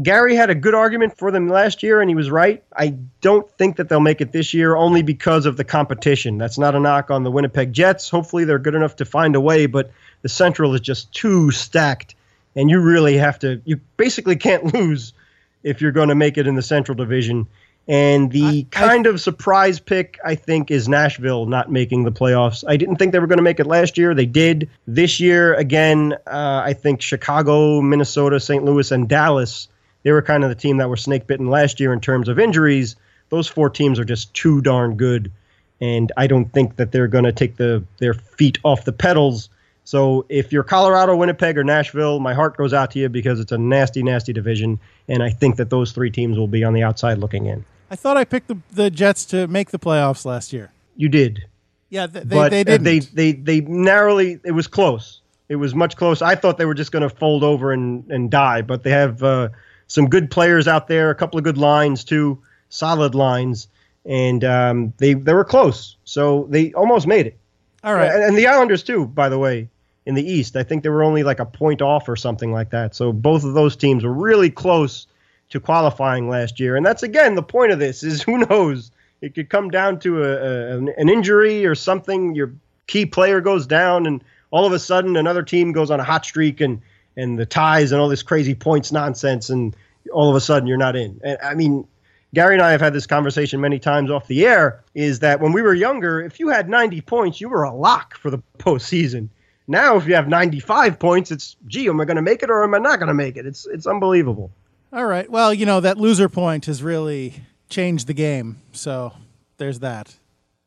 Gary 0.00 0.36
had 0.36 0.50
a 0.50 0.54
good 0.54 0.74
argument 0.74 1.18
for 1.18 1.32
them 1.32 1.48
last 1.48 1.82
year, 1.82 2.00
and 2.00 2.08
he 2.08 2.14
was 2.14 2.30
right. 2.30 2.62
I 2.76 2.96
don't 3.20 3.50
think 3.58 3.76
that 3.76 3.88
they'll 3.88 3.98
make 3.98 4.20
it 4.20 4.30
this 4.30 4.54
year 4.54 4.76
only 4.76 5.02
because 5.02 5.46
of 5.46 5.56
the 5.56 5.64
competition. 5.64 6.38
That's 6.38 6.58
not 6.58 6.74
a 6.74 6.80
knock 6.80 7.10
on 7.10 7.24
the 7.24 7.30
Winnipeg 7.30 7.72
Jets. 7.72 8.08
Hopefully, 8.08 8.44
they're 8.44 8.58
good 8.58 8.76
enough 8.76 8.96
to 8.96 9.04
find 9.04 9.34
a 9.34 9.40
way, 9.40 9.66
but 9.66 9.90
the 10.22 10.28
Central 10.28 10.74
is 10.74 10.80
just 10.80 11.12
too 11.12 11.50
stacked, 11.50 12.14
and 12.54 12.70
you 12.70 12.78
really 12.78 13.16
have 13.16 13.38
to, 13.40 13.60
you 13.64 13.80
basically 13.96 14.36
can't 14.36 14.72
lose 14.74 15.14
if 15.62 15.80
you're 15.80 15.92
going 15.92 16.08
to 16.08 16.14
make 16.14 16.38
it 16.38 16.46
in 16.46 16.54
the 16.54 16.62
Central 16.62 16.94
Division. 16.94 17.46
And 17.88 18.30
the 18.30 18.44
I, 18.44 18.66
kind 18.70 19.06
I, 19.06 19.10
of 19.10 19.20
surprise 19.20 19.80
pick, 19.80 20.18
I 20.24 20.34
think, 20.34 20.70
is 20.70 20.88
Nashville 20.88 21.46
not 21.46 21.72
making 21.72 22.04
the 22.04 22.12
playoffs. 22.12 22.62
I 22.66 22.76
didn't 22.76 22.96
think 22.96 23.12
they 23.12 23.18
were 23.18 23.26
going 23.26 23.38
to 23.38 23.42
make 23.42 23.58
it 23.58 23.66
last 23.66 23.98
year. 23.98 24.14
They 24.14 24.26
did. 24.26 24.70
This 24.86 25.18
year, 25.18 25.54
again, 25.54 26.14
uh, 26.26 26.62
I 26.64 26.74
think 26.74 27.02
Chicago, 27.02 27.80
Minnesota, 27.80 28.38
St. 28.38 28.64
Louis, 28.64 28.90
and 28.92 29.08
Dallas, 29.08 29.68
they 30.02 30.12
were 30.12 30.22
kind 30.22 30.44
of 30.44 30.50
the 30.50 30.54
team 30.54 30.76
that 30.76 30.88
were 30.88 30.96
snake 30.96 31.26
bitten 31.26 31.48
last 31.48 31.80
year 31.80 31.92
in 31.92 32.00
terms 32.00 32.28
of 32.28 32.38
injuries. 32.38 32.96
Those 33.28 33.48
four 33.48 33.70
teams 33.70 33.98
are 33.98 34.04
just 34.04 34.32
too 34.34 34.60
darn 34.60 34.96
good. 34.96 35.32
And 35.80 36.12
I 36.16 36.26
don't 36.26 36.52
think 36.52 36.76
that 36.76 36.92
they're 36.92 37.08
going 37.08 37.24
to 37.24 37.32
take 37.32 37.56
the 37.56 37.82
their 37.98 38.14
feet 38.14 38.58
off 38.62 38.84
the 38.84 38.92
pedals 38.92 39.48
so 39.90 40.24
if 40.28 40.52
you're 40.52 40.62
Colorado, 40.62 41.16
Winnipeg, 41.16 41.58
or 41.58 41.64
Nashville, 41.64 42.20
my 42.20 42.32
heart 42.32 42.56
goes 42.56 42.72
out 42.72 42.92
to 42.92 43.00
you 43.00 43.08
because 43.08 43.40
it's 43.40 43.50
a 43.50 43.58
nasty, 43.58 44.04
nasty 44.04 44.32
division, 44.32 44.78
and 45.08 45.20
I 45.20 45.30
think 45.30 45.56
that 45.56 45.68
those 45.68 45.90
three 45.90 46.12
teams 46.12 46.38
will 46.38 46.46
be 46.46 46.62
on 46.62 46.74
the 46.74 46.84
outside 46.84 47.18
looking 47.18 47.46
in. 47.46 47.64
I 47.90 47.96
thought 47.96 48.16
I 48.16 48.24
picked 48.24 48.46
the, 48.46 48.58
the 48.70 48.88
Jets 48.88 49.24
to 49.24 49.48
make 49.48 49.72
the 49.72 49.80
playoffs 49.80 50.24
last 50.24 50.52
year. 50.52 50.70
You 50.94 51.08
did. 51.08 51.44
Yeah, 51.88 52.06
they, 52.06 52.22
but 52.22 52.50
they 52.50 52.62
did. 52.62 52.84
They, 52.84 53.00
they 53.00 53.32
they 53.32 53.60
narrowly. 53.62 54.38
It 54.44 54.52
was 54.52 54.68
close. 54.68 55.22
It 55.48 55.56
was 55.56 55.74
much 55.74 55.96
close. 55.96 56.22
I 56.22 56.36
thought 56.36 56.56
they 56.56 56.66
were 56.66 56.74
just 56.74 56.92
going 56.92 57.02
to 57.02 57.10
fold 57.10 57.42
over 57.42 57.72
and, 57.72 58.08
and 58.12 58.30
die, 58.30 58.62
but 58.62 58.84
they 58.84 58.90
have 58.90 59.24
uh, 59.24 59.48
some 59.88 60.08
good 60.08 60.30
players 60.30 60.68
out 60.68 60.86
there, 60.86 61.10
a 61.10 61.16
couple 61.16 61.36
of 61.36 61.42
good 61.42 61.58
lines 61.58 62.04
too, 62.04 62.40
solid 62.68 63.16
lines, 63.16 63.66
and 64.04 64.44
um, 64.44 64.92
they 64.98 65.14
they 65.14 65.34
were 65.34 65.44
close. 65.44 65.96
So 66.04 66.46
they 66.48 66.72
almost 66.74 67.08
made 67.08 67.26
it. 67.26 67.36
All 67.82 67.94
right. 67.94 68.08
And, 68.08 68.22
and 68.22 68.38
the 68.38 68.46
Islanders 68.46 68.84
too, 68.84 69.06
by 69.06 69.28
the 69.28 69.38
way 69.38 69.68
in 70.10 70.16
the 70.16 70.28
East. 70.28 70.56
I 70.56 70.64
think 70.64 70.82
they 70.82 70.88
were 70.88 71.04
only 71.04 71.22
like 71.22 71.38
a 71.38 71.46
point 71.46 71.80
off 71.80 72.08
or 72.08 72.16
something 72.16 72.52
like 72.52 72.70
that. 72.70 72.96
So 72.96 73.12
both 73.12 73.44
of 73.44 73.54
those 73.54 73.76
teams 73.76 74.02
were 74.02 74.12
really 74.12 74.50
close 74.50 75.06
to 75.50 75.60
qualifying 75.60 76.28
last 76.28 76.58
year. 76.58 76.76
And 76.76 76.84
that's 76.84 77.04
again 77.04 77.36
the 77.36 77.44
point 77.44 77.70
of 77.70 77.78
this 77.78 78.02
is 78.02 78.20
who 78.26 78.38
knows. 78.38 78.90
It 79.20 79.34
could 79.34 79.48
come 79.48 79.70
down 79.70 80.00
to 80.00 80.24
a, 80.24 80.32
a 80.32 80.76
an 80.78 81.08
injury 81.08 81.64
or 81.64 81.74
something. 81.74 82.34
Your 82.34 82.54
key 82.86 83.06
player 83.06 83.40
goes 83.40 83.66
down, 83.66 84.06
and 84.06 84.24
all 84.50 84.66
of 84.66 84.72
a 84.72 84.78
sudden 84.78 85.16
another 85.16 85.42
team 85.42 85.72
goes 85.72 85.90
on 85.90 86.00
a 86.00 86.04
hot 86.04 86.24
streak 86.24 86.60
and 86.60 86.80
and 87.16 87.38
the 87.38 87.46
ties 87.46 87.92
and 87.92 88.00
all 88.00 88.08
this 88.08 88.22
crazy 88.22 88.54
points 88.54 88.90
nonsense, 88.92 89.50
and 89.50 89.76
all 90.10 90.30
of 90.30 90.36
a 90.36 90.40
sudden 90.40 90.66
you're 90.66 90.78
not 90.78 90.96
in. 90.96 91.20
And 91.22 91.38
I 91.42 91.54
mean, 91.54 91.86
Gary 92.32 92.54
and 92.54 92.62
I 92.62 92.70
have 92.72 92.80
had 92.80 92.94
this 92.94 93.06
conversation 93.06 93.60
many 93.60 93.78
times 93.78 94.10
off 94.10 94.26
the 94.26 94.46
air. 94.46 94.82
Is 94.94 95.20
that 95.20 95.40
when 95.40 95.52
we 95.52 95.60
were 95.60 95.74
younger, 95.74 96.20
if 96.22 96.40
you 96.40 96.48
had 96.48 96.68
90 96.68 97.02
points, 97.02 97.40
you 97.40 97.50
were 97.50 97.64
a 97.64 97.74
lock 97.74 98.16
for 98.16 98.30
the 98.30 98.38
postseason. 98.58 99.28
Now, 99.70 99.96
if 99.96 100.08
you 100.08 100.16
have 100.16 100.26
95 100.26 100.98
points, 100.98 101.30
it's 101.30 101.54
gee, 101.68 101.88
am 101.88 102.00
I 102.00 102.04
going 102.04 102.16
to 102.16 102.22
make 102.22 102.42
it 102.42 102.50
or 102.50 102.64
am 102.64 102.74
I 102.74 102.78
not 102.78 102.98
going 102.98 103.06
to 103.06 103.14
make 103.14 103.36
it? 103.36 103.46
It's 103.46 103.66
it's 103.66 103.86
unbelievable. 103.86 104.50
All 104.92 105.06
right. 105.06 105.30
Well, 105.30 105.54
you 105.54 105.64
know 105.64 105.78
that 105.78 105.96
loser 105.96 106.28
point 106.28 106.66
has 106.66 106.82
really 106.82 107.44
changed 107.68 108.08
the 108.08 108.12
game. 108.12 108.60
So 108.72 109.12
there's 109.58 109.78
that. 109.78 110.16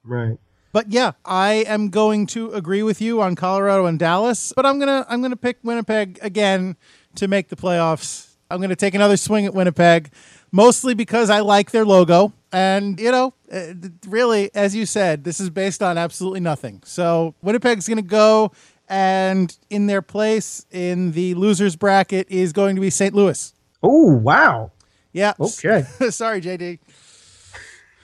Right. 0.05 0.37
But 0.71 0.89
yeah, 0.89 1.11
I 1.25 1.65
am 1.67 1.89
going 1.89 2.27
to 2.27 2.53
agree 2.53 2.81
with 2.81 3.01
you 3.01 3.21
on 3.21 3.35
Colorado 3.35 3.87
and 3.87 3.99
Dallas, 3.99 4.53
but 4.55 4.65
I'm 4.65 4.79
gonna 4.79 5.05
I'm 5.09 5.21
gonna 5.21 5.35
pick 5.35 5.57
Winnipeg 5.63 6.19
again 6.21 6.77
to 7.15 7.27
make 7.27 7.49
the 7.49 7.57
playoffs. 7.57 8.29
I'm 8.49 8.61
gonna 8.61 8.75
take 8.77 8.95
another 8.95 9.17
swing 9.17 9.45
at 9.45 9.53
Winnipeg, 9.53 10.11
mostly 10.53 10.93
because 10.93 11.29
I 11.29 11.41
like 11.41 11.71
their 11.71 11.83
logo, 11.83 12.31
and 12.53 12.97
you 13.01 13.11
know, 13.11 13.33
uh, 13.51 13.73
really, 14.07 14.49
as 14.55 14.73
you 14.73 14.85
said, 14.85 15.25
this 15.25 15.41
is 15.41 15.49
based 15.49 15.83
on 15.83 15.97
absolutely 15.97 16.39
nothing. 16.39 16.81
So 16.85 17.35
Winnipeg's 17.41 17.89
gonna 17.89 18.01
go 18.01 18.53
and 18.93 19.57
in 19.71 19.87
their 19.87 20.03
place 20.03 20.67
in 20.69 21.13
the 21.13 21.33
losers 21.33 21.75
bracket 21.75 22.29
is 22.29 22.53
going 22.53 22.75
to 22.75 22.81
be 22.81 22.91
St. 22.91 23.15
Louis. 23.15 23.51
Oh 23.81 24.13
wow! 24.13 24.71
Yeah. 25.11 25.33
Okay. 25.39 25.81
Sorry, 26.11 26.39
JD. 26.39 26.77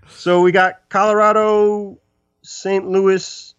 so 0.07 0.41
we 0.41 0.51
got 0.51 0.87
Colorado, 0.89 1.97
St. 2.43 2.87
Louis, 2.87 3.55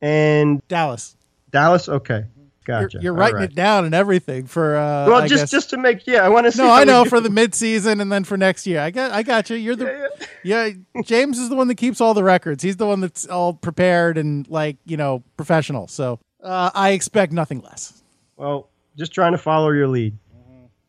and 0.00 0.66
Dallas. 0.66 1.14
Dallas. 1.50 1.90
Okay. 1.90 2.24
Gotcha. 2.66 2.94
You're, 2.94 3.02
you're 3.02 3.14
writing 3.14 3.36
right. 3.36 3.50
it 3.50 3.54
down 3.54 3.84
and 3.84 3.94
everything 3.94 4.46
for. 4.46 4.76
Uh, 4.76 5.06
well, 5.06 5.22
I 5.22 5.28
just 5.28 5.44
guess. 5.44 5.50
just 5.52 5.70
to 5.70 5.76
make 5.76 6.04
yeah, 6.04 6.24
I 6.24 6.28
want 6.28 6.46
to. 6.46 6.52
see. 6.52 6.62
No, 6.62 6.70
I 6.70 6.82
know 6.82 7.04
for 7.04 7.20
the 7.20 7.30
mid 7.30 7.54
season 7.54 8.00
and 8.00 8.10
then 8.10 8.24
for 8.24 8.36
next 8.36 8.66
year. 8.66 8.80
I 8.80 8.90
got 8.90 9.12
I 9.12 9.22
got 9.22 9.48
you. 9.50 9.56
You're 9.56 9.76
the 9.76 10.10
yeah, 10.42 10.70
yeah. 10.94 11.02
James 11.02 11.38
is 11.38 11.48
the 11.48 11.54
one 11.54 11.68
that 11.68 11.76
keeps 11.76 12.00
all 12.00 12.12
the 12.12 12.24
records. 12.24 12.64
He's 12.64 12.76
the 12.76 12.86
one 12.86 13.00
that's 13.00 13.24
all 13.26 13.54
prepared 13.54 14.18
and 14.18 14.48
like 14.50 14.78
you 14.84 14.96
know 14.96 15.22
professional. 15.36 15.86
So 15.86 16.18
uh, 16.42 16.70
I 16.74 16.90
expect 16.90 17.32
nothing 17.32 17.60
less. 17.60 18.02
Well, 18.36 18.68
just 18.98 19.12
trying 19.12 19.32
to 19.32 19.38
follow 19.38 19.70
your 19.70 19.86
lead. 19.86 20.18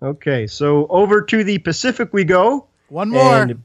Okay, 0.02 0.48
so 0.48 0.88
over 0.88 1.22
to 1.22 1.44
the 1.44 1.60
Pacific 1.60 2.12
we 2.12 2.24
go. 2.24 2.66
One 2.90 3.10
more. 3.10 3.42
And, 3.44 3.64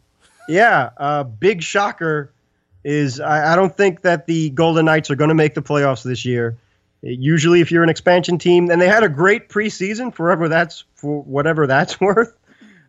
yeah, 0.49 0.91
uh, 0.99 1.25
big 1.25 1.63
shocker 1.63 2.33
is 2.85 3.21
I, 3.21 3.53
I 3.53 3.57
don't 3.57 3.75
think 3.75 4.03
that 4.03 4.27
the 4.27 4.51
Golden 4.51 4.85
Knights 4.85 5.11
are 5.11 5.15
going 5.15 5.29
to 5.29 5.35
make 5.35 5.55
the 5.55 5.63
playoffs 5.63 6.03
this 6.03 6.25
year. 6.25 6.59
Usually, 7.03 7.61
if 7.61 7.73
you're 7.73 7.83
an 7.83 7.89
expansion 7.89 8.39
team, 8.39 8.71
and 8.71 8.81
they 8.81 8.89
had 8.89 9.03
a 9.03 9.09
great 9.09 9.49
preseason, 9.49 10.15
forever 10.15 10.49
that's 10.49 10.85
for 10.95 11.23
whatever 11.23 11.67
that's 11.67 12.01
worth. 12.01 12.37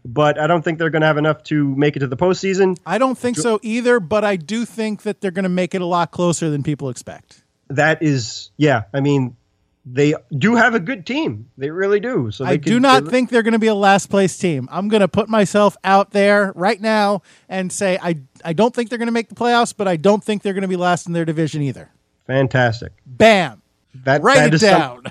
But 0.05 0.37
I 0.37 0.47
don't 0.47 0.61
think 0.61 0.79
they're 0.79 0.89
going 0.89 1.01
to 1.01 1.07
have 1.07 1.17
enough 1.17 1.43
to 1.43 1.75
make 1.75 1.95
it 1.95 1.99
to 1.99 2.07
the 2.07 2.17
postseason. 2.17 2.77
I 2.85 2.97
don't 2.97 3.17
think 3.17 3.37
so 3.37 3.59
either. 3.63 3.99
But 3.99 4.23
I 4.25 4.35
do 4.35 4.65
think 4.65 5.03
that 5.03 5.21
they're 5.21 5.31
going 5.31 5.43
to 5.43 5.49
make 5.49 5.73
it 5.73 5.81
a 5.81 5.85
lot 5.85 6.11
closer 6.11 6.49
than 6.49 6.61
people 6.61 6.89
expect. 6.89 7.43
That 7.69 8.03
is, 8.03 8.51
yeah. 8.57 8.83
I 8.93 8.99
mean, 8.99 9.37
they 9.85 10.13
do 10.37 10.55
have 10.55 10.75
a 10.75 10.79
good 10.79 11.05
team. 11.05 11.49
They 11.57 11.69
really 11.69 12.01
do. 12.01 12.31
So 12.31 12.45
I 12.45 12.51
they 12.51 12.57
do 12.57 12.79
not 12.81 13.05
they- 13.05 13.11
think 13.11 13.29
they're 13.29 13.43
going 13.43 13.53
to 13.53 13.59
be 13.59 13.67
a 13.67 13.75
last 13.75 14.07
place 14.09 14.37
team. 14.37 14.67
I'm 14.71 14.89
going 14.89 15.01
to 15.01 15.07
put 15.07 15.27
myself 15.29 15.75
out 15.83 16.11
there 16.11 16.51
right 16.53 16.79
now 16.79 17.21
and 17.49 17.71
say 17.71 17.97
I 18.01 18.17
I 18.45 18.53
don't 18.53 18.75
think 18.75 18.89
they're 18.89 18.99
going 18.99 19.07
to 19.07 19.13
make 19.13 19.29
the 19.29 19.35
playoffs, 19.35 19.73
but 19.75 19.87
I 19.87 19.95
don't 19.95 20.23
think 20.23 20.41
they're 20.43 20.53
going 20.53 20.63
to 20.63 20.67
be 20.67 20.75
last 20.75 21.07
in 21.07 21.13
their 21.13 21.25
division 21.25 21.61
either. 21.63 21.89
fantastic. 22.27 22.91
Bam. 23.05 23.61
That 24.03 24.21
Write 24.23 24.35
that 24.35 24.47
it 24.47 24.53
is 24.55 24.61
some- 24.61 24.79
down. 24.79 25.03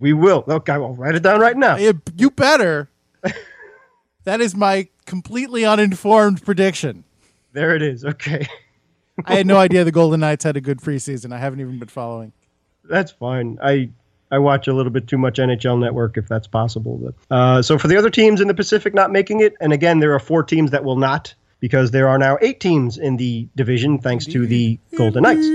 we 0.00 0.12
will. 0.12 0.44
Okay, 0.48 0.72
I'll 0.72 0.94
write 0.94 1.14
it 1.14 1.22
down 1.22 1.40
right 1.40 1.56
now. 1.56 1.76
You 1.76 2.00
you 2.16 2.30
better. 2.30 2.88
that 4.24 4.40
is 4.40 4.54
my 4.54 4.88
completely 5.06 5.64
uninformed 5.64 6.44
prediction. 6.44 7.04
There 7.52 7.74
it 7.74 7.82
is. 7.82 8.04
Okay. 8.04 8.46
I 9.26 9.34
had 9.36 9.46
no 9.46 9.56
idea 9.58 9.84
the 9.84 9.92
Golden 9.92 10.20
Knights 10.20 10.42
had 10.44 10.56
a 10.56 10.60
good 10.60 10.80
preseason. 10.80 11.32
I 11.32 11.38
haven't 11.38 11.60
even 11.60 11.78
been 11.78 11.88
following. 11.88 12.32
That's 12.82 13.12
fine. 13.12 13.58
I 13.62 13.90
I 14.30 14.38
watch 14.38 14.66
a 14.66 14.72
little 14.72 14.90
bit 14.90 15.06
too 15.06 15.18
much 15.18 15.38
NHL 15.38 15.78
Network 15.78 16.16
if 16.16 16.26
that's 16.26 16.48
possible. 16.48 16.98
But, 16.98 17.14
uh, 17.34 17.62
so 17.62 17.78
for 17.78 17.86
the 17.86 17.96
other 17.96 18.10
teams 18.10 18.40
in 18.40 18.48
the 18.48 18.54
Pacific 18.54 18.92
not 18.94 19.12
making 19.12 19.40
it, 19.40 19.54
and 19.60 19.72
again 19.72 20.00
there 20.00 20.12
are 20.14 20.18
four 20.18 20.42
teams 20.42 20.72
that 20.72 20.82
will 20.82 20.96
not 20.96 21.32
because 21.60 21.92
there 21.92 22.08
are 22.08 22.18
now 22.18 22.36
eight 22.42 22.58
teams 22.58 22.98
in 22.98 23.16
the 23.16 23.46
division 23.54 23.98
thanks 23.98 24.26
to 24.26 24.46
the 24.46 24.78
Golden 24.96 25.22
Knights. 25.22 25.46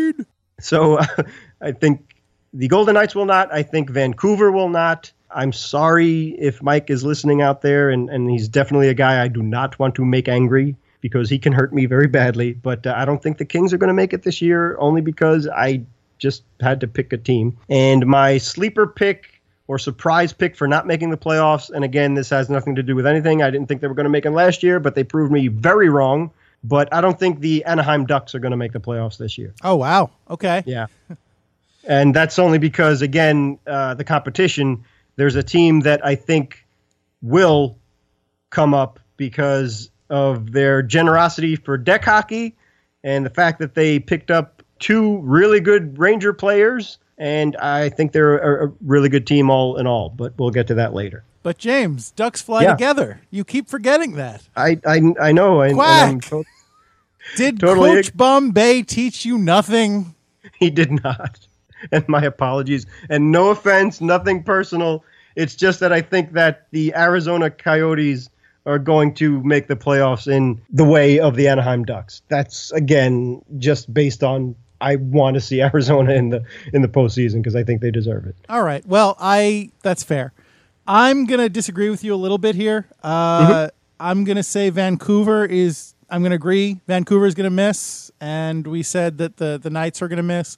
So 0.61 0.95
uh, 0.99 1.05
I 1.61 1.73
think 1.73 2.15
the 2.53 2.67
Golden 2.67 2.95
Knights 2.95 3.15
will 3.15 3.25
not. 3.25 3.53
I 3.53 3.63
think 3.63 3.89
Vancouver 3.89 4.51
will 4.51 4.69
not. 4.69 5.11
I'm 5.31 5.53
sorry 5.53 6.29
if 6.39 6.61
Mike 6.63 6.89
is 6.89 7.03
listening 7.03 7.41
out 7.41 7.61
there, 7.61 7.89
and, 7.89 8.09
and 8.09 8.29
he's 8.29 8.47
definitely 8.47 8.89
a 8.89 8.93
guy 8.93 9.23
I 9.23 9.27
do 9.27 9.43
not 9.43 9.77
want 9.77 9.95
to 9.95 10.05
make 10.05 10.27
angry 10.27 10.75
because 11.01 11.29
he 11.29 11.37
can 11.37 11.53
hurt 11.53 11.73
me 11.73 11.85
very 11.85 12.07
badly. 12.07 12.53
But 12.53 12.87
uh, 12.87 12.93
I 12.97 13.05
don't 13.05 13.21
think 13.21 13.37
the 13.37 13.45
Kings 13.45 13.71
are 13.71 13.77
going 13.77 13.89
to 13.89 13.93
make 13.93 14.13
it 14.13 14.23
this 14.23 14.41
year, 14.41 14.75
only 14.79 15.01
because 15.01 15.47
I 15.47 15.83
just 16.17 16.43
had 16.59 16.79
to 16.81 16.87
pick 16.87 17.13
a 17.13 17.17
team. 17.17 17.57
And 17.69 18.05
my 18.07 18.37
sleeper 18.39 18.87
pick 18.87 19.41
or 19.67 19.77
surprise 19.77 20.33
pick 20.33 20.55
for 20.55 20.67
not 20.67 20.87
making 20.87 21.11
the 21.11 21.17
playoffs, 21.17 21.69
and 21.69 21.83
again, 21.83 22.15
this 22.15 22.31
has 22.31 22.49
nothing 22.49 22.75
to 22.75 22.83
do 22.83 22.95
with 22.95 23.05
anything. 23.05 23.43
I 23.43 23.51
didn't 23.51 23.67
think 23.67 23.81
they 23.81 23.87
were 23.87 23.93
going 23.93 24.05
to 24.05 24.09
make 24.09 24.25
it 24.25 24.31
last 24.31 24.63
year, 24.63 24.79
but 24.79 24.95
they 24.95 25.03
proved 25.03 25.31
me 25.31 25.47
very 25.47 25.89
wrong. 25.89 26.31
But 26.63 26.93
I 26.93 26.99
don't 26.99 27.17
think 27.17 27.39
the 27.39 27.63
Anaheim 27.63 28.05
Ducks 28.05 28.35
are 28.35 28.39
going 28.39 28.51
to 28.51 28.57
make 28.57 28.73
the 28.73 28.79
playoffs 28.79 29.17
this 29.17 29.37
year. 29.37 29.53
Oh 29.63 29.75
wow. 29.75 30.09
Okay. 30.29 30.63
Yeah. 30.65 30.87
And 31.85 32.13
that's 32.15 32.37
only 32.37 32.57
because, 32.57 33.01
again, 33.01 33.57
uh, 33.65 33.93
the 33.95 34.03
competition, 34.03 34.83
there's 35.15 35.35
a 35.35 35.43
team 35.43 35.81
that 35.81 36.05
I 36.05 36.15
think 36.15 36.65
will 37.21 37.77
come 38.49 38.73
up 38.73 38.99
because 39.17 39.89
of 40.09 40.51
their 40.51 40.81
generosity 40.81 41.55
for 41.55 41.77
deck 41.77 42.03
hockey 42.03 42.55
and 43.03 43.25
the 43.25 43.29
fact 43.29 43.59
that 43.59 43.75
they 43.75 43.99
picked 43.99 44.31
up 44.31 44.61
two 44.79 45.17
really 45.19 45.59
good 45.59 45.97
Ranger 45.97 46.33
players. 46.33 46.97
And 47.17 47.55
I 47.57 47.89
think 47.89 48.11
they're 48.13 48.37
a, 48.37 48.67
a 48.67 48.73
really 48.81 49.09
good 49.09 49.27
team 49.27 49.49
all 49.49 49.77
in 49.77 49.87
all, 49.87 50.09
but 50.09 50.33
we'll 50.37 50.51
get 50.51 50.67
to 50.67 50.73
that 50.75 50.93
later. 50.93 51.23
But 51.43 51.57
James, 51.57 52.11
ducks 52.11 52.41
fly 52.41 52.63
Yeah. 52.63 52.71
together. 52.71 53.21
You 53.29 53.43
keep 53.43 53.67
forgetting 53.67 54.13
that. 54.15 54.41
I 54.55 54.79
I, 54.85 55.01
I 55.21 55.31
know. 55.31 55.61
I'm 55.61 55.75
Quack. 55.75 56.21
to- 56.29 56.43
Did 57.35 57.59
Totally. 57.59 57.91
Coach 57.91 58.15
Bombay 58.15 58.83
teach 58.83 59.25
you 59.25 59.37
nothing? 59.37 60.15
He 60.57 60.69
did 60.69 60.91
not. 61.03 61.39
And 61.91 62.07
my 62.07 62.21
apologies. 62.23 62.85
And 63.09 63.31
no 63.31 63.49
offense, 63.49 64.01
nothing 64.01 64.43
personal. 64.43 65.03
It's 65.35 65.55
just 65.55 65.79
that 65.79 65.93
I 65.93 66.01
think 66.01 66.33
that 66.33 66.67
the 66.71 66.93
Arizona 66.95 67.49
Coyotes 67.49 68.29
are 68.65 68.79
going 68.79 69.13
to 69.15 69.41
make 69.43 69.67
the 69.67 69.75
playoffs 69.75 70.27
in 70.31 70.61
the 70.69 70.83
way 70.83 71.19
of 71.19 71.35
the 71.35 71.47
Anaheim 71.47 71.85
Ducks. 71.85 72.21
That's 72.27 72.71
again 72.73 73.41
just 73.57 73.93
based 73.93 74.23
on 74.23 74.55
I 74.81 74.97
want 74.97 75.35
to 75.35 75.41
see 75.41 75.61
Arizona 75.69 76.13
in 76.13 76.29
the 76.29 76.43
in 76.73 76.81
the 76.81 76.87
postseason 76.89 77.35
because 77.37 77.55
I 77.55 77.63
think 77.63 77.81
they 77.81 77.91
deserve 77.91 78.25
it. 78.25 78.35
All 78.49 78.63
right. 78.63 78.85
Well, 78.85 79.15
I 79.19 79.71
that's 79.81 80.03
fair. 80.03 80.33
I'm 80.87 81.25
gonna 81.25 81.49
disagree 81.49 81.89
with 81.89 82.03
you 82.03 82.13
a 82.13 82.17
little 82.17 82.37
bit 82.39 82.55
here. 82.55 82.87
Uh, 83.03 83.47
Mm-hmm. 83.47 83.75
I'm 84.01 84.23
gonna 84.23 84.43
say 84.43 84.69
Vancouver 84.69 85.45
is. 85.45 85.93
I'm 86.09 86.23
gonna 86.23 86.35
agree. 86.35 86.79
Vancouver 86.87 87.25
is 87.25 87.35
gonna 87.35 87.49
miss, 87.49 88.11
and 88.21 88.65
we 88.65 88.81
said 88.81 89.17
that 89.17 89.37
the 89.37 89.59
the 89.61 89.69
Knights 89.69 90.01
are 90.01 90.07
gonna 90.07 90.23
miss. 90.23 90.57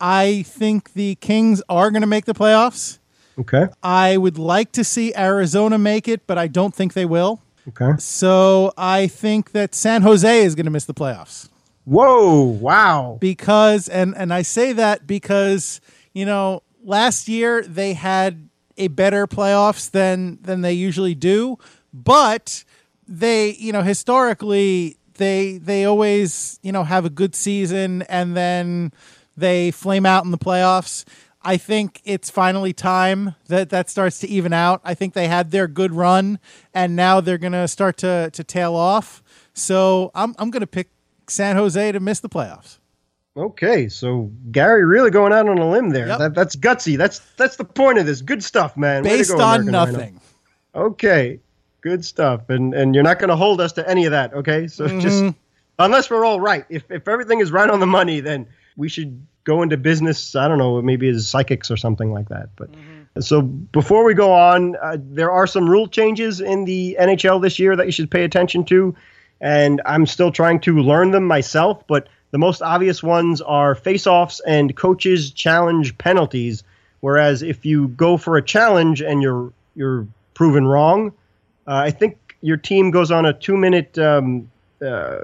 I 0.00 0.42
think 0.42 0.92
the 0.94 1.14
Kings 1.16 1.62
are 1.68 1.90
gonna 1.90 2.06
make 2.06 2.24
the 2.24 2.34
playoffs. 2.34 2.98
Okay. 3.38 3.66
I 3.82 4.16
would 4.16 4.38
like 4.38 4.72
to 4.72 4.84
see 4.84 5.14
Arizona 5.14 5.78
make 5.78 6.08
it, 6.08 6.26
but 6.26 6.38
I 6.38 6.46
don't 6.46 6.74
think 6.74 6.94
they 6.94 7.04
will. 7.04 7.42
Okay. 7.68 7.92
So 7.98 8.72
I 8.78 9.08
think 9.08 9.52
that 9.52 9.74
San 9.74 10.02
Jose 10.02 10.44
is 10.44 10.54
going 10.54 10.66
to 10.66 10.70
miss 10.70 10.84
the 10.84 10.94
playoffs 10.94 11.48
Whoa! 11.84 12.42
Wow. 12.42 13.18
because, 13.20 13.88
and 13.88 14.16
and 14.16 14.32
I 14.32 14.42
say 14.42 14.72
that 14.72 15.06
because 15.06 15.80
you 16.14 16.24
know 16.24 16.62
last 16.82 17.28
year 17.28 17.62
they 17.62 17.92
had 17.94 18.48
a 18.76 18.88
better 18.88 19.26
playoffs 19.26 19.90
than 19.90 20.38
than 20.42 20.62
they 20.62 20.72
usually 20.72 21.14
do, 21.14 21.58
but 21.92 22.64
they 23.06 23.50
you 23.54 23.72
know 23.72 23.82
historically 23.82 24.96
they 25.14 25.58
they 25.58 25.84
always 25.84 26.58
you 26.62 26.72
know 26.72 26.84
have 26.84 27.04
a 27.04 27.10
good 27.10 27.34
season 27.34 28.02
and 28.02 28.36
then 28.36 28.92
they 29.36 29.70
flame 29.70 30.06
out 30.06 30.24
in 30.24 30.30
the 30.30 30.38
playoffs. 30.38 31.04
I 31.42 31.56
think 31.56 32.00
it's 32.04 32.28
finally 32.28 32.72
time 32.72 33.36
that 33.46 33.70
that 33.70 33.88
starts 33.88 34.18
to 34.20 34.28
even 34.28 34.52
out. 34.52 34.80
I 34.82 34.94
think 34.94 35.14
they 35.14 35.28
had 35.28 35.52
their 35.52 35.68
good 35.68 35.92
run 35.92 36.40
and 36.74 36.96
now 36.96 37.20
they're 37.20 37.38
going 37.38 37.52
to 37.52 37.68
start 37.68 37.96
to 37.98 38.30
to 38.32 38.42
tail 38.42 38.74
off. 38.74 39.22
So 39.54 40.10
I'm 40.14 40.34
I'm 40.38 40.50
going 40.50 40.62
to 40.62 40.66
pick 40.66 40.90
San 41.28 41.56
Jose 41.56 41.92
to 41.92 42.00
miss 42.00 42.20
the 42.20 42.28
playoffs. 42.28 42.78
Okay, 43.36 43.88
so 43.88 44.30
Gary 44.50 44.84
really 44.86 45.10
going 45.10 45.32
out 45.32 45.46
on 45.46 45.58
a 45.58 45.68
limb 45.68 45.90
there. 45.90 46.08
Yep. 46.08 46.18
That, 46.18 46.34
that's 46.34 46.56
gutsy. 46.56 46.96
That's 46.96 47.18
that's 47.36 47.56
the 47.56 47.64
point 47.64 47.98
of 47.98 48.06
this. 48.06 48.22
Good 48.22 48.42
stuff, 48.42 48.76
man. 48.76 49.02
Based 49.02 49.30
go, 49.30 49.36
on 49.36 49.60
American 49.60 49.74
Rhino. 49.74 49.92
nothing. 49.92 50.20
Okay, 50.74 51.40
good 51.82 52.04
stuff. 52.04 52.48
And 52.48 52.72
and 52.74 52.94
you're 52.94 53.04
not 53.04 53.18
going 53.18 53.28
to 53.28 53.36
hold 53.36 53.60
us 53.60 53.72
to 53.74 53.88
any 53.88 54.06
of 54.06 54.12
that, 54.12 54.32
okay? 54.32 54.68
So 54.68 54.86
mm-hmm. 54.86 55.00
just 55.00 55.34
unless 55.78 56.08
we're 56.08 56.24
all 56.24 56.40
right. 56.40 56.64
If 56.70 56.90
if 56.90 57.06
everything 57.08 57.40
is 57.40 57.52
right 57.52 57.68
on 57.68 57.78
the 57.80 57.86
money, 57.86 58.20
then 58.20 58.46
we 58.76 58.88
should 58.88 59.24
go 59.44 59.62
into 59.62 59.76
business. 59.76 60.34
I 60.36 60.48
don't 60.48 60.58
know, 60.58 60.80
maybe 60.82 61.08
as 61.08 61.28
psychics 61.28 61.70
or 61.70 61.76
something 61.76 62.12
like 62.12 62.28
that. 62.28 62.48
But 62.56 62.70
so 63.20 63.40
before 63.42 64.04
we 64.04 64.12
go 64.14 64.32
on, 64.32 64.76
uh, 64.76 64.96
there 65.00 65.30
are 65.30 65.46
some 65.46 65.68
rule 65.70 65.88
changes 65.88 66.40
in 66.40 66.64
the 66.64 66.96
NHL 67.00 67.40
this 67.40 67.58
year 67.58 67.74
that 67.76 67.86
you 67.86 67.92
should 67.92 68.10
pay 68.10 68.24
attention 68.24 68.64
to, 68.66 68.94
and 69.40 69.80
I'm 69.86 70.04
still 70.06 70.30
trying 70.32 70.60
to 70.60 70.78
learn 70.78 71.12
them 71.12 71.24
myself. 71.24 71.86
But 71.86 72.08
the 72.32 72.38
most 72.38 72.60
obvious 72.60 73.02
ones 73.02 73.40
are 73.40 73.74
face-offs 73.74 74.40
and 74.46 74.76
coaches 74.76 75.30
challenge 75.30 75.96
penalties. 75.98 76.62
Whereas 77.00 77.42
if 77.42 77.64
you 77.64 77.88
go 77.88 78.16
for 78.16 78.36
a 78.36 78.42
challenge 78.42 79.00
and 79.00 79.22
you're 79.22 79.52
you're 79.76 80.06
proven 80.34 80.66
wrong, 80.66 81.08
uh, 81.66 81.74
I 81.74 81.90
think 81.90 82.18
your 82.42 82.56
team 82.56 82.90
goes 82.90 83.10
on 83.10 83.24
a 83.26 83.32
two-minute 83.32 83.96
um, 83.98 84.50
uh, 84.84 85.18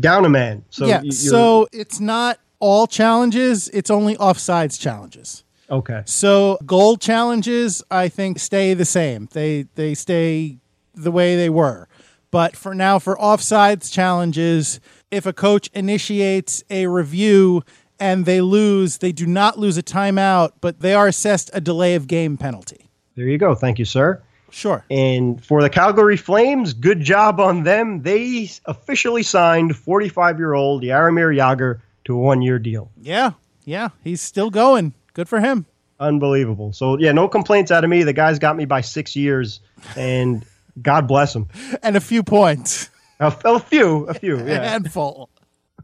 down 0.00 0.24
a 0.24 0.28
man. 0.28 0.64
So 0.70 0.86
yeah. 0.86 1.00
you're- 1.02 1.10
So 1.12 1.68
it's 1.72 2.00
not 2.00 2.38
all 2.60 2.86
challenges, 2.86 3.68
it's 3.68 3.90
only 3.90 4.16
offsides 4.16 4.80
challenges. 4.80 5.44
okay, 5.70 6.02
So 6.06 6.58
goal 6.66 6.96
challenges, 6.96 7.82
I 7.90 8.08
think, 8.08 8.38
stay 8.38 8.74
the 8.74 8.84
same. 8.84 9.28
They 9.32 9.66
they 9.74 9.94
stay 9.94 10.58
the 10.94 11.10
way 11.12 11.36
they 11.36 11.50
were. 11.50 11.88
But 12.30 12.56
for 12.56 12.74
now, 12.74 12.98
for 12.98 13.16
offsides 13.16 13.90
challenges, 13.92 14.80
if 15.10 15.24
a 15.26 15.32
coach 15.32 15.70
initiates 15.72 16.62
a 16.68 16.86
review 16.86 17.62
and 18.00 18.26
they 18.26 18.40
lose, 18.40 18.98
they 18.98 19.12
do 19.12 19.26
not 19.26 19.58
lose 19.58 19.78
a 19.78 19.82
timeout, 19.82 20.52
but 20.60 20.80
they 20.80 20.94
are 20.94 21.06
assessed 21.08 21.50
a 21.54 21.60
delay 21.60 21.94
of 21.94 22.06
game 22.06 22.36
penalty. 22.36 22.90
there 23.16 23.26
you 23.26 23.38
go. 23.38 23.54
Thank 23.54 23.78
you, 23.78 23.84
sir. 23.84 24.20
Sure. 24.50 24.84
And 24.90 25.44
for 25.44 25.62
the 25.62 25.68
Calgary 25.70 26.16
Flames, 26.16 26.72
good 26.74 27.00
job 27.00 27.38
on 27.40 27.64
them. 27.64 28.02
They 28.02 28.50
officially 28.66 29.22
signed 29.22 29.72
45-year-old 29.72 30.82
Jaromir 30.82 31.36
Jagr 31.36 31.80
to 32.08 32.14
a 32.14 32.18
one-year 32.18 32.58
deal. 32.58 32.90
Yeah. 33.00 33.32
Yeah. 33.66 33.90
He's 34.02 34.20
still 34.22 34.48
going. 34.50 34.94
Good 35.12 35.28
for 35.28 35.40
him. 35.40 35.66
Unbelievable. 36.00 36.72
So 36.72 36.96
yeah, 36.98 37.12
no 37.12 37.28
complaints 37.28 37.70
out 37.70 37.84
of 37.84 37.90
me. 37.90 38.02
The 38.02 38.12
guy's 38.14 38.38
got 38.38 38.56
me 38.56 38.64
by 38.64 38.80
six 38.80 39.14
years, 39.14 39.60
and 39.96 40.44
God 40.80 41.06
bless 41.06 41.34
him. 41.36 41.48
And 41.82 41.96
a 41.96 42.00
few 42.00 42.22
points. 42.22 42.88
A, 43.20 43.26
a 43.44 43.58
few, 43.58 44.06
a 44.06 44.14
few, 44.14 44.38
A 44.38 44.44
yeah, 44.46 44.70
handful. 44.70 45.28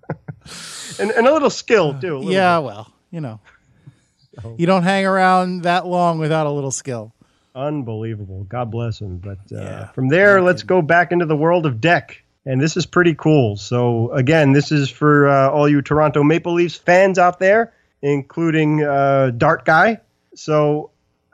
and, 0.99 1.11
and 1.11 1.27
a 1.27 1.33
little 1.33 1.51
skill 1.51 1.93
too. 2.01 2.17
little 2.19 2.33
Yeah, 2.33 2.59
well, 2.59 2.91
you 3.11 3.21
know. 3.21 3.41
You 4.57 4.67
don't 4.67 4.83
hang 4.83 5.05
around 5.07 5.63
that 5.63 5.87
long 5.87 6.19
without 6.19 6.47
a 6.47 6.51
little 6.51 6.71
skill. 6.73 7.13
Unbelievable. 7.55 8.45
God 8.45 8.71
bless 8.71 9.01
him. 9.01 9.19
But 9.19 9.39
uh, 9.53 9.61
Yeah. 9.61 9.87
from 9.93 10.09
there, 10.09 10.41
let's 10.43 10.63
go 10.65 10.81
back 10.83 11.13
into 11.13 11.27
the 11.27 11.37
world 11.37 11.67
of 11.67 11.81
deck. 11.81 12.24
And 12.47 12.61
this 12.61 12.77
is 12.77 12.85
pretty 12.87 13.15
cool. 13.15 13.57
So, 13.57 14.11
again, 14.13 14.53
this 14.53 14.71
is 14.71 14.91
for 14.91 15.29
uh, 15.29 15.49
all 15.51 15.69
you 15.69 15.81
Toronto 15.81 16.23
Maple 16.23 16.53
Leafs 16.55 16.77
fans 16.77 17.19
out 17.19 17.39
there, 17.39 17.73
including 18.03 18.85
uh, 18.85 19.31
Dart 19.37 19.65
Guy. 19.65 20.01
So, 20.35 20.91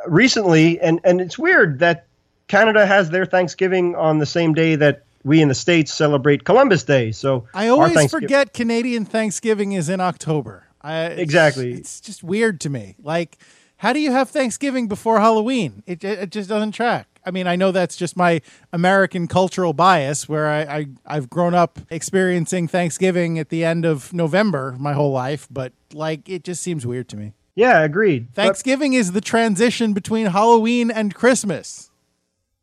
recently, 0.06 0.80
and, 0.80 1.00
and 1.04 1.20
it's 1.20 1.38
weird 1.38 1.80
that 1.80 2.06
Canada 2.48 2.86
has 2.86 3.10
their 3.10 3.26
Thanksgiving 3.26 3.96
on 3.96 4.18
the 4.18 4.26
same 4.26 4.54
day 4.54 4.76
that 4.76 5.04
we 5.24 5.42
in 5.42 5.48
the 5.48 5.54
States 5.54 5.92
celebrate 5.92 6.44
Columbus 6.44 6.84
Day. 6.84 7.12
So, 7.12 7.46
I 7.54 7.68
always 7.68 8.10
forget 8.10 8.54
Canadian 8.54 9.04
Thanksgiving 9.04 9.72
is 9.72 9.88
in 9.88 10.00
October. 10.00 10.64
I, 10.80 11.06
it's- 11.06 11.18
Exactly. 11.18 11.72
It's 11.74 12.00
just 12.00 12.22
weird 12.22 12.60
to 12.62 12.70
me. 12.70 12.94
Like, 13.02 13.36
How 13.78 13.92
do 13.92 13.98
you 14.00 14.12
have 14.12 14.30
Thanksgiving 14.30 14.88
before 14.88 15.18
Halloween? 15.20 15.82
It, 15.86 16.04
it, 16.04 16.18
it 16.20 16.30
just 16.30 16.48
doesn't 16.48 16.72
track. 16.72 17.06
I 17.24 17.30
mean, 17.30 17.46
I 17.46 17.56
know 17.56 17.72
that's 17.72 17.96
just 17.96 18.16
my 18.16 18.40
American 18.72 19.28
cultural 19.28 19.72
bias 19.72 20.28
where 20.28 20.48
I, 20.48 20.60
I, 20.60 20.86
I've 21.06 21.30
grown 21.30 21.54
up 21.54 21.78
experiencing 21.90 22.68
Thanksgiving 22.68 23.38
at 23.38 23.50
the 23.50 23.64
end 23.64 23.84
of 23.84 24.12
November 24.12 24.74
my 24.78 24.92
whole 24.94 25.12
life, 25.12 25.46
but 25.50 25.72
like 25.92 26.28
it 26.28 26.44
just 26.44 26.62
seems 26.62 26.86
weird 26.86 27.08
to 27.10 27.16
me. 27.16 27.32
Yeah, 27.54 27.82
agreed. 27.82 28.28
But- 28.34 28.44
Thanksgiving 28.44 28.94
is 28.94 29.12
the 29.12 29.20
transition 29.20 29.92
between 29.92 30.26
Halloween 30.26 30.90
and 30.90 31.14
Christmas. 31.14 31.90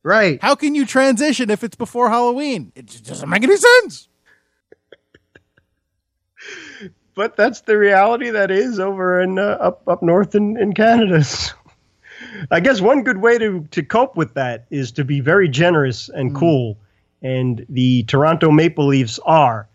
right. 0.03 0.41
How 0.41 0.55
can 0.55 0.73
you 0.73 0.85
transition 0.85 1.49
if 1.49 1.63
it's 1.63 1.75
before 1.75 2.09
Halloween? 2.09 2.71
It 2.75 2.87
just 2.87 3.05
doesn't 3.05 3.29
make 3.29 3.43
any 3.43 3.57
sense. 3.57 4.07
but 7.15 7.35
that's 7.35 7.61
the 7.61 7.77
reality 7.77 8.29
that 8.29 8.51
is 8.51 8.79
over 8.79 9.21
in 9.21 9.37
uh, 9.37 9.57
up 9.59 9.87
up 9.87 10.01
north 10.01 10.35
in, 10.35 10.57
in 10.57 10.73
Canada. 10.73 11.23
I 12.51 12.59
guess 12.59 12.81
one 12.81 13.03
good 13.03 13.17
way 13.17 13.37
to 13.37 13.67
to 13.71 13.83
cope 13.83 14.15
with 14.15 14.33
that 14.35 14.65
is 14.69 14.91
to 14.93 15.03
be 15.03 15.19
very 15.19 15.47
generous 15.47 16.09
and 16.09 16.31
mm. 16.31 16.35
cool, 16.35 16.77
and 17.21 17.65
the 17.69 18.03
Toronto 18.03 18.51
Maple 18.51 18.87
Leafs 18.87 19.19
are, 19.25 19.67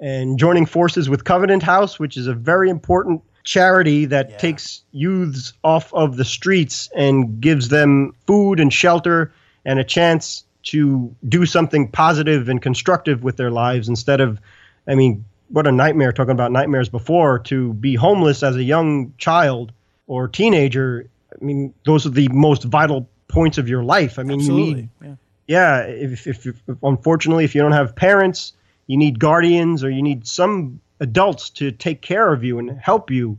and 0.00 0.38
joining 0.38 0.66
forces 0.66 1.08
with 1.08 1.24
Covenant 1.24 1.62
House, 1.62 1.98
which 1.98 2.16
is 2.16 2.26
a 2.26 2.34
very 2.34 2.70
important 2.70 3.22
charity 3.44 4.06
that 4.06 4.30
Yeah. 4.30 4.36
takes 4.38 4.82
youths 4.92 5.52
off 5.62 5.92
of 5.92 6.16
the 6.16 6.24
streets 6.24 6.88
and 6.96 7.40
gives 7.40 7.68
them 7.68 8.14
food 8.26 8.58
and 8.58 8.72
shelter 8.72 9.32
and 9.66 9.78
a 9.78 9.84
chance 9.84 10.44
to 10.64 11.14
do 11.28 11.44
something 11.44 11.88
positive 11.88 12.48
and 12.48 12.62
constructive 12.62 13.22
with 13.22 13.36
their 13.36 13.50
lives 13.50 13.88
instead 13.88 14.20
of 14.20 14.40
I 14.86 14.94
mean, 14.94 15.24
what 15.48 15.66
a 15.66 15.72
nightmare 15.72 16.12
talking 16.12 16.32
about 16.32 16.52
nightmares 16.52 16.88
before 16.88 17.38
to 17.40 17.74
be 17.74 17.94
homeless 17.94 18.42
as 18.42 18.56
a 18.56 18.62
young 18.62 19.12
child 19.18 19.72
or 20.06 20.28
teenager. 20.28 21.06
I 21.40 21.44
mean, 21.44 21.74
those 21.84 22.06
are 22.06 22.10
the 22.10 22.28
most 22.28 22.64
vital 22.64 23.08
points 23.28 23.58
of 23.58 23.68
your 23.68 23.82
life. 23.82 24.18
I 24.18 24.22
mean, 24.22 24.40
you 24.40 24.52
need, 24.52 24.88
Yeah. 25.02 25.14
yeah, 25.46 25.80
if, 25.82 26.26
if, 26.26 26.46
if 26.46 26.60
unfortunately, 26.82 27.44
if 27.44 27.54
you 27.54 27.62
don't 27.62 27.72
have 27.72 27.94
parents, 27.96 28.52
you 28.86 28.96
need 28.96 29.18
guardians 29.18 29.82
or 29.82 29.90
you 29.90 30.02
need 30.02 30.26
some 30.26 30.80
adults 31.00 31.50
to 31.50 31.72
take 31.72 32.00
care 32.00 32.32
of 32.32 32.44
you 32.44 32.58
and 32.58 32.78
help 32.78 33.10
you 33.10 33.38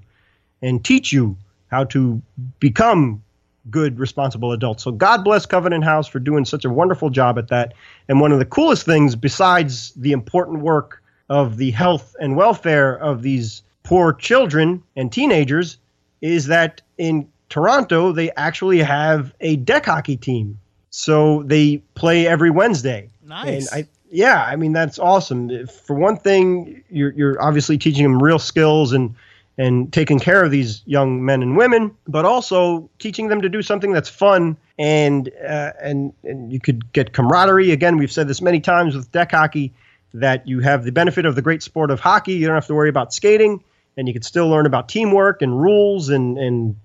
and 0.62 0.84
teach 0.84 1.14
you 1.14 1.38
how 1.68 1.84
to 1.86 2.22
become 2.60 3.22
good, 3.70 4.00
responsible 4.00 4.52
adults. 4.52 4.84
So 4.84 4.92
God 4.92 5.24
bless 5.24 5.46
Covenant 5.46 5.84
House 5.84 6.08
for 6.08 6.20
doing 6.20 6.46
such 6.46 6.66
a 6.66 6.70
wonderful 6.70 7.10
job 7.10 7.38
at 7.40 7.48
that. 7.48 7.74
And 8.08 8.20
one 8.20 8.32
of 8.32 8.40
the 8.40 8.46
coolest 8.46 8.86
things, 8.86 9.16
besides 9.16 9.92
the 9.94 10.12
important 10.12 10.62
work 10.62 11.02
of 11.30 11.58
the 11.58 11.72
health 11.72 12.16
and 12.20 12.36
welfare 12.36 12.96
of 12.96 13.22
these 13.22 13.64
poor 13.84 14.14
children 14.14 14.84
and 14.96 15.12
teenagers, 15.12 15.78
is 16.22 16.48
that 16.48 16.82
in 16.98 17.28
Toronto, 17.50 18.12
they 18.12 18.32
actually 18.32 18.80
have 18.80 19.34
a 19.40 19.56
deck 19.56 19.86
hockey 19.86 20.18
team. 20.18 20.60
So 20.90 21.44
they 21.44 21.78
play 21.94 22.26
every 22.26 22.50
Wednesday. 22.50 23.10
Nice. 23.24 23.72
And 23.72 23.86
I, 23.86 23.90
yeah, 24.10 24.44
I 24.44 24.56
mean 24.56 24.72
that's 24.72 24.98
awesome. 24.98 25.68
For 25.68 25.96
one 25.96 26.18
thing, 26.18 26.84
you're 26.90 27.12
you're 27.12 27.42
obviously 27.42 27.78
teaching 27.78 28.04
them 28.04 28.22
real 28.22 28.40
skills 28.40 28.94
and 28.94 29.16
and 29.58 29.92
taking 29.92 30.20
care 30.20 30.44
of 30.44 30.52
these 30.52 30.82
young 30.86 31.24
men 31.24 31.42
and 31.42 31.56
women, 31.56 31.96
but 32.08 32.26
also 32.26 32.90
teaching 33.00 33.28
them 33.28 33.42
to 33.42 33.50
do 33.50 33.62
something 33.62 33.92
that's 33.92 34.10
fun 34.10 34.58
and 34.78 35.30
uh, 35.48 35.72
and 35.82 36.14
and 36.24 36.52
you 36.52 36.60
could 36.60 36.92
get 36.94 37.14
camaraderie. 37.14 37.72
Again, 37.72 37.98
we've 37.98 38.12
said 38.12 38.28
this 38.28 38.42
many 38.42 38.60
times 38.60 38.96
with 38.96 39.12
deck 39.12 39.32
hockey 39.32 39.74
that 40.14 40.48
you 40.48 40.60
have 40.62 40.84
the 40.84 40.92
benefit 40.92 41.26
of 41.26 41.36
the 41.36 41.42
great 41.42 41.64
sport 41.64 41.92
of 41.92 42.00
hockey. 42.00 42.34
You 42.34 42.48
don't 42.48 42.56
have 42.56 42.68
to 42.68 42.76
worry 42.76 42.90
about 42.90 43.14
skating, 43.14 43.64
and 43.98 44.08
you 44.08 44.14
can 44.14 44.24
still 44.24 44.48
learn 44.48 44.66
about 44.66 44.90
teamwork 44.90 45.42
and 45.42 45.60
rules 45.60 46.10
and 46.10 46.38
and 46.38 46.76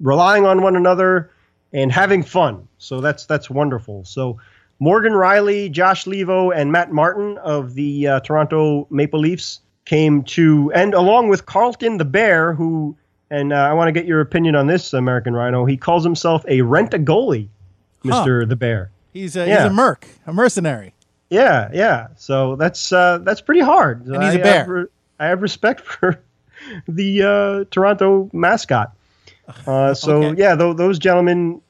relying 0.00 0.44
on 0.46 0.62
one 0.62 0.76
another 0.76 1.30
and 1.72 1.90
having 1.92 2.22
fun. 2.22 2.66
So 2.78 3.00
that's 3.00 3.26
that's 3.26 3.48
wonderful. 3.50 4.04
So 4.04 4.38
Morgan 4.78 5.12
Rielly, 5.12 5.70
Josh 5.70 6.04
Leivo, 6.04 6.54
and 6.54 6.70
Matt 6.72 6.92
Martin 6.92 7.38
of 7.38 7.74
the 7.74 8.06
uh, 8.08 8.20
Toronto 8.20 8.86
Maple 8.90 9.20
Leafs 9.20 9.60
came 9.84 10.22
to, 10.24 10.70
and 10.74 10.94
along 10.94 11.28
with 11.28 11.46
Carlton 11.46 11.96
the 11.96 12.04
Bear, 12.04 12.52
who, 12.52 12.96
and 13.30 13.52
uh, 13.52 13.56
I 13.56 13.72
want 13.72 13.88
to 13.88 13.92
get 13.92 14.04
your 14.04 14.20
opinion 14.20 14.54
on 14.56 14.66
this, 14.66 14.92
American 14.92 15.32
Rhino. 15.34 15.64
He 15.64 15.76
calls 15.76 16.04
himself 16.04 16.44
a 16.48 16.60
rent 16.62 16.92
a 16.92 16.98
goalie, 16.98 17.48
Mister 18.04 18.44
the 18.44 18.56
Bear. 18.56 18.90
He's 19.12 19.34
a, 19.36 19.46
Yeah. 19.46 19.62
he's 19.62 19.70
a 19.70 19.74
merc, 19.74 20.06
a 20.26 20.32
mercenary. 20.32 20.92
Yeah, 21.30 21.70
yeah. 21.72 22.08
So 22.16 22.54
that's 22.56 22.92
uh, 22.92 23.18
that's 23.22 23.40
pretty 23.40 23.62
hard. 23.62 24.06
And 24.06 24.22
he's 24.22 24.34
a 24.34 24.40
I 24.40 24.42
bear. 24.42 24.58
Have 24.58 24.68
re- 24.68 24.86
I 25.18 25.26
have 25.26 25.42
respect 25.42 25.80
for 25.86 26.20
the 26.86 27.22
uh, 27.22 27.64
Toronto 27.70 28.28
mascot. 28.32 28.92
Uh, 29.66 29.94
so 29.94 30.22
Okay. 30.24 30.40
yeah, 30.42 30.54
tho- 30.54 30.72
those 30.74 30.98
gentlemen 30.98 31.60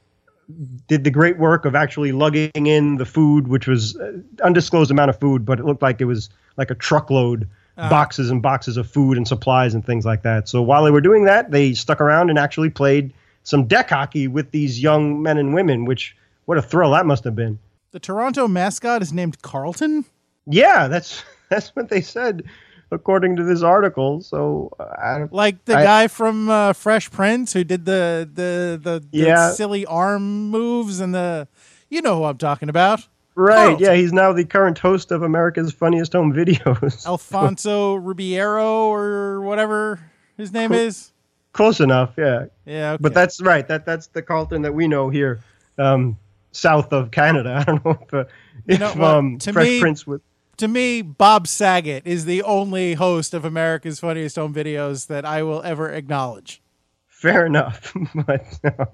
did 0.86 1.04
the 1.04 1.10
great 1.10 1.38
work 1.38 1.64
of 1.64 1.74
actually 1.74 2.12
lugging 2.12 2.50
in 2.66 2.96
the 2.96 3.04
food, 3.04 3.48
which 3.48 3.66
was 3.66 3.96
uh, 3.96 4.12
undisclosed 4.44 4.90
amount 4.90 5.10
of 5.10 5.18
food, 5.18 5.44
but 5.44 5.58
it 5.58 5.64
looked 5.64 5.82
like 5.82 6.00
it 6.00 6.04
was 6.04 6.30
like 6.56 6.70
a 6.70 6.74
truckload, 6.74 7.48
Ah. 7.78 7.90
boxes 7.90 8.30
and 8.30 8.40
boxes 8.40 8.78
of 8.78 8.88
food 8.88 9.18
and 9.18 9.28
supplies 9.28 9.74
and 9.74 9.84
things 9.84 10.06
like 10.06 10.22
that. 10.22 10.48
So 10.48 10.62
while 10.62 10.82
they 10.84 10.90
were 10.90 11.02
doing 11.02 11.26
that, 11.26 11.50
they 11.50 11.74
stuck 11.74 12.00
around 12.00 12.30
and 12.30 12.38
actually 12.38 12.70
played 12.70 13.12
some 13.42 13.66
deck 13.66 13.90
hockey 13.90 14.28
with 14.28 14.50
these 14.50 14.82
young 14.82 15.20
men 15.22 15.36
and 15.36 15.52
women. 15.52 15.84
Which 15.84 16.16
what 16.46 16.56
a 16.56 16.62
thrill 16.62 16.92
that 16.92 17.04
must 17.04 17.22
have 17.24 17.36
been. 17.36 17.58
The 17.90 18.00
Toronto 18.00 18.48
mascot 18.48 19.02
is 19.02 19.12
named 19.12 19.42
Carlton. 19.42 20.06
Yeah, 20.46 20.88
that's 20.88 21.22
that's 21.50 21.76
what 21.76 21.90
they 21.90 22.00
said, 22.00 22.44
according 22.90 23.36
to 23.36 23.44
this 23.44 23.62
article. 23.62 24.20
So 24.20 24.70
uh, 24.78 24.84
I 24.84 25.28
Like 25.30 25.64
the 25.64 25.76
I- 25.76 25.82
guy 25.84 26.08
from 26.08 26.48
uh, 26.48 26.72
Fresh 26.72 27.10
Prince 27.10 27.52
who 27.52 27.64
did 27.64 27.84
the 27.84 28.28
the 28.32 28.78
the, 28.82 29.00
the 29.10 29.18
Yeah. 29.18 29.50
silly 29.52 29.84
arm 29.86 30.50
moves 30.50 31.00
and 31.00 31.14
the 31.14 31.48
you 31.90 32.02
know 32.02 32.16
who 32.18 32.24
I'm 32.24 32.38
talking 32.38 32.68
about. 32.68 33.06
right, 33.34 33.54
Carlton. 33.66 33.84
yeah, 33.84 33.94
he's 33.94 34.12
now 34.12 34.32
the 34.32 34.44
current 34.44 34.78
host 34.78 35.10
of 35.12 35.22
America's 35.22 35.72
Funniest 35.72 36.12
Home 36.14 36.32
Videos. 36.32 37.06
Alfonso 37.06 37.94
Rubiero 37.96 38.86
or 38.88 39.40
whatever 39.42 40.00
his 40.36 40.52
name 40.52 40.72
is. 40.72 41.12
Close 41.52 41.80
enough, 41.80 42.14
yeah. 42.18 42.46
Yeah, 42.66 42.92
okay. 42.92 43.02
But 43.02 43.14
that's 43.14 43.40
right. 43.40 43.66
That 43.68 43.86
that's 43.86 44.08
the 44.08 44.20
Carlton 44.22 44.62
that 44.62 44.74
we 44.74 44.86
know 44.88 45.08
here, 45.10 45.40
um, 45.78 46.18
south 46.52 46.92
of 46.92 47.10
Canada. 47.10 47.56
I 47.60 47.64
don't 47.64 47.84
know 47.84 47.98
if, 48.02 48.12
uh, 48.14 48.24
if 48.66 48.80
know 48.80 48.88
what? 48.92 49.00
um, 49.16 49.38
Fresh 49.38 49.54
me- 49.66 49.80
Prince 49.80 50.06
would. 50.06 50.20
To 50.58 50.68
me, 50.68 51.02
Bob 51.02 51.46
Saget 51.46 52.06
is 52.06 52.24
the 52.24 52.42
only 52.42 52.94
host 52.94 53.34
of 53.34 53.44
America's 53.44 54.00
Funniest 54.00 54.36
Home 54.36 54.54
Videos 54.54 55.06
that 55.08 55.24
I 55.24 55.42
will 55.42 55.62
ever 55.62 55.90
acknowledge. 55.90 56.60
Fair 57.08 57.46
enough, 57.46 57.94
but 58.26 58.44
uh, 58.64 58.86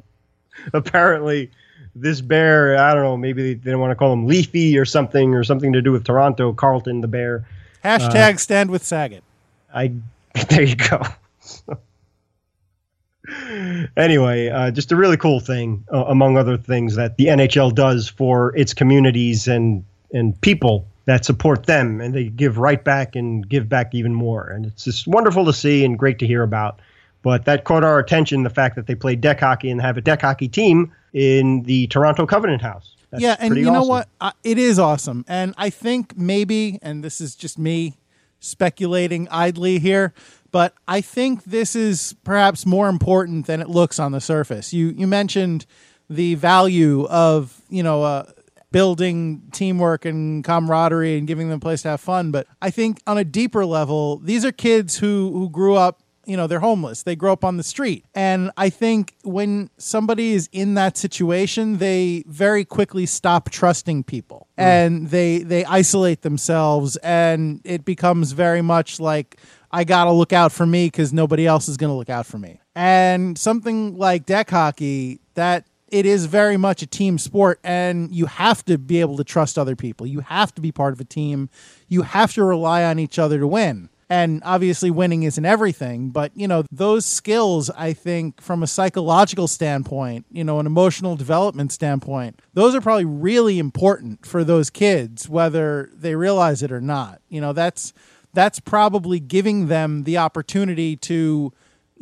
apparently 0.73 1.51
this 1.95 2.21
bear. 2.21 2.77
I 2.77 2.95
don't 2.95 3.03
know. 3.03 3.17
Maybe 3.17 3.43
they 3.43 3.55
didn't 3.55 3.81
want 3.81 3.91
to 3.91 3.95
call 3.95 4.13
him 4.13 4.27
Leafy 4.27 4.79
or 4.79 4.85
something, 4.85 5.35
or 5.35 5.45
something 5.45 5.73
to 5.73 5.83
do 5.83 5.93
with 5.93 6.05
Toronto. 6.05 6.53
Carlton 6.53 7.01
the 7.01 7.09
bear. 7.09 7.47
Hashtag 7.85 8.39
stand 8.39 8.71
with 8.71 8.85
Saget. 8.85 9.23
I 9.75 9.93
there 10.49 10.63
you 10.63 10.77
go. 10.77 11.03
anyway, 13.97 14.49
uh, 14.49 14.71
just 14.71 14.93
a 14.93 14.97
really 14.97 15.17
cool 15.17 15.41
thing, 15.41 15.85
uh, 15.93 16.05
among 16.05 16.37
other 16.37 16.57
things, 16.57 16.97
that 16.97 17.17
the 17.17 17.27
NHL 17.27 17.75
does 17.75 18.09
for 18.09 18.57
its 18.57 18.73
communities 18.75 19.49
and 19.49 19.85
and 20.13 20.39
people 20.41 20.87
that 21.05 21.25
support 21.25 21.67
them, 21.67 22.01
and 22.01 22.15
they 22.15 22.25
give 22.25 22.59
right 22.59 22.83
back 22.83 23.17
and 23.17 23.49
give 23.49 23.69
back 23.69 23.95
even 23.95 24.15
more, 24.15 24.49
and 24.49 24.67
it's 24.67 24.85
just 24.85 25.07
wonderful 25.07 25.45
to 25.47 25.53
see 25.53 25.85
and 25.85 25.99
great 25.99 26.19
to 26.21 26.27
hear 26.27 26.43
about. 26.43 26.81
But 27.23 27.45
that 27.45 27.65
caught 27.65 27.85
our 27.85 27.99
attention, 27.99 28.43
the 28.43 28.51
fact 28.51 28.77
that 28.77 28.87
they 28.87 28.95
play 28.95 29.15
deck 29.15 29.41
hockey 29.41 29.71
and 29.71 29.81
have 29.81 29.97
a 29.97 30.01
deck 30.01 30.23
hockey 30.23 30.49
team 30.49 30.93
in 31.13 31.63
the 31.63 31.87
Toronto 31.89 32.27
Covenant 32.27 32.63
House. 32.63 32.97
That's 33.11 33.23
yeah, 33.23 33.37
and 33.39 33.57
you 33.57 33.65
know 33.65 33.81
awesome. 33.81 33.89
what? 33.89 34.09
Uh, 34.21 34.33
it 34.43 34.59
is 34.59 34.79
awesome. 34.79 35.25
And 35.29 35.55
I 35.57 35.71
think 35.71 36.17
maybe, 36.17 36.79
and 36.83 37.05
this 37.05 37.21
is 37.21 37.35
just 37.37 37.59
me 37.59 37.99
speculating 38.41 39.29
idly 39.31 39.79
here, 39.79 40.13
but 40.51 40.75
I 40.89 41.01
think 41.01 41.45
this 41.45 41.77
is 41.77 42.17
perhaps 42.25 42.67
more 42.67 42.89
important 42.89 43.47
than 43.47 43.61
it 43.61 43.69
looks 43.69 43.99
on 43.99 44.13
the 44.13 44.21
surface. 44.21 44.73
You 44.73 44.89
you 44.89 45.07
mentioned 45.07 45.67
the 46.09 46.35
value 46.35 47.07
of 47.07 47.61
you 47.69 47.83
know 47.83 48.03
uh, 48.03 48.25
building 48.73 49.43
teamwork 49.53 50.05
and 50.05 50.43
camaraderie 50.43 51.19
and 51.19 51.27
giving 51.27 51.49
them 51.49 51.59
a 51.59 51.61
place 51.61 51.83
to 51.83 51.91
have 51.91 52.01
fun, 52.01 52.31
but 52.31 52.47
I 52.61 52.71
think 52.71 53.01
on 53.07 53.19
a 53.19 53.25
deeper 53.25 53.65
level, 53.65 54.19
these 54.19 54.45
are 54.45 54.53
kids 54.53 54.99
who 54.99 55.31
who 55.33 55.49
grew 55.49 55.75
up 55.75 56.03
you 56.27 56.37
know 56.37 56.47
they're 56.47 56.61
homeless. 56.61 57.03
They 57.03 57.17
grow 57.17 57.33
up 57.33 57.45
on 57.45 57.57
the 57.57 57.63
street. 57.63 58.05
And 58.15 58.51
i 58.57 58.71
think 58.71 59.15
when 59.23 59.71
somebody 59.77 60.33
is 60.33 60.49
in 60.53 60.75
that 60.75 60.97
situation 60.97 61.79
they 61.79 62.25
very 62.27 62.65
quickly 62.65 63.07
stop 63.07 63.51
trusting 63.51 64.05
people 64.05 64.49
mm. 64.59 64.63
and 64.63 65.09
they 65.09 65.39
they 65.39 65.65
isolate 65.65 66.23
themselves. 66.23 66.97
And 66.99 67.61
it 67.65 67.85
becomes 67.85 68.33
very 68.33 68.63
much 68.63 69.01
like 69.01 69.39
i 69.71 69.85
gotta 69.85 70.13
look 70.13 70.33
out 70.33 70.53
for 70.53 70.67
me 70.67 70.87
because 70.87 71.13
nobody 71.13 71.47
else 71.47 71.69
is 71.69 71.77
gonna 71.77 71.97
look 71.97 72.11
out 72.11 72.27
for 72.27 72.39
me. 72.39 72.61
And 72.75 73.37
something 73.37 73.97
like 73.97 74.25
deck 74.25 74.51
hockey 74.51 75.21
that 75.35 75.67
it 75.93 76.07
is 76.07 76.25
very 76.25 76.57
much 76.57 76.83
a 76.83 76.87
team 76.87 77.19
sport 77.19 77.61
and 77.63 78.13
you 78.13 78.25
have 78.25 78.65
to 78.65 78.79
be 78.79 79.01
able 79.01 79.19
to 79.19 79.25
trust 79.25 79.59
other 79.59 79.77
people. 79.77 80.07
You 80.07 80.21
have 80.21 80.53
to 80.55 80.63
be 80.63 80.73
part 80.73 80.95
of 80.95 81.01
a 81.01 81.05
team. 81.05 81.51
You 81.87 82.03
have 82.03 82.33
to 82.33 82.43
rely 82.43 82.83
on 82.83 82.99
each 82.99 83.19
other 83.19 83.39
to 83.39 83.47
win. 83.47 83.91
And 84.09 84.43
obviously, 84.45 84.91
winning 84.91 85.23
isn't 85.23 85.45
everything, 85.45 86.11
but 86.11 86.33
you 86.35 86.47
know, 86.47 86.65
those 86.71 87.07
skills, 87.07 87.71
I 87.71 87.95
think, 87.95 88.43
from 88.43 88.63
a 88.63 88.67
psychological 88.67 89.49
standpoint, 89.49 90.27
you 90.31 90.45
know, 90.45 90.59
an 90.59 90.67
emotional 90.67 91.17
development 91.17 91.73
standpoint, 91.73 92.41
those 92.53 92.75
are 92.75 92.83
probably 92.83 93.07
really 93.07 93.59
important 93.59 94.27
for 94.27 94.45
those 94.45 94.69
kids, 94.69 95.31
whether 95.31 95.91
they 95.95 96.15
realize 96.15 96.63
it 96.63 96.73
or 96.73 96.81
not. 96.81 97.23
You 97.31 97.41
know, 97.41 97.55
that's 97.55 97.95
that's 98.35 98.61
probably 98.61 99.19
giving 99.19 99.69
them 99.69 100.05
the 100.05 100.19
opportunity 100.19 100.97
to 100.97 101.53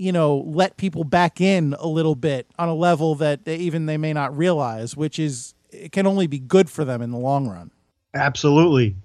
you 0.01 0.13
know 0.13 0.39
let 0.47 0.77
people 0.77 1.05
back 1.05 1.41
in 1.41 1.75
a 1.79 1.87
little 1.87 2.15
bit 2.15 2.47
on 2.59 2.69
a 2.69 2.75
level 2.75 3.15
that 3.17 3.45
they, 3.45 3.57
even 3.57 3.87
they 3.87 3.99
may 3.99 4.13
not 4.13 4.37
realize 4.37 4.97
which 4.97 5.19
is 5.19 5.55
it 5.71 5.93
can 5.93 6.07
only 6.07 6.27
be 6.27 6.39
good 6.39 6.69
for 6.71 6.85
them 6.85 7.03
in 7.03 7.11
the 7.11 7.19
long 7.19 7.47
run 7.49 7.71
Absolutely. 8.13 8.97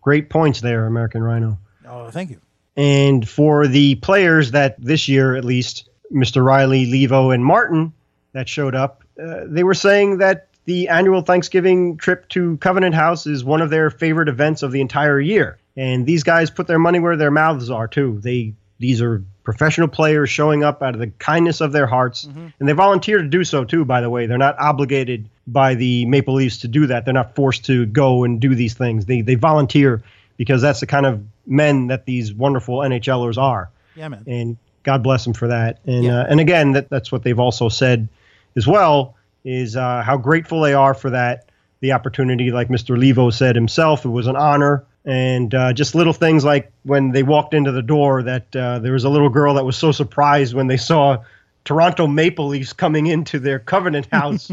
Great 0.00 0.30
points 0.30 0.60
there, 0.60 0.86
American 0.86 1.22
Rhino. 1.22 1.58
oh 1.86 2.10
thank 2.10 2.30
you 2.30 2.40
And 2.76 3.28
for 3.28 3.66
the 3.68 3.96
players 3.96 4.50
that 4.52 4.76
this 4.82 5.06
year, 5.08 5.36
at 5.36 5.44
least, 5.44 5.88
Mr. 6.12 6.42
Rielly, 6.42 6.90
Leivo, 6.90 7.32
and 7.34 7.44
Martin 7.44 7.92
that 8.32 8.48
showed 8.48 8.74
up, 8.74 9.04
uh, 9.22 9.42
they 9.46 9.62
were 9.64 9.74
saying 9.74 10.18
that 10.18 10.48
the 10.64 10.88
annual 10.88 11.22
Thanksgiving 11.22 11.96
trip 11.96 12.28
to 12.30 12.56
Covenant 12.58 12.94
House 12.94 13.26
is 13.26 13.44
one 13.44 13.62
of 13.62 13.70
their 13.70 13.90
favorite 13.90 14.28
events 14.28 14.62
of 14.62 14.72
the 14.72 14.80
entire 14.80 15.20
year. 15.20 15.58
And 15.76 16.04
these 16.06 16.22
guys 16.22 16.50
put 16.50 16.66
their 16.66 16.78
money 16.78 16.98
where 16.98 17.16
their 17.16 17.30
mouths 17.30 17.70
are 17.70 17.88
too. 17.88 18.18
They 18.22 18.54
these 18.78 19.00
are 19.02 19.22
professional 19.48 19.88
players 19.88 20.28
showing 20.28 20.62
up 20.62 20.82
out 20.82 20.92
of 20.92 21.00
the 21.00 21.06
kindness 21.06 21.62
of 21.62 21.72
their 21.72 21.86
hearts, 21.86 22.24
and 22.24 22.68
they 22.68 22.72
volunteer 22.72 23.22
to 23.22 23.28
do 23.28 23.44
so 23.44 23.64
too. 23.64 23.82
By 23.82 24.02
the 24.02 24.10
way, 24.10 24.26
they're 24.26 24.36
not 24.36 24.58
obligated 24.58 25.26
by 25.46 25.74
the 25.74 26.04
Maple 26.04 26.34
Leafs 26.34 26.58
to 26.58 26.68
do 26.68 26.86
that. 26.88 27.06
They're 27.06 27.14
not 27.14 27.34
forced 27.34 27.64
to 27.64 27.86
go 27.86 28.24
and 28.24 28.38
do 28.40 28.54
these 28.54 28.74
things. 28.74 29.06
They 29.06 29.22
they 29.22 29.36
volunteer 29.36 30.02
because 30.36 30.60
that's 30.60 30.80
the 30.80 30.86
kind 30.86 31.06
of 31.06 31.24
men 31.46 31.86
that 31.86 32.04
these 32.04 32.34
wonderful 32.34 32.80
NHLers 32.80 33.38
are 33.38 33.70
yeah 33.96 34.08
man 34.08 34.22
and 34.26 34.56
God 34.82 35.02
bless 35.02 35.24
them 35.24 35.32
for 35.32 35.48
that. 35.48 35.78
And 35.86 36.04
Yeah. 36.04 36.20
uh, 36.20 36.26
and 36.28 36.40
again, 36.40 36.72
that 36.72 36.90
that's 36.90 37.10
what 37.10 37.22
they've 37.22 37.40
also 37.40 37.70
said 37.70 38.06
as 38.54 38.66
well 38.66 39.14
is 39.46 39.76
uh, 39.76 40.02
how 40.02 40.18
grateful 40.18 40.60
they 40.60 40.74
are 40.74 40.92
for 40.92 41.08
that 41.10 41.46
the 41.80 41.92
opportunity. 41.92 42.50
Like 42.50 42.68
Mr. 42.68 42.98
Leivo 42.98 43.32
said 43.32 43.54
himself, 43.54 44.04
it 44.04 44.10
was 44.10 44.26
an 44.26 44.36
honor. 44.36 44.84
And 45.08 45.54
uh, 45.54 45.72
just 45.72 45.94
little 45.94 46.12
things 46.12 46.44
like 46.44 46.70
when 46.82 47.12
they 47.12 47.22
walked 47.22 47.54
into 47.54 47.72
the 47.72 47.80
door, 47.80 48.22
that 48.24 48.54
uh, 48.54 48.78
there 48.78 48.92
was 48.92 49.04
a 49.04 49.08
little 49.08 49.30
girl 49.30 49.54
that 49.54 49.64
was 49.64 49.74
so 49.74 49.90
surprised 49.90 50.52
when 50.52 50.66
they 50.66 50.76
saw 50.76 51.24
Toronto 51.64 52.06
Maple 52.06 52.48
Leafs 52.48 52.74
coming 52.74 53.06
into 53.06 53.38
their 53.38 53.58
Covenant 53.58 54.06
house. 54.12 54.50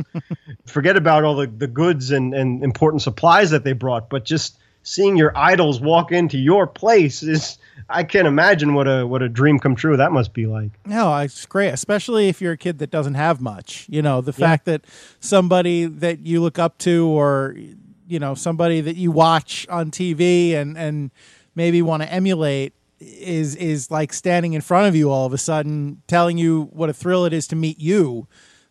Forget 0.65 0.95
about 0.95 1.25
all 1.25 1.35
the, 1.35 1.47
the 1.47 1.67
goods 1.67 2.09
and, 2.09 2.33
and 2.33 2.63
important 2.63 3.01
supplies 3.01 3.49
that 3.49 3.65
they 3.65 3.73
brought, 3.73 4.09
but 4.09 4.23
just 4.23 4.57
seeing 4.83 5.17
your 5.17 5.37
idols 5.37 5.81
walk 5.81 6.13
into 6.13 6.37
your 6.37 6.67
place 6.67 7.21
is 7.21 7.57
I 7.89 8.03
can't 8.03 8.27
imagine 8.27 8.75
what 8.75 8.87
a 8.87 9.05
what 9.05 9.21
a 9.21 9.27
dream 9.27 9.59
come 9.59 9.75
true 9.75 9.97
that 9.97 10.13
must 10.13 10.33
be 10.33 10.45
like. 10.45 10.71
No, 10.85 11.17
it's 11.17 11.45
great, 11.45 11.69
especially 11.69 12.29
if 12.29 12.39
you're 12.39 12.53
a 12.53 12.57
kid 12.57 12.79
that 12.79 12.91
doesn't 12.91 13.15
have 13.15 13.41
much. 13.41 13.87
You 13.89 14.01
know, 14.01 14.21
the 14.21 14.31
fact 14.31 14.63
that 14.65 14.85
somebody 15.19 15.85
that 15.85 16.19
you 16.19 16.41
look 16.41 16.57
up 16.57 16.77
to 16.79 17.07
or 17.07 17.57
you 18.07 18.19
know, 18.19 18.35
somebody 18.35 18.81
that 18.81 18.95
you 18.95 19.11
watch 19.11 19.67
on 19.69 19.91
TV 19.91 20.53
and 20.53 20.77
and 20.77 21.11
maybe 21.55 21.81
want 21.81 22.03
to 22.03 22.11
emulate 22.11 22.73
is 22.99 23.55
is 23.55 23.91
like 23.91 24.13
standing 24.13 24.53
in 24.53 24.61
front 24.61 24.87
of 24.87 24.95
you 24.95 25.11
all 25.11 25.25
of 25.25 25.33
a 25.33 25.37
sudden 25.37 26.01
telling 26.07 26.37
you 26.37 26.69
what 26.71 26.89
a 26.89 26.93
thrill 26.93 27.25
it 27.25 27.33
is 27.33 27.47
to 27.47 27.55
meet 27.55 27.79
you. 27.79 28.27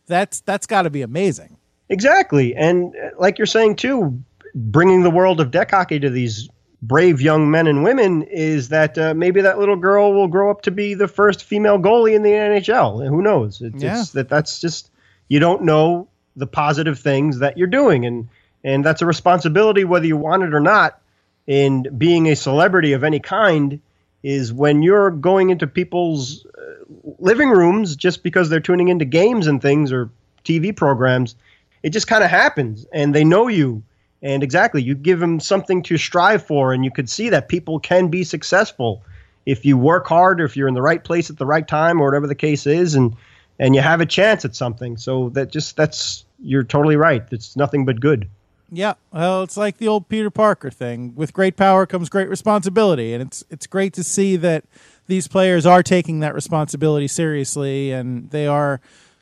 That's 0.07 0.41
that's 0.41 0.67
got 0.67 0.83
to 0.83 0.91
be 0.91 1.03
amazing. 1.03 1.57
Exactly, 1.89 2.55
and 2.55 2.95
uh, 2.97 3.11
like 3.19 3.39
you're 3.39 3.47
saying 3.47 3.77
too, 3.77 4.23
bringing 4.55 5.03
the 5.03 5.11
world 5.11 5.41
of 5.41 5.51
deck 5.51 5.71
hockey 5.71 5.99
to 6.01 6.11
these 6.11 6.49
brave 6.83 7.21
young 7.21 7.51
men 7.51 7.67
and 7.67 7.83
women 7.83 8.23
is 8.25 8.69
that 8.69 8.99
uh, 8.99 9.15
maybe 9.15 9.41
that 9.41 9.59
little 9.59 9.77
girl 9.77 10.13
will 10.13 10.29
grow 10.29 10.51
up 10.51 10.61
to 10.63 10.71
be 10.71 10.93
the 10.93 11.09
first 11.09 11.43
female 11.45 11.79
goalie 11.79 12.15
in 12.15 12.23
the 12.23 12.31
NHL. 12.31 13.09
Who 13.09 13.23
knows? 13.23 13.63
It's, 13.63 13.83
Yeah. 13.83 14.01
it's 14.01 14.11
that 14.11 14.29
that's 14.29 14.61
just 14.61 14.91
you 15.29 15.41
don't 15.41 15.63
know 15.63 16.09
the 16.37 16.47
positive 16.47 16.99
things 16.99 17.39
that 17.39 17.57
you're 17.57 17.67
doing, 17.69 18.05
and 18.05 18.29
and 18.65 18.85
that's 18.85 19.03
a 19.03 19.07
responsibility 19.07 19.85
whether 19.85 20.07
you 20.07 20.17
want 20.17 20.43
it 20.43 20.55
or 20.55 20.61
not. 20.61 21.01
And 21.47 21.99
being 21.99 22.27
a 22.29 22.37
celebrity 22.37 22.95
of 22.95 23.05
any 23.05 23.21
kind 23.21 23.81
is 24.23 24.53
when 24.53 24.83
you're 24.83 25.11
going 25.11 25.51
into 25.51 25.67
people's 25.67 26.47
uh, 26.47 26.87
living 27.19 27.51
rooms 27.51 27.95
just 27.95 28.23
because 28.23 28.49
they're 28.49 28.61
tuning 28.61 28.89
into 28.89 29.05
games 29.05 29.47
and 29.47 29.61
things 29.61 29.93
or 29.93 30.11
TV 30.45 30.75
programs. 30.75 31.37
It 31.83 31.91
just 31.91 32.07
kind 32.07 32.25
of 32.25 32.31
happens, 32.31 32.87
and 32.93 33.15
they 33.15 33.25
know 33.25 33.49
you. 33.49 33.83
And 34.23 34.43
exactly, 34.43 34.83
you 34.83 34.95
give 34.95 35.21
them 35.21 35.39
something 35.39 35.83
to 35.83 35.99
strive 35.99 36.47
for, 36.47 36.73
and 36.73 36.83
you 36.85 36.91
could 36.91 37.11
see 37.11 37.29
that 37.29 37.49
people 37.49 37.79
can 37.79 38.09
be 38.09 38.25
successful 38.25 39.03
if 39.45 39.67
you 39.67 39.77
work 39.77 40.07
hard, 40.07 40.41
or 40.41 40.45
if 40.45 40.57
you're 40.57 40.69
in 40.69 40.75
the 40.75 40.81
right 40.81 41.05
place 41.05 41.29
at 41.29 41.37
the 41.37 41.45
right 41.45 41.67
time, 41.67 42.01
or 42.01 42.07
whatever 42.07 42.27
the 42.27 42.35
case 42.35 42.67
is, 42.67 42.95
and 42.95 43.15
and 43.59 43.75
you 43.75 43.83
have 43.83 44.01
a 44.01 44.07
chance 44.07 44.45
at 44.47 44.57
something. 44.57 44.97
So 44.97 45.29
that 45.31 45.51
just 45.51 45.77
that's 45.77 46.25
you're 46.39 46.63
totally 46.63 46.97
right. 46.97 47.23
It's 47.31 47.55
nothing 47.55 47.85
but 47.85 48.01
good. 48.01 48.31
Yeah, 48.71 48.95
well, 49.13 49.43
it's 49.43 49.57
like 49.57 49.79
the 49.79 49.89
old 49.89 50.09
Peter 50.09 50.31
Parker 50.31 50.71
thing. 50.71 51.15
With 51.15 51.33
great 51.33 51.57
power 51.57 51.87
comes 51.87 52.09
great 52.09 52.29
responsibility, 52.29 53.13
and 53.13 53.23
it's 53.23 53.45
it's 53.51 53.67
great 53.67 53.93
to 53.95 54.03
see 54.05 54.37
that 54.37 54.65
these 55.07 55.29
players 55.29 55.67
are 55.67 55.83
taking 55.83 56.21
that 56.21 56.35
responsibility 56.35 57.07
seriously, 57.07 57.93
and 57.93 58.31
they 58.31 58.47
are 58.47 58.81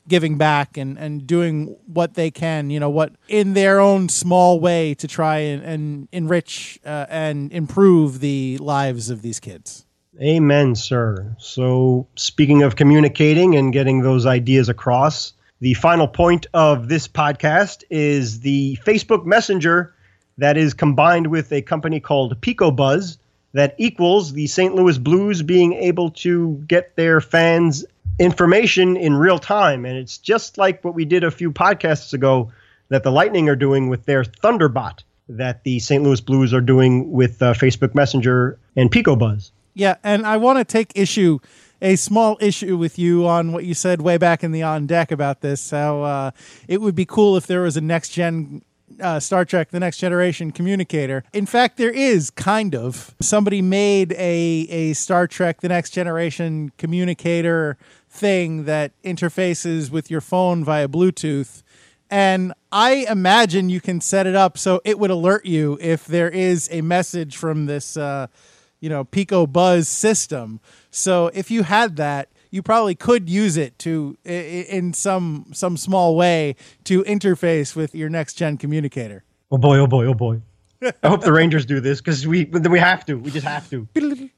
giving 0.08 0.36
back 0.36 0.76
and, 0.76 0.98
and 0.98 1.26
doing 1.26 1.76
what 1.86 2.14
they 2.14 2.30
can, 2.30 2.70
you 2.70 2.80
know, 2.80 2.90
what 2.90 3.12
in 3.28 3.54
their 3.54 3.80
own 3.80 4.08
small 4.08 4.58
way 4.58 4.94
to 4.94 5.06
try 5.06 5.38
and, 5.38 5.62
and 5.62 6.08
enrich 6.12 6.78
uh, 6.84 7.06
and 7.08 7.52
improve 7.52 8.20
the 8.20 8.58
lives 8.58 9.10
of 9.10 9.22
these 9.22 9.38
kids. 9.38 9.86
Amen, 10.20 10.74
sir. 10.74 11.34
So, 11.38 12.06
speaking 12.16 12.62
of 12.62 12.76
communicating 12.76 13.56
and 13.56 13.72
getting 13.72 14.02
those 14.02 14.26
ideas 14.26 14.68
across, 14.68 15.32
the 15.62 15.74
final 15.74 16.08
point 16.08 16.48
of 16.52 16.88
this 16.88 17.06
podcast 17.06 17.84
is 17.88 18.40
the 18.40 18.76
Facebook 18.84 19.24
Messenger 19.24 19.94
that 20.38 20.56
is 20.56 20.74
combined 20.74 21.28
with 21.28 21.52
a 21.52 21.62
company 21.62 22.00
called 22.00 22.40
PicoBuzz 22.40 23.18
that 23.52 23.76
equals 23.78 24.32
the 24.32 24.48
St. 24.48 24.74
Louis 24.74 24.98
Blues 24.98 25.40
being 25.40 25.74
able 25.74 26.10
to 26.10 26.64
get 26.66 26.96
their 26.96 27.20
fans 27.20 27.84
information 28.18 28.96
in 28.96 29.14
real 29.14 29.38
time. 29.38 29.84
And 29.84 29.96
it's 29.96 30.18
just 30.18 30.58
like 30.58 30.82
what 30.82 30.94
we 30.94 31.04
did 31.04 31.22
a 31.22 31.30
few 31.30 31.52
podcasts 31.52 32.12
ago 32.12 32.50
that 32.88 33.04
the 33.04 33.12
Lightning 33.12 33.48
are 33.48 33.54
doing 33.54 33.88
with 33.88 34.04
their 34.04 34.24
Thunderbot, 34.24 35.04
that 35.28 35.62
the 35.62 35.78
St. 35.78 36.02
Louis 36.02 36.20
Blues 36.20 36.52
are 36.52 36.60
doing 36.60 37.12
with 37.12 37.40
uh, 37.40 37.52
Facebook 37.52 37.94
Messenger 37.94 38.58
and 38.74 38.90
PicoBuzz. 38.90 39.52
Yeah, 39.74 39.94
and 40.02 40.26
I 40.26 40.38
want 40.38 40.58
to 40.58 40.64
take 40.64 40.90
issue, 40.96 41.38
a 41.82 41.96
small 41.96 42.38
issue 42.40 42.78
with 42.78 42.98
you 42.98 43.26
on 43.26 43.52
what 43.52 43.64
you 43.64 43.74
said 43.74 44.00
way 44.00 44.16
back 44.16 44.42
in 44.42 44.52
the 44.52 44.62
on 44.62 44.86
deck 44.86 45.10
about 45.10 45.42
this. 45.42 45.70
How 45.70 46.02
uh, 46.02 46.30
it 46.68 46.80
would 46.80 46.94
be 46.94 47.04
cool 47.04 47.36
if 47.36 47.46
there 47.46 47.62
was 47.62 47.76
a 47.76 47.80
next 47.80 48.10
gen 48.10 48.62
uh, 49.00 49.20
Star 49.20 49.44
Trek: 49.44 49.70
The 49.70 49.80
Next 49.80 49.98
Generation 49.98 50.52
communicator. 50.52 51.24
In 51.32 51.44
fact, 51.44 51.76
there 51.76 51.90
is 51.90 52.30
kind 52.30 52.74
of. 52.74 53.14
Somebody 53.20 53.60
made 53.60 54.12
a 54.12 54.66
a 54.70 54.92
Star 54.94 55.26
Trek: 55.26 55.60
The 55.60 55.68
Next 55.68 55.90
Generation 55.90 56.72
communicator 56.78 57.76
thing 58.08 58.64
that 58.64 58.92
interfaces 59.02 59.90
with 59.90 60.10
your 60.10 60.20
phone 60.20 60.64
via 60.64 60.86
Bluetooth. 60.86 61.62
And 62.10 62.52
I 62.70 63.06
imagine 63.08 63.70
you 63.70 63.80
can 63.80 64.02
set 64.02 64.26
it 64.26 64.36
up 64.36 64.58
so 64.58 64.82
it 64.84 64.98
would 64.98 65.10
alert 65.10 65.46
you 65.46 65.78
if 65.80 66.04
there 66.04 66.28
is 66.28 66.68
a 66.70 66.82
message 66.82 67.38
from 67.38 67.64
this, 67.64 67.96
uh, 67.96 68.26
you 68.80 68.90
know, 68.90 69.04
Pico 69.04 69.46
Buzz 69.46 69.88
system. 69.88 70.60
So 70.92 71.30
if 71.32 71.50
you 71.50 71.64
had 71.64 71.96
that, 71.96 72.28
you 72.50 72.62
probably 72.62 72.94
could 72.94 73.28
use 73.28 73.56
it 73.56 73.78
to, 73.80 74.16
in 74.24 74.92
some 74.92 75.46
some 75.52 75.76
small 75.78 76.14
way, 76.14 76.54
to 76.84 77.02
interface 77.04 77.74
with 77.74 77.94
your 77.94 78.10
next 78.10 78.34
gen 78.34 78.58
communicator. 78.58 79.24
Oh 79.50 79.58
boy, 79.58 79.78
oh 79.78 79.86
boy, 79.86 80.04
oh 80.06 80.14
boy. 80.14 80.42
I 81.02 81.08
hope 81.08 81.22
the 81.22 81.32
Rangers 81.32 81.64
do 81.64 81.80
this 81.80 82.00
because 82.00 82.26
we 82.26 82.44
we 82.44 82.78
have 82.78 83.06
to. 83.06 83.14
We 83.18 83.30
just 83.30 83.46
have 83.46 83.68
to. 83.70 83.88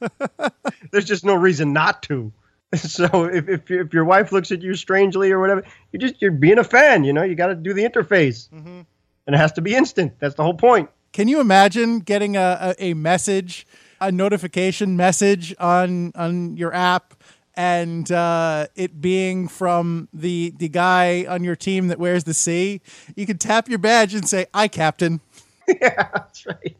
There's 0.90 1.04
just 1.04 1.24
no 1.24 1.34
reason 1.34 1.72
not 1.72 2.02
to. 2.04 2.32
So 2.76 3.24
if, 3.24 3.48
if 3.48 3.70
if 3.70 3.94
your 3.94 4.04
wife 4.04 4.32
looks 4.32 4.50
at 4.50 4.60
you 4.60 4.74
strangely 4.74 5.30
or 5.30 5.38
whatever, 5.40 5.62
you 5.92 6.00
just 6.00 6.20
you're 6.20 6.32
being 6.32 6.58
a 6.58 6.64
fan. 6.64 7.04
You 7.04 7.12
know, 7.12 7.22
you 7.22 7.36
got 7.36 7.46
to 7.46 7.54
do 7.54 7.72
the 7.72 7.84
interface, 7.84 8.50
mm-hmm. 8.50 8.80
and 9.26 9.34
it 9.34 9.38
has 9.38 9.52
to 9.52 9.60
be 9.60 9.74
instant. 9.74 10.14
That's 10.18 10.34
the 10.34 10.42
whole 10.42 10.54
point. 10.54 10.90
Can 11.12 11.28
you 11.28 11.40
imagine 11.40 12.00
getting 12.00 12.36
a, 12.36 12.74
a, 12.78 12.90
a 12.90 12.94
message, 12.94 13.66
a 14.00 14.12
notification 14.12 14.96
message 14.96 15.54
on 15.58 16.12
on 16.14 16.56
your 16.56 16.74
app, 16.74 17.14
and 17.54 18.10
uh, 18.12 18.66
it 18.74 19.00
being 19.00 19.48
from 19.48 20.08
the 20.12 20.52
the 20.56 20.68
guy 20.68 21.24
on 21.28 21.44
your 21.44 21.56
team 21.56 21.88
that 21.88 21.98
wears 21.98 22.24
the 22.24 22.34
C? 22.34 22.80
You 23.14 23.26
can 23.26 23.38
tap 23.38 23.68
your 23.68 23.78
badge 23.78 24.14
and 24.14 24.28
say, 24.28 24.46
"I 24.52 24.68
captain." 24.68 25.20
yeah, 25.68 26.08
that's 26.12 26.46
right. 26.46 26.76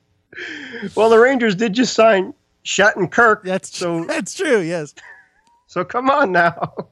Well, 0.94 1.08
the 1.08 1.18
Rangers 1.18 1.54
did 1.54 1.72
just 1.72 1.94
sign 1.94 2.34
Shattenkirk. 2.64 3.42
That's 3.42 3.76
so. 3.76 4.04
that's 4.08 4.34
true. 4.34 4.60
Yes. 4.60 4.94
So 5.66 5.84
come 5.84 6.10
on 6.10 6.32
now, 6.32 6.86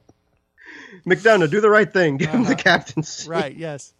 McDonagh, 1.05 1.49
do 1.49 1.61
the 1.61 1.69
right 1.69 1.91
thing. 1.91 2.17
Give 2.17 2.29
him 2.29 2.43
the 2.43 2.55
captaincy. 2.55 3.29
Right. 3.29 3.55
Yes. 3.55 3.93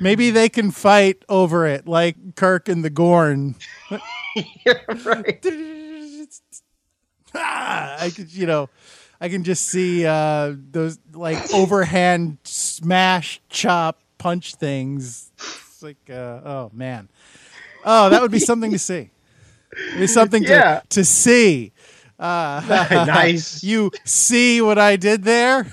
Maybe 0.00 0.30
they 0.30 0.48
can 0.48 0.70
fight 0.70 1.24
over 1.28 1.66
it 1.66 1.86
like 1.86 2.34
Kirk 2.34 2.68
and 2.68 2.84
the 2.84 2.90
Gorn. 2.90 3.54
yeah, 4.64 4.74
right. 5.04 5.44
Ah, 7.34 7.96
I 7.98 8.10
could, 8.10 8.30
you 8.32 8.44
know, 8.46 8.68
I 9.18 9.30
can 9.30 9.42
just 9.42 9.64
see 9.66 10.04
uh, 10.04 10.54
those 10.70 10.98
like 11.14 11.38
overhand 11.54 12.36
smash, 12.44 13.40
chop, 13.48 14.00
punch 14.18 14.54
things. 14.56 15.30
It's 15.38 15.82
like, 15.82 15.96
uh, 16.10 16.40
oh 16.44 16.70
man, 16.74 17.08
oh 17.84 18.10
that 18.10 18.20
would 18.20 18.30
be 18.30 18.38
something 18.38 18.70
to 18.72 18.78
see. 18.78 19.10
Be 19.96 20.06
something 20.06 20.42
Yeah. 20.42 20.80
to 20.80 20.86
to 20.90 21.04
see. 21.06 21.72
Uh, 22.18 22.60
nice. 23.06 23.64
you 23.64 23.90
see 24.04 24.60
what 24.60 24.78
I 24.78 24.96
did 24.96 25.24
there? 25.24 25.66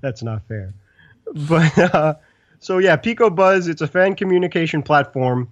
That's 0.00 0.22
not 0.22 0.42
fair. 0.48 0.74
But 1.48 1.78
uh, 1.78 2.14
so 2.60 2.78
yeah, 2.78 2.96
Pico 2.96 3.30
Buzz. 3.30 3.68
It's 3.68 3.82
a 3.82 3.86
fan 3.86 4.14
communication 4.16 4.82
platform 4.82 5.48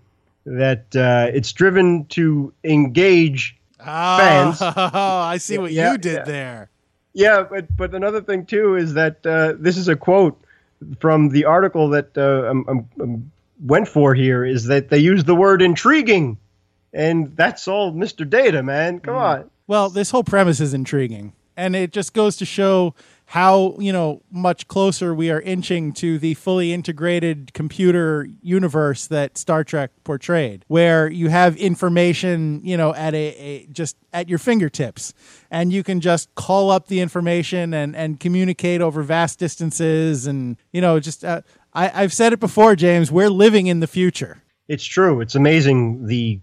that 0.46 0.94
uh, 0.96 1.30
it's 1.32 1.52
driven 1.52 2.07
to 2.07 2.52
engage. 2.64 3.57
Fans. 3.78 4.59
Oh, 4.61 4.72
I 4.74 5.38
see 5.38 5.59
what 5.59 5.72
Yeah, 5.72 5.92
you 5.92 5.98
did 5.98 6.14
yeah. 6.18 6.24
there. 6.24 6.70
Yeah, 7.12 7.42
but 7.48 7.76
but 7.76 7.94
another 7.94 8.20
thing 8.22 8.46
too 8.46 8.76
is 8.76 8.94
that 8.94 9.24
uh, 9.26 9.55
this 9.59 9.76
is 9.76 9.88
a 9.88 9.96
quote 9.96 10.40
from 11.00 11.28
the 11.28 11.44
article 11.44 11.90
that 11.90 12.16
uh, 12.18 12.48
I'm, 12.50 12.64
I'm, 12.68 12.88
I'm 13.00 13.32
went 13.61 13.88
for 13.88 14.14
here 14.14 14.44
is 14.44 14.66
that 14.66 14.88
they 14.88 14.98
use 14.98 15.24
the 15.24 15.34
word 15.34 15.62
intriguing, 15.62 16.38
and 16.95 17.36
that's 17.36 17.68
all, 17.68 17.92
Mr. 17.92 18.28
Data, 18.28 18.62
man. 18.62 19.01
Come 19.01 19.16
on. 19.16 19.51
Well, 19.66 19.90
this 19.90 20.11
whole 20.11 20.24
premise 20.24 20.61
is 20.61 20.72
intriguing, 20.72 21.32
and 21.57 21.74
it 21.74 21.92
just 21.92 22.14
goes 22.14 22.36
to 22.36 22.45
show 22.45 22.95
how 23.26 23.74
you 23.78 23.92
know 23.92 24.22
much 24.30 24.68
closer 24.68 25.14
we 25.14 25.30
are 25.30 25.40
inching 25.40 25.92
to 25.95 26.18
the 26.18 26.34
fully 26.34 26.72
integrated 26.72 27.53
computer 27.55 28.28
universe 28.42 29.07
that 29.07 29.38
Star 29.38 29.64
Trek 29.64 29.90
portrayed, 30.05 30.64
where 30.68 31.09
you 31.09 31.30
have 31.30 31.57
information, 31.57 32.61
you 32.62 32.76
know, 32.76 32.95
at 32.95 33.14
a, 33.14 33.34
a 33.36 33.66
just 33.66 33.97
at 34.12 34.28
your 34.28 34.38
fingertips, 34.38 35.14
and 35.51 35.72
you 35.72 35.82
can 35.82 36.01
just 36.01 36.32
call 36.34 36.70
up 36.70 36.86
the 36.88 37.01
information 37.01 37.74
and 37.74 37.97
and 37.97 38.20
communicate 38.20 38.80
over 38.80 39.03
vast 39.03 39.38
distances, 39.38 40.26
and 40.26 40.57
you 40.72 40.80
know, 40.80 41.01
just 41.01 41.24
uh, 41.24 41.40
I, 41.72 42.03
I've 42.03 42.12
said 42.12 42.32
it 42.32 42.40
before, 42.40 42.76
James. 42.76 43.11
We're 43.11 43.30
living 43.30 43.66
in 43.66 43.80
the 43.80 43.86
future. 43.86 44.42
It's 44.68 44.84
true. 44.84 45.20
It's 45.20 45.34
amazing 45.34 46.07
the 46.07 46.40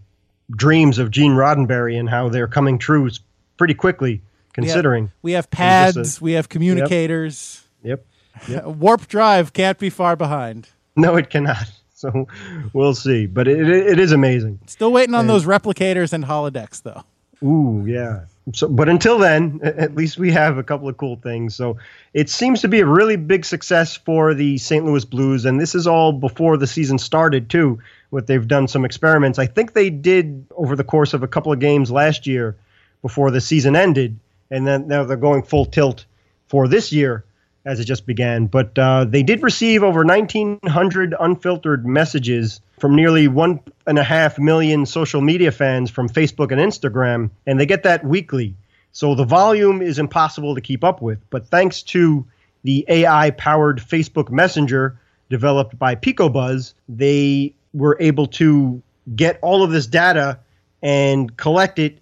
dreams 0.51 0.99
of 0.99 1.11
Gene 1.11 1.33
Roddenberry 1.33 1.99
and 1.99 2.09
how 2.09 2.29
they're 2.29 2.47
coming 2.47 2.77
true 2.77 3.09
pretty 3.57 3.73
quickly, 3.73 4.21
considering. 4.53 5.11
We 5.21 5.33
have 5.33 5.49
just 5.49 5.53
uh, 5.53 5.63
a- 5.63 5.93
pads, 5.93 6.21
we 6.21 6.33
have 6.33 6.49
communicators. 6.49 7.63
Yep. 7.83 8.05
Warp 8.65 9.07
drive 9.07 9.53
can't 9.53 9.77
be 9.77 9.89
far 9.89 10.15
behind. 10.15 10.69
No, 10.95 11.15
it 11.17 11.29
cannot. 11.29 11.57
So 12.01 12.27
we'll 12.73 12.95
see. 12.95 13.27
But 13.27 13.47
it, 13.47 13.59
it, 13.69 13.85
it 13.85 13.99
is 13.99 14.11
amazing. 14.11 14.57
Still 14.65 14.91
waiting 14.91 15.13
on 15.13 15.27
those 15.27 15.45
replicators 15.45 16.13
and 16.13 16.25
holodecks, 16.25 16.81
though. 16.81 17.03
Ooh, 17.47 17.85
yeah. 17.87 18.21
So, 18.53 18.67
but 18.67 18.89
until 18.89 19.19
then, 19.19 19.59
at 19.63 19.95
least 19.95 20.17
we 20.17 20.31
have 20.31 20.57
a 20.57 20.63
couple 20.63 20.89
of 20.89 20.97
cool 20.97 21.17
things. 21.17 21.55
So 21.55 21.77
it 22.13 22.27
seems 22.29 22.61
to 22.61 22.67
be 22.67 22.79
a 22.79 22.87
really 22.87 23.17
big 23.17 23.45
success 23.45 23.95
for 23.95 24.33
the 24.33 24.57
St. 24.57 24.83
Louis 24.83 25.05
Blues, 25.05 25.45
and 25.45 25.59
this 25.61 25.75
is 25.75 25.85
all 25.85 26.11
before 26.11 26.57
the 26.57 26.65
season 26.65 26.97
started 26.97 27.49
too. 27.51 27.79
What 28.11 28.27
they've 28.27 28.47
done 28.47 28.67
some 28.67 28.85
experiments. 28.85 29.39
I 29.39 29.47
think 29.47 29.73
they 29.73 29.89
did 29.89 30.45
over 30.55 30.75
the 30.75 30.83
course 30.83 31.13
of 31.13 31.23
a 31.23 31.27
couple 31.27 31.51
of 31.51 31.59
games 31.59 31.89
last 31.89 32.27
year 32.27 32.55
before 33.01 33.31
the 33.31 33.41
season 33.41 33.75
ended, 33.75 34.19
and 34.51 34.67
then 34.67 34.87
now 34.87 35.03
they're 35.05 35.17
going 35.17 35.41
full 35.41 35.65
tilt 35.65 36.05
for 36.47 36.67
this 36.67 36.91
year 36.91 37.25
as 37.65 37.79
it 37.79 37.85
just 37.85 38.05
began. 38.05 38.47
But 38.47 38.77
uh, 38.77 39.05
they 39.05 39.23
did 39.23 39.43
receive 39.43 39.83
over 39.83 40.03
1,900 40.03 41.15
unfiltered 41.19 41.85
messages 41.85 42.61
from 42.79 42.95
nearly 42.95 43.27
one 43.27 43.59
and 43.85 43.99
a 43.99 44.03
half 44.03 44.39
million 44.39 44.85
social 44.85 45.21
media 45.21 45.51
fans 45.51 45.89
from 45.89 46.09
Facebook 46.09 46.51
and 46.51 46.59
Instagram, 46.59 47.29
and 47.45 47.59
they 47.59 47.65
get 47.65 47.83
that 47.83 48.03
weekly. 48.03 48.55
So 48.91 49.15
the 49.15 49.23
volume 49.23 49.81
is 49.81 49.99
impossible 49.99 50.55
to 50.55 50.61
keep 50.61 50.83
up 50.83 51.01
with. 51.01 51.19
But 51.29 51.47
thanks 51.47 51.83
to 51.83 52.25
the 52.63 52.85
AI 52.87 53.31
powered 53.31 53.79
Facebook 53.79 54.29
Messenger 54.29 54.99
developed 55.29 55.79
by 55.79 55.95
PicoBuzz, 55.95 56.73
they 56.89 57.53
were 57.73 57.97
able 57.99 58.27
to 58.27 58.81
get 59.15 59.39
all 59.41 59.63
of 59.63 59.71
this 59.71 59.87
data 59.87 60.39
and 60.81 61.35
collect 61.37 61.79
it 61.79 61.99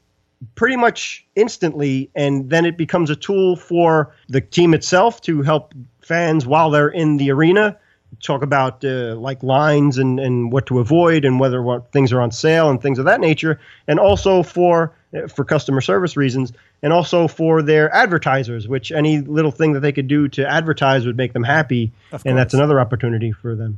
pretty 0.56 0.76
much 0.76 1.26
instantly, 1.36 2.10
and 2.16 2.50
then 2.50 2.66
it 2.66 2.78
becomes 2.78 3.10
a 3.10 3.16
tool 3.16 3.56
for 3.56 4.14
the 4.30 4.42
team 4.42 4.74
itself 4.74 5.22
to 5.22 5.42
help 5.42 5.74
fans 6.02 6.46
while 6.46 6.70
they're 6.70 6.90
in 6.90 7.18
the 7.18 7.30
arena 7.32 7.78
talk 8.22 8.42
about 8.42 8.84
uh, 8.84 9.16
like 9.16 9.42
lines 9.44 9.98
and, 9.98 10.20
and 10.20 10.52
what 10.52 10.66
to 10.66 10.80
avoid 10.80 11.24
and 11.26 11.40
whether 11.40 11.62
what 11.62 11.92
things 11.92 12.12
are 12.12 12.22
on 12.22 12.32
sale 12.32 12.70
and 12.70 12.82
things 12.82 13.00
of 13.00 13.06
that 13.06 13.20
nature, 13.20 13.60
and 13.88 14.00
also 14.00 14.44
for 14.44 14.94
uh, 15.14 15.28
for 15.28 15.44
customer 15.46 15.82
service 15.82 16.18
reasons, 16.18 16.52
and 16.82 16.92
also 16.94 17.28
for 17.28 17.62
their 17.62 17.94
advertisers, 17.94 18.68
which 18.68 18.92
any 18.92 19.20
little 19.22 19.52
thing 19.52 19.74
that 19.74 19.82
they 19.82 19.92
could 19.92 20.08
do 20.08 20.28
to 20.28 20.48
advertise 20.48 21.06
would 21.06 21.18
make 21.18 21.34
them 21.34 21.44
happy, 21.44 21.92
and 22.26 22.38
that's 22.38 22.54
another 22.54 22.80
opportunity 22.80 23.32
for 23.32 23.56
them 23.56 23.78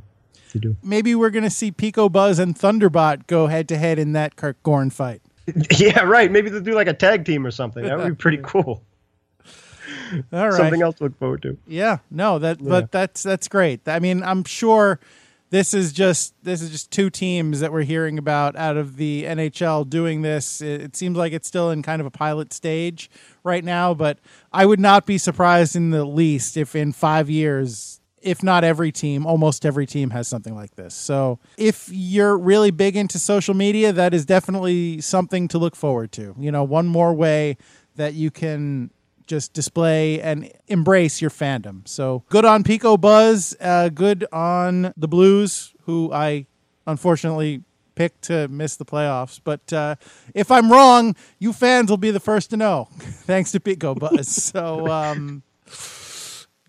to 0.52 0.58
do. 0.58 0.76
Maybe 0.82 1.14
we're 1.14 1.30
going 1.30 1.44
to 1.44 1.50
see 1.50 1.70
Pico 1.70 2.08
Buzz 2.08 2.38
and 2.38 2.54
Thunderbot 2.54 3.26
go 3.26 3.46
head 3.46 3.68
to 3.68 3.76
head 3.76 3.98
in 3.98 4.12
that 4.12 4.36
Kirk 4.36 4.62
Gorn 4.62 4.90
fight. 4.90 5.22
yeah, 5.78 6.00
right. 6.02 6.30
Maybe 6.30 6.50
they'll 6.50 6.60
do 6.60 6.74
like 6.74 6.86
a 6.86 6.94
tag 6.94 7.24
team 7.24 7.46
or 7.46 7.50
something. 7.50 7.84
That 7.84 7.98
would 7.98 8.08
be 8.08 8.14
pretty 8.14 8.38
cool. 8.42 8.82
All 10.32 10.48
right. 10.48 10.52
Something 10.52 10.82
else 10.82 10.96
to 10.96 11.04
look 11.04 11.18
forward 11.18 11.42
to. 11.42 11.58
Yeah, 11.66 11.98
no, 12.10 12.38
that 12.38 12.62
but 12.62 12.92
that's 12.92 13.22
that's 13.22 13.48
great. 13.48 13.88
I 13.88 13.98
mean, 13.98 14.22
I'm 14.22 14.44
sure 14.44 15.00
this 15.50 15.74
is 15.74 15.92
just 15.92 16.34
this 16.42 16.62
is 16.62 16.70
just 16.70 16.90
two 16.90 17.10
teams 17.10 17.60
that 17.60 17.72
we're 17.72 17.82
hearing 17.82 18.18
about 18.18 18.56
out 18.56 18.76
of 18.76 18.96
the 18.96 19.24
NHL 19.24 19.88
doing 19.88 20.22
this. 20.22 20.60
It, 20.60 20.80
it 20.80 20.96
seems 20.96 21.16
like 21.16 21.32
it's 21.32 21.48
still 21.48 21.70
in 21.70 21.82
kind 21.82 22.00
of 22.00 22.06
a 22.06 22.10
pilot 22.10 22.52
stage 22.52 23.10
right 23.42 23.64
now, 23.64 23.94
but 23.94 24.18
I 24.52 24.66
would 24.66 24.80
not 24.80 25.06
be 25.06 25.18
surprised 25.18 25.76
in 25.76 25.90
the 25.90 26.04
least 26.04 26.56
if 26.56 26.74
in 26.74 26.92
5 26.92 27.28
years 27.28 28.00
if 28.22 28.42
not 28.42 28.64
every 28.64 28.92
team, 28.92 29.26
almost 29.26 29.66
every 29.66 29.86
team 29.86 30.10
has 30.10 30.28
something 30.28 30.54
like 30.54 30.74
this. 30.76 30.94
So, 30.94 31.38
if 31.56 31.88
you're 31.90 32.36
really 32.36 32.70
big 32.70 32.96
into 32.96 33.18
social 33.18 33.54
media, 33.54 33.92
that 33.92 34.14
is 34.14 34.24
definitely 34.24 35.00
something 35.00 35.48
to 35.48 35.58
look 35.58 35.76
forward 35.76 36.12
to. 36.12 36.34
You 36.38 36.50
know, 36.50 36.64
one 36.64 36.86
more 36.86 37.12
way 37.12 37.56
that 37.96 38.14
you 38.14 38.30
can 38.30 38.90
just 39.26 39.52
display 39.52 40.20
and 40.20 40.50
embrace 40.68 41.20
your 41.20 41.30
fandom. 41.30 41.86
So 41.88 42.24
good 42.28 42.44
on 42.44 42.64
Pico 42.64 42.96
Buzz, 42.96 43.56
uh, 43.60 43.88
good 43.88 44.26
on 44.32 44.92
the 44.96 45.08
Blues, 45.08 45.74
who 45.84 46.12
I 46.12 46.46
unfortunately 46.86 47.62
picked 47.94 48.22
to 48.22 48.48
miss 48.48 48.76
the 48.76 48.84
playoffs. 48.84 49.40
But 49.42 49.72
uh, 49.72 49.96
if 50.34 50.50
I'm 50.50 50.70
wrong, 50.70 51.14
you 51.38 51.52
fans 51.52 51.90
will 51.90 51.96
be 51.98 52.10
the 52.10 52.20
first 52.20 52.50
to 52.50 52.56
know, 52.56 52.88
thanks 52.98 53.52
to 53.52 53.60
Pico 53.60 53.94
Buzz. 53.94 54.28
so 54.28 54.88
um, 54.88 55.42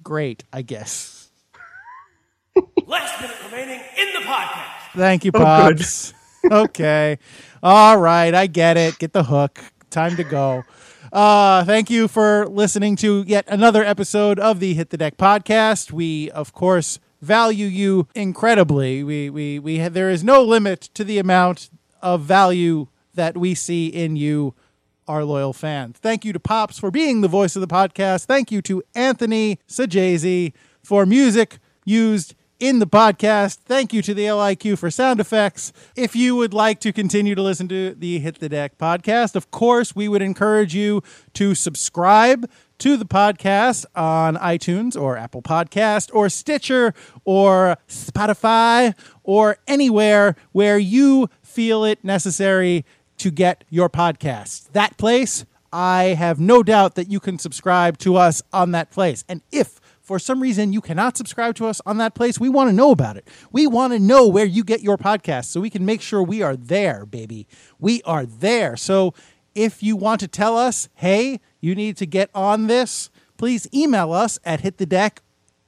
great, 0.04 0.44
I 0.52 0.62
guess. 0.62 1.23
Last 2.88 3.22
minute 3.22 3.36
remaining 3.46 3.80
in 3.98 4.14
the 4.14 4.20
podcast. 4.28 4.92
Thank 4.96 5.26
you, 5.26 5.32
Oh. 5.34 5.40
Pops. 5.40 6.14
okay. 6.52 7.18
All 7.62 7.98
right. 7.98 8.34
I 8.34 8.48
get 8.48 8.78
it. 8.78 9.00
Get 9.00 9.14
the 9.14 9.24
hook. 9.24 9.60
Time 9.90 10.16
to 10.16 10.24
go. 10.24 10.64
Uh, 11.12 11.64
thank 11.66 11.90
you 11.90 12.08
for 12.08 12.48
listening 12.48 12.96
to 12.98 13.24
yet 13.28 13.46
another 13.48 13.84
episode 13.84 14.40
of 14.40 14.60
the 14.60 14.74
Hit 14.74 14.90
the 14.90 14.98
Deck 14.98 15.18
podcast. 15.18 15.92
We, 15.92 16.32
of 16.32 16.54
course, 16.54 17.00
value 17.22 17.68
you 17.68 18.08
incredibly. 18.16 19.04
We, 19.04 19.30
we, 19.30 19.60
we, 19.60 19.80
ha- 19.80 19.90
there 19.90 20.10
is 20.10 20.24
no 20.24 20.42
limit 20.44 20.82
to 20.96 21.04
the 21.04 21.20
amount 21.20 21.70
of 22.02 22.22
value 22.22 22.88
that 23.14 23.38
we 23.38 23.54
see 23.54 23.88
in 23.88 24.16
you, 24.16 24.56
our 25.08 25.24
loyal 25.24 25.54
fans. 25.54 25.98
Thank 26.02 26.26
you 26.26 26.34
to 26.34 26.40
Pops 26.40 26.80
for 26.80 26.90
being 26.90 27.22
the 27.22 27.28
voice 27.28 27.56
of 27.56 27.62
the 27.62 27.68
podcast. 27.68 28.26
Thank 28.26 28.52
you 28.52 28.62
to 28.64 28.82
Anthony 28.96 29.60
Sajazi 29.68 30.54
for 30.82 31.06
music 31.06 31.60
used 31.86 32.34
in 32.60 32.80
the 32.80 32.88
podcast. 32.88 33.58
Thank 33.58 33.94
you 33.94 34.02
to 34.02 34.14
the 34.14 34.26
LIQ 34.26 34.78
for 34.78 34.90
sound 34.90 35.20
effects. 35.20 35.74
If 35.96 36.16
you 36.16 36.36
would 36.36 36.54
like 36.54 36.80
to 36.82 36.94
continue 36.94 37.36
to 37.36 37.42
listen 37.42 37.68
to 37.68 37.94
the 37.94 38.20
Hit 38.20 38.40
the 38.40 38.50
Deck 38.50 38.78
podcast, 38.78 39.36
of 39.36 39.52
course, 39.52 39.96
we 39.96 40.08
would 40.08 40.22
encourage 40.22 40.74
you 40.74 41.04
to 41.34 41.56
subscribe 41.56 42.50
to 42.80 42.98
the 42.98 43.06
podcast 43.06 43.86
on 43.96 44.36
iTunes 44.38 45.00
or 45.00 45.18
Apple 45.18 45.42
Podcast 45.42 46.10
or 46.14 46.30
Stitcher 46.30 46.94
or 47.26 47.78
Spotify 47.88 48.94
or 49.24 49.58
anywhere 49.68 50.36
where 50.52 50.78
you 50.78 51.30
feel 51.42 51.84
it 51.84 52.04
necessary 52.04 52.86
to 53.18 53.32
get 53.32 53.64
your 53.70 53.90
podcast. 53.90 54.72
That 54.72 54.98
place, 54.98 55.46
I 55.72 56.16
have 56.18 56.40
no 56.40 56.62
doubt 56.62 56.96
that 56.96 57.10
you 57.10 57.20
can 57.20 57.40
subscribe 57.40 57.98
to 58.00 58.16
us 58.16 58.42
on 58.52 58.72
that 58.72 58.92
place. 58.92 59.24
And 59.30 59.42
if 59.52 59.80
for 60.04 60.20
some 60.20 60.42
reason 60.42 60.74
you 60.74 60.82
cannot 60.82 61.18
subscribe 61.18 61.56
to 61.56 61.66
us 61.66 61.82
on 61.86 61.98
that 61.98 62.14
place, 62.14 62.40
we 62.40 62.50
want 62.50 62.70
to 62.70 62.76
know 62.76 62.92
about 62.92 63.18
it. 63.18 63.28
We 63.52 63.68
want 63.68 63.94
to 63.94 64.00
know 64.00 64.28
where 64.28 64.46
you 64.46 64.64
get 64.64 64.82
your 64.82 64.98
podcast 64.98 65.46
so 65.46 65.62
we 65.62 65.70
can 65.70 65.86
make 65.86 66.02
sure 66.02 66.22
we 66.22 66.42
are 66.42 66.58
there, 66.58 67.06
baby. 67.06 67.48
We 67.80 68.02
are 68.04 68.26
there. 68.26 68.76
So 68.76 69.14
if 69.56 69.82
you 69.82 69.96
want 69.96 70.20
to 70.20 70.28
tell 70.28 70.58
us, 70.58 70.90
hey, 70.96 71.40
you 71.62 71.74
need 71.74 71.96
to 71.98 72.06
get 72.06 72.30
on 72.36 72.68
this, 72.68 73.10
please 73.38 73.68
email 73.74 74.12
us 74.12 74.38
at 74.44 74.62
hitthedeck 74.62 75.20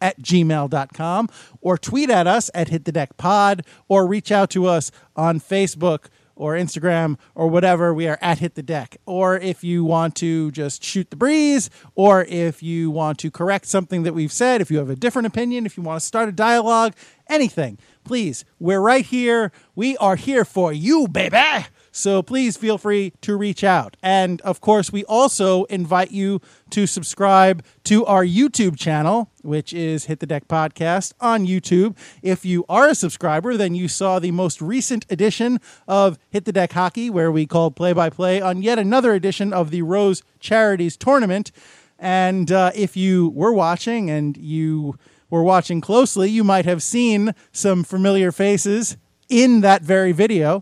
at 0.01 0.21
gmail.com 0.21 1.29
or 1.61 1.77
tweet 1.77 2.09
at 2.09 2.27
us 2.27 2.51
at 2.53 2.67
hit 2.67 2.85
the 2.85 2.91
deck 2.91 3.15
pod 3.17 3.65
or 3.87 4.05
reach 4.05 4.31
out 4.31 4.49
to 4.51 4.65
us 4.65 4.91
on 5.15 5.39
Facebook 5.39 6.07
or 6.35 6.53
Instagram 6.53 7.17
or 7.33 7.47
whatever, 7.47 7.93
we 7.93 8.07
are 8.07 8.17
at 8.21 8.39
Hit 8.39 8.55
the 8.55 8.63
Deck. 8.63 8.97
Or 9.05 9.37
if 9.37 9.63
you 9.63 9.83
want 9.83 10.15
to 10.17 10.51
just 10.51 10.83
shoot 10.83 11.09
the 11.09 11.15
breeze, 11.15 11.69
or 11.95 12.25
if 12.25 12.61
you 12.61 12.91
want 12.91 13.19
to 13.19 13.31
correct 13.31 13.65
something 13.65 14.03
that 14.03 14.13
we've 14.13 14.31
said, 14.31 14.61
if 14.61 14.69
you 14.69 14.77
have 14.77 14.89
a 14.89 14.95
different 14.95 15.27
opinion, 15.27 15.65
if 15.65 15.77
you 15.77 15.83
want 15.83 15.99
to 15.99 16.05
start 16.05 16.29
a 16.29 16.31
dialogue, 16.31 16.93
anything, 17.29 17.77
please, 18.03 18.45
we're 18.59 18.81
right 18.81 19.05
here. 19.05 19.51
We 19.75 19.97
are 19.97 20.15
here 20.15 20.45
for 20.45 20.71
you, 20.71 21.07
baby. 21.07 21.65
So 21.97 22.21
please 22.21 22.57
feel 22.57 22.77
free 22.77 23.13
to 23.21 23.37
reach 23.37 23.63
out. 23.63 23.95
And 24.03 24.41
of 24.41 24.59
course, 24.59 24.91
we 24.91 25.05
also 25.05 25.63
invite 25.65 26.11
you 26.11 26.41
to 26.71 26.87
subscribe 26.87 27.63
to 27.85 28.05
our 28.05 28.25
YouTube 28.25 28.77
channel, 28.77 29.31
which 29.43 29.71
is 29.71 30.03
Hit 30.03 30.19
the 30.19 30.25
Deck 30.25 30.49
Podcast 30.49 31.13
on 31.21 31.47
YouTube. 31.47 31.95
If 32.21 32.43
you 32.43 32.65
are 32.67 32.89
a 32.89 32.95
subscriber, 32.95 33.55
then 33.55 33.75
you 33.75 33.87
saw 33.87 34.19
the 34.19 34.31
most 34.31 34.61
recent 34.61 35.05
edition 35.09 35.61
of 35.87 36.19
Hit 36.31 36.43
the 36.43 36.51
Deck 36.51 36.73
Hockey, 36.73 37.09
where 37.09 37.31
we 37.31 37.45
called 37.45 37.77
play 37.77 37.93
by 37.93 38.09
play 38.09 38.41
on 38.41 38.61
yet 38.61 38.77
another 38.77 39.13
edition 39.13 39.53
of 39.53 39.71
the 39.71 39.81
Rose 39.81 40.21
Charities 40.41 40.97
Tournament. 40.97 41.53
And 41.97 42.51
uh, 42.51 42.71
if 42.75 42.97
you 42.97 43.29
were 43.29 43.53
watching 43.53 44.09
and 44.09 44.35
you 44.35 44.99
were 45.29 45.43
watching 45.43 45.79
closely, 45.79 46.29
you 46.29 46.43
might 46.43 46.65
have 46.65 46.83
seen 46.83 47.33
some 47.53 47.85
familiar 47.85 48.33
faces 48.33 48.97
in 49.29 49.61
that 49.61 49.81
very 49.81 50.11
video 50.11 50.61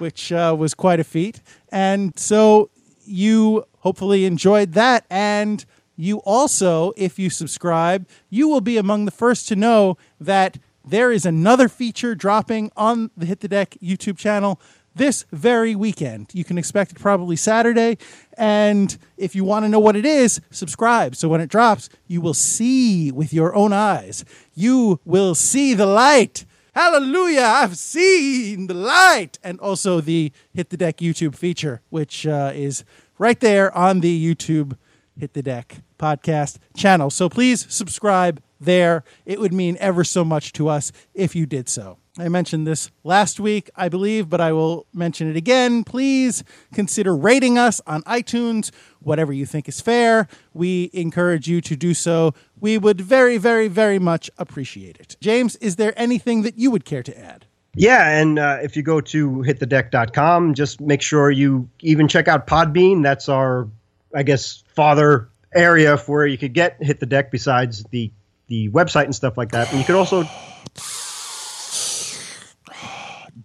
which 0.00 0.32
uh, 0.32 0.54
was 0.58 0.74
quite 0.74 1.00
a 1.00 1.04
feat. 1.04 1.40
And 1.70 2.18
so 2.18 2.70
you 3.04 3.64
hopefully 3.80 4.24
enjoyed 4.24 4.72
that. 4.72 5.04
And 5.10 5.64
you 5.96 6.18
also, 6.18 6.92
if 6.96 7.18
you 7.18 7.30
subscribe, 7.30 8.08
you 8.30 8.48
will 8.48 8.60
be 8.60 8.76
among 8.76 9.04
the 9.04 9.10
first 9.10 9.48
to 9.48 9.56
know 9.56 9.96
that 10.20 10.58
there 10.84 11.10
is 11.12 11.24
another 11.24 11.68
feature 11.68 12.14
dropping 12.14 12.70
on 12.76 13.10
the 13.16 13.26
Hit 13.26 13.40
the 13.40 13.48
Deck 13.48 13.76
YouTube 13.82 14.18
channel 14.18 14.60
this 14.94 15.24
very 15.32 15.74
weekend. 15.74 16.30
You 16.32 16.44
can 16.44 16.56
expect 16.58 16.92
it 16.92 17.00
probably 17.00 17.36
Saturday. 17.36 17.98
And 18.36 18.96
if 19.16 19.34
you 19.34 19.44
want 19.44 19.64
to 19.64 19.68
know 19.68 19.80
what 19.80 19.96
it 19.96 20.06
is, 20.06 20.40
subscribe. 20.50 21.16
So 21.16 21.28
when 21.28 21.40
it 21.40 21.48
drops, 21.48 21.88
you 22.06 22.20
will 22.20 22.34
see 22.34 23.10
with 23.10 23.32
your 23.32 23.54
own 23.54 23.72
eyes. 23.72 24.24
You 24.54 25.00
will 25.04 25.34
see 25.34 25.74
the 25.74 25.86
light. 25.86 26.44
Hallelujah, 26.74 27.42
I've 27.42 27.78
seen 27.78 28.66
the 28.66 28.74
light. 28.74 29.38
And 29.42 29.60
also 29.60 30.00
the 30.00 30.32
Hit 30.52 30.70
the 30.70 30.76
Deck 30.76 30.98
YouTube 30.98 31.36
feature, 31.36 31.82
which 31.90 32.26
uh, 32.26 32.52
is 32.54 32.84
right 33.18 33.38
there 33.38 33.76
on 33.76 34.00
the 34.00 34.34
YouTube 34.34 34.76
Hit 35.16 35.34
the 35.34 35.42
Deck 35.42 35.82
podcast 35.98 36.58
channel. 36.76 37.10
So 37.10 37.28
please 37.28 37.66
subscribe 37.72 38.42
there. 38.60 39.04
It 39.24 39.38
would 39.38 39.52
mean 39.52 39.76
ever 39.78 40.02
so 40.02 40.24
much 40.24 40.52
to 40.54 40.68
us 40.68 40.90
if 41.14 41.36
you 41.36 41.46
did 41.46 41.68
so. 41.68 41.98
I 42.16 42.28
mentioned 42.28 42.64
this 42.64 42.92
last 43.02 43.40
week, 43.40 43.70
I 43.74 43.88
believe, 43.88 44.28
but 44.28 44.40
I 44.40 44.52
will 44.52 44.86
mention 44.92 45.28
it 45.28 45.36
again. 45.36 45.82
Please 45.82 46.44
consider 46.72 47.16
rating 47.16 47.58
us 47.58 47.80
on 47.88 48.02
iTunes, 48.02 48.70
whatever 49.00 49.32
you 49.32 49.46
think 49.46 49.68
is 49.68 49.80
fair. 49.80 50.28
We 50.52 50.90
encourage 50.92 51.48
you 51.48 51.60
to 51.62 51.74
do 51.74 51.92
so. 51.92 52.32
We 52.60 52.78
would 52.78 53.00
very, 53.00 53.36
very, 53.36 53.66
very 53.66 53.98
much 53.98 54.30
appreciate 54.38 54.98
it. 54.98 55.16
James, 55.20 55.56
is 55.56 55.74
there 55.74 55.92
anything 55.96 56.42
that 56.42 56.56
you 56.56 56.70
would 56.70 56.84
care 56.84 57.02
to 57.02 57.18
add? 57.18 57.46
Yeah, 57.74 58.08
and 58.08 58.38
uh, 58.38 58.58
if 58.62 58.76
you 58.76 58.84
go 58.84 59.00
to 59.00 59.30
hitthedeck.com, 59.44 60.54
just 60.54 60.80
make 60.80 61.02
sure 61.02 61.32
you 61.32 61.68
even 61.80 62.06
check 62.06 62.28
out 62.28 62.46
Podbean. 62.46 63.02
That's 63.02 63.28
our, 63.28 63.68
I 64.14 64.22
guess, 64.22 64.62
father 64.76 65.28
area 65.52 65.96
for 65.96 66.18
where 66.18 66.26
you 66.28 66.38
could 66.38 66.52
get 66.52 66.80
Hit 66.80 67.00
the 67.00 67.06
Deck 67.06 67.32
besides 67.32 67.82
the 67.90 68.12
the 68.46 68.68
website 68.68 69.04
and 69.04 69.14
stuff 69.14 69.36
like 69.36 69.52
that. 69.52 69.70
And 69.70 69.78
you 69.78 69.86
could 69.86 69.94
also 69.96 70.28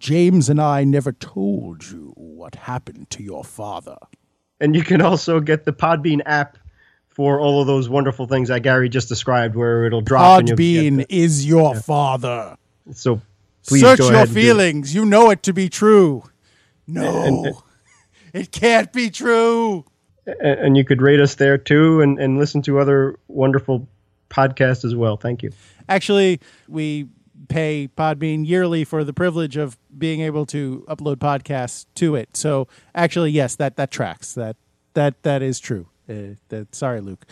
James 0.00 0.48
and 0.48 0.60
I 0.60 0.82
never 0.82 1.12
told 1.12 1.88
you 1.88 2.12
what 2.16 2.54
happened 2.54 3.10
to 3.10 3.22
your 3.22 3.44
father. 3.44 3.98
And 4.58 4.74
you 4.74 4.82
can 4.82 5.02
also 5.02 5.40
get 5.40 5.64
the 5.64 5.72
Podbean 5.72 6.22
app 6.24 6.58
for 7.08 7.38
all 7.38 7.60
of 7.60 7.66
those 7.66 7.88
wonderful 7.88 8.26
things 8.26 8.48
that 8.48 8.62
Gary 8.62 8.88
just 8.88 9.08
described, 9.08 9.54
where 9.54 9.84
it'll 9.84 10.00
drop. 10.00 10.42
Podbean 10.42 11.04
is 11.10 11.46
your 11.46 11.74
yeah. 11.74 11.80
father. 11.80 12.56
So 12.94 13.20
please 13.66 13.82
search 13.82 13.98
your 13.98 14.26
feelings. 14.26 14.94
You 14.94 15.04
know 15.04 15.30
it 15.30 15.42
to 15.44 15.52
be 15.52 15.68
true. 15.68 16.22
No, 16.86 17.22
and, 17.22 17.46
and, 17.46 17.56
it 18.32 18.50
can't 18.52 18.90
be 18.92 19.10
true. 19.10 19.84
And 20.40 20.76
you 20.76 20.84
could 20.84 21.02
rate 21.02 21.20
us 21.20 21.34
there 21.34 21.58
too, 21.58 22.00
and, 22.00 22.18
and 22.18 22.38
listen 22.38 22.62
to 22.62 22.78
other 22.78 23.18
wonderful 23.28 23.86
podcasts 24.30 24.84
as 24.84 24.94
well. 24.94 25.18
Thank 25.18 25.42
you. 25.42 25.50
Actually, 25.88 26.40
we 26.68 27.08
pay 27.48 27.88
Podbean 27.96 28.46
yearly 28.46 28.84
for 28.84 29.04
the 29.04 29.12
privilege 29.12 29.56
of 29.56 29.78
being 29.96 30.20
able 30.20 30.46
to 30.46 30.84
upload 30.88 31.16
podcasts 31.16 31.86
to 31.96 32.14
it. 32.14 32.36
So 32.36 32.68
actually, 32.94 33.30
yes, 33.30 33.56
that 33.56 33.76
that 33.76 33.90
tracks. 33.90 34.34
That 34.34 34.56
that 34.94 35.22
that 35.22 35.42
is 35.42 35.60
true. 35.60 35.86
Uh, 36.08 36.34
that, 36.48 36.74
sorry, 36.74 37.00
Luke. 37.00 37.24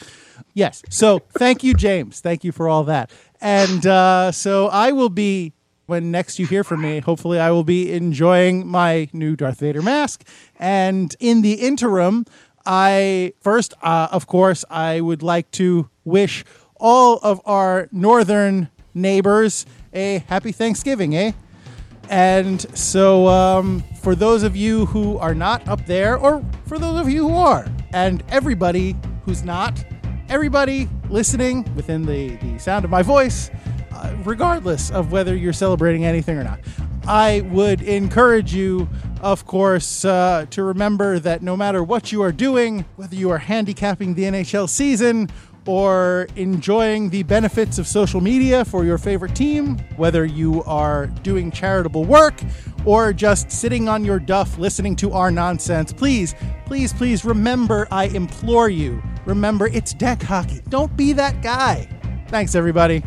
Yes. 0.54 0.82
So 0.88 1.20
thank 1.36 1.64
you, 1.64 1.74
James. 1.74 2.20
Thank 2.20 2.44
you 2.44 2.52
for 2.52 2.68
all 2.68 2.84
that. 2.84 3.11
And 3.40 3.84
uh, 3.86 4.30
so 4.30 4.68
I 4.68 4.92
will 4.92 5.09
be 5.09 5.52
when 5.86 6.11
next 6.11 6.38
you 6.38 6.46
hear 6.46 6.62
from 6.62 6.82
me. 6.82 7.00
Hopefully, 7.00 7.40
I 7.40 7.50
will 7.50 7.64
be 7.64 7.92
enjoying 7.92 8.66
my 8.66 9.09
new 9.12 9.34
Darth 9.34 9.59
Vader 9.59 9.82
mask. 9.82 10.24
And 10.59 11.16
in 11.18 11.42
the 11.42 11.54
interim, 11.54 12.24
I 12.64 13.32
first, 13.40 13.74
uh, 13.82 14.09
of 14.12 14.26
course, 14.26 14.64
I 14.70 15.00
would 15.00 15.22
like 15.22 15.50
to 15.52 15.88
wish 16.04 16.44
all 16.78 17.18
of 17.22 17.40
our 17.44 17.88
northern 17.90 18.68
neighbors 18.94 19.66
a 19.93 20.18
happy 20.28 20.53
Thanksgiving, 20.53 21.16
eh? 21.16 21.32
And 22.11 22.61
so, 22.76 23.28
um, 23.28 23.84
for 24.01 24.14
those 24.14 24.43
of 24.43 24.57
you 24.57 24.86
who 24.86 25.18
are 25.18 25.34
not 25.34 25.66
up 25.68 25.84
there, 25.86 26.16
or 26.16 26.45
for 26.66 26.78
those 26.78 27.01
of 27.01 27.09
you 27.09 27.28
who 27.28 27.36
are, 27.36 27.66
and 27.93 28.22
everybody 28.28 28.97
who's 29.24 29.45
not, 29.45 29.84
everybody 30.28 30.89
listening 31.11 31.70
within 31.74 32.07
the, 32.07 32.36
the 32.36 32.59
sound 32.59 32.84
of 32.84 32.91
my 32.91 33.03
voice, 33.03 33.51
uh, 33.93 34.14
regardless 34.24 34.91
of 34.91 35.12
whether 35.12 35.36
you're 35.36 35.53
celebrating 35.53 36.05
anything 36.05 36.39
or 36.39 36.45
not, 36.45 36.61
I 37.07 37.41
would 37.51 37.82
encourage 37.82 38.55
you, 38.55 38.89
of 39.22 39.47
course, 39.47 40.05
uh, 40.05 40.47
to 40.51 40.62
remember 40.62 41.18
that 41.18 41.43
no 41.43 41.57
matter 41.57 41.82
what 41.82 42.12
you 42.12 42.22
are 42.22 42.32
doing, 42.32 42.84
whether 42.97 43.16
you 43.16 43.30
are 43.30 43.39
handicapping 43.39 44.14
the 44.14 44.24
NHL 44.24 44.68
season 44.68 45.30
or 45.69 46.27
enjoying 46.37 47.11
the 47.11 47.23
benefits 47.25 47.79
of 47.79 47.87
social 47.87 48.23
media 48.23 48.64
for 48.64 48.87
your 48.87 48.97
favorite 48.97 49.35
team, 49.37 49.77
whether 49.97 50.25
you 50.25 50.64
are 50.64 51.09
doing 51.23 51.51
charitable 51.51 52.07
work 52.07 52.41
or 52.87 53.12
just 53.12 53.53
sitting 53.53 53.87
on 53.87 54.03
your 54.03 54.19
duff 54.19 54.57
listening 54.57 54.97
to 54.97 55.12
our 55.12 55.31
nonsense, 55.31 55.93
please, 55.93 56.35
please, 56.64 56.95
please 56.95 57.23
remember, 57.23 57.87
I 57.91 58.05
implore 58.07 58.71
you, 58.71 59.03
remember 59.27 59.66
it's 59.66 59.93
deck 59.93 60.23
hockey. 60.23 60.62
Don't 60.71 60.97
be 60.97 61.12
that 61.12 61.43
guy. 61.43 61.87
Thanks, 62.29 62.55
everybody. 62.55 63.05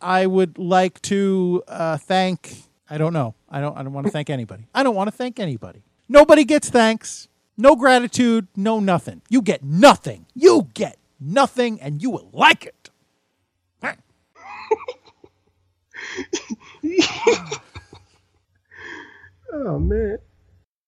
I 0.00 0.26
would 0.26 0.56
like 0.56 1.02
to 1.02 1.62
uh, 1.68 1.98
thank. 1.98 2.62
I 2.88 2.96
don't 2.96 3.12
know. 3.12 3.34
I 3.50 3.60
don't. 3.60 3.76
I 3.76 3.82
don't 3.82 3.92
want 3.92 4.06
to 4.06 4.10
thank 4.10 4.30
anybody. 4.30 4.66
I 4.74 4.82
don't 4.82 4.94
want 4.94 5.08
to 5.08 5.12
thank 5.16 5.38
anybody. 5.38 5.82
Nobody 6.08 6.44
gets 6.44 6.70
thanks. 6.70 7.28
No 7.60 7.76
gratitude, 7.76 8.48
no 8.56 8.80
nothing. 8.80 9.20
You 9.28 9.42
get 9.42 9.62
nothing. 9.62 10.24
You 10.34 10.68
get 10.72 10.96
nothing, 11.20 11.78
and 11.82 12.02
you 12.02 12.08
will 12.08 12.30
like 12.32 12.64
it. 12.64 12.88
oh, 19.52 19.78
man. 19.78 20.16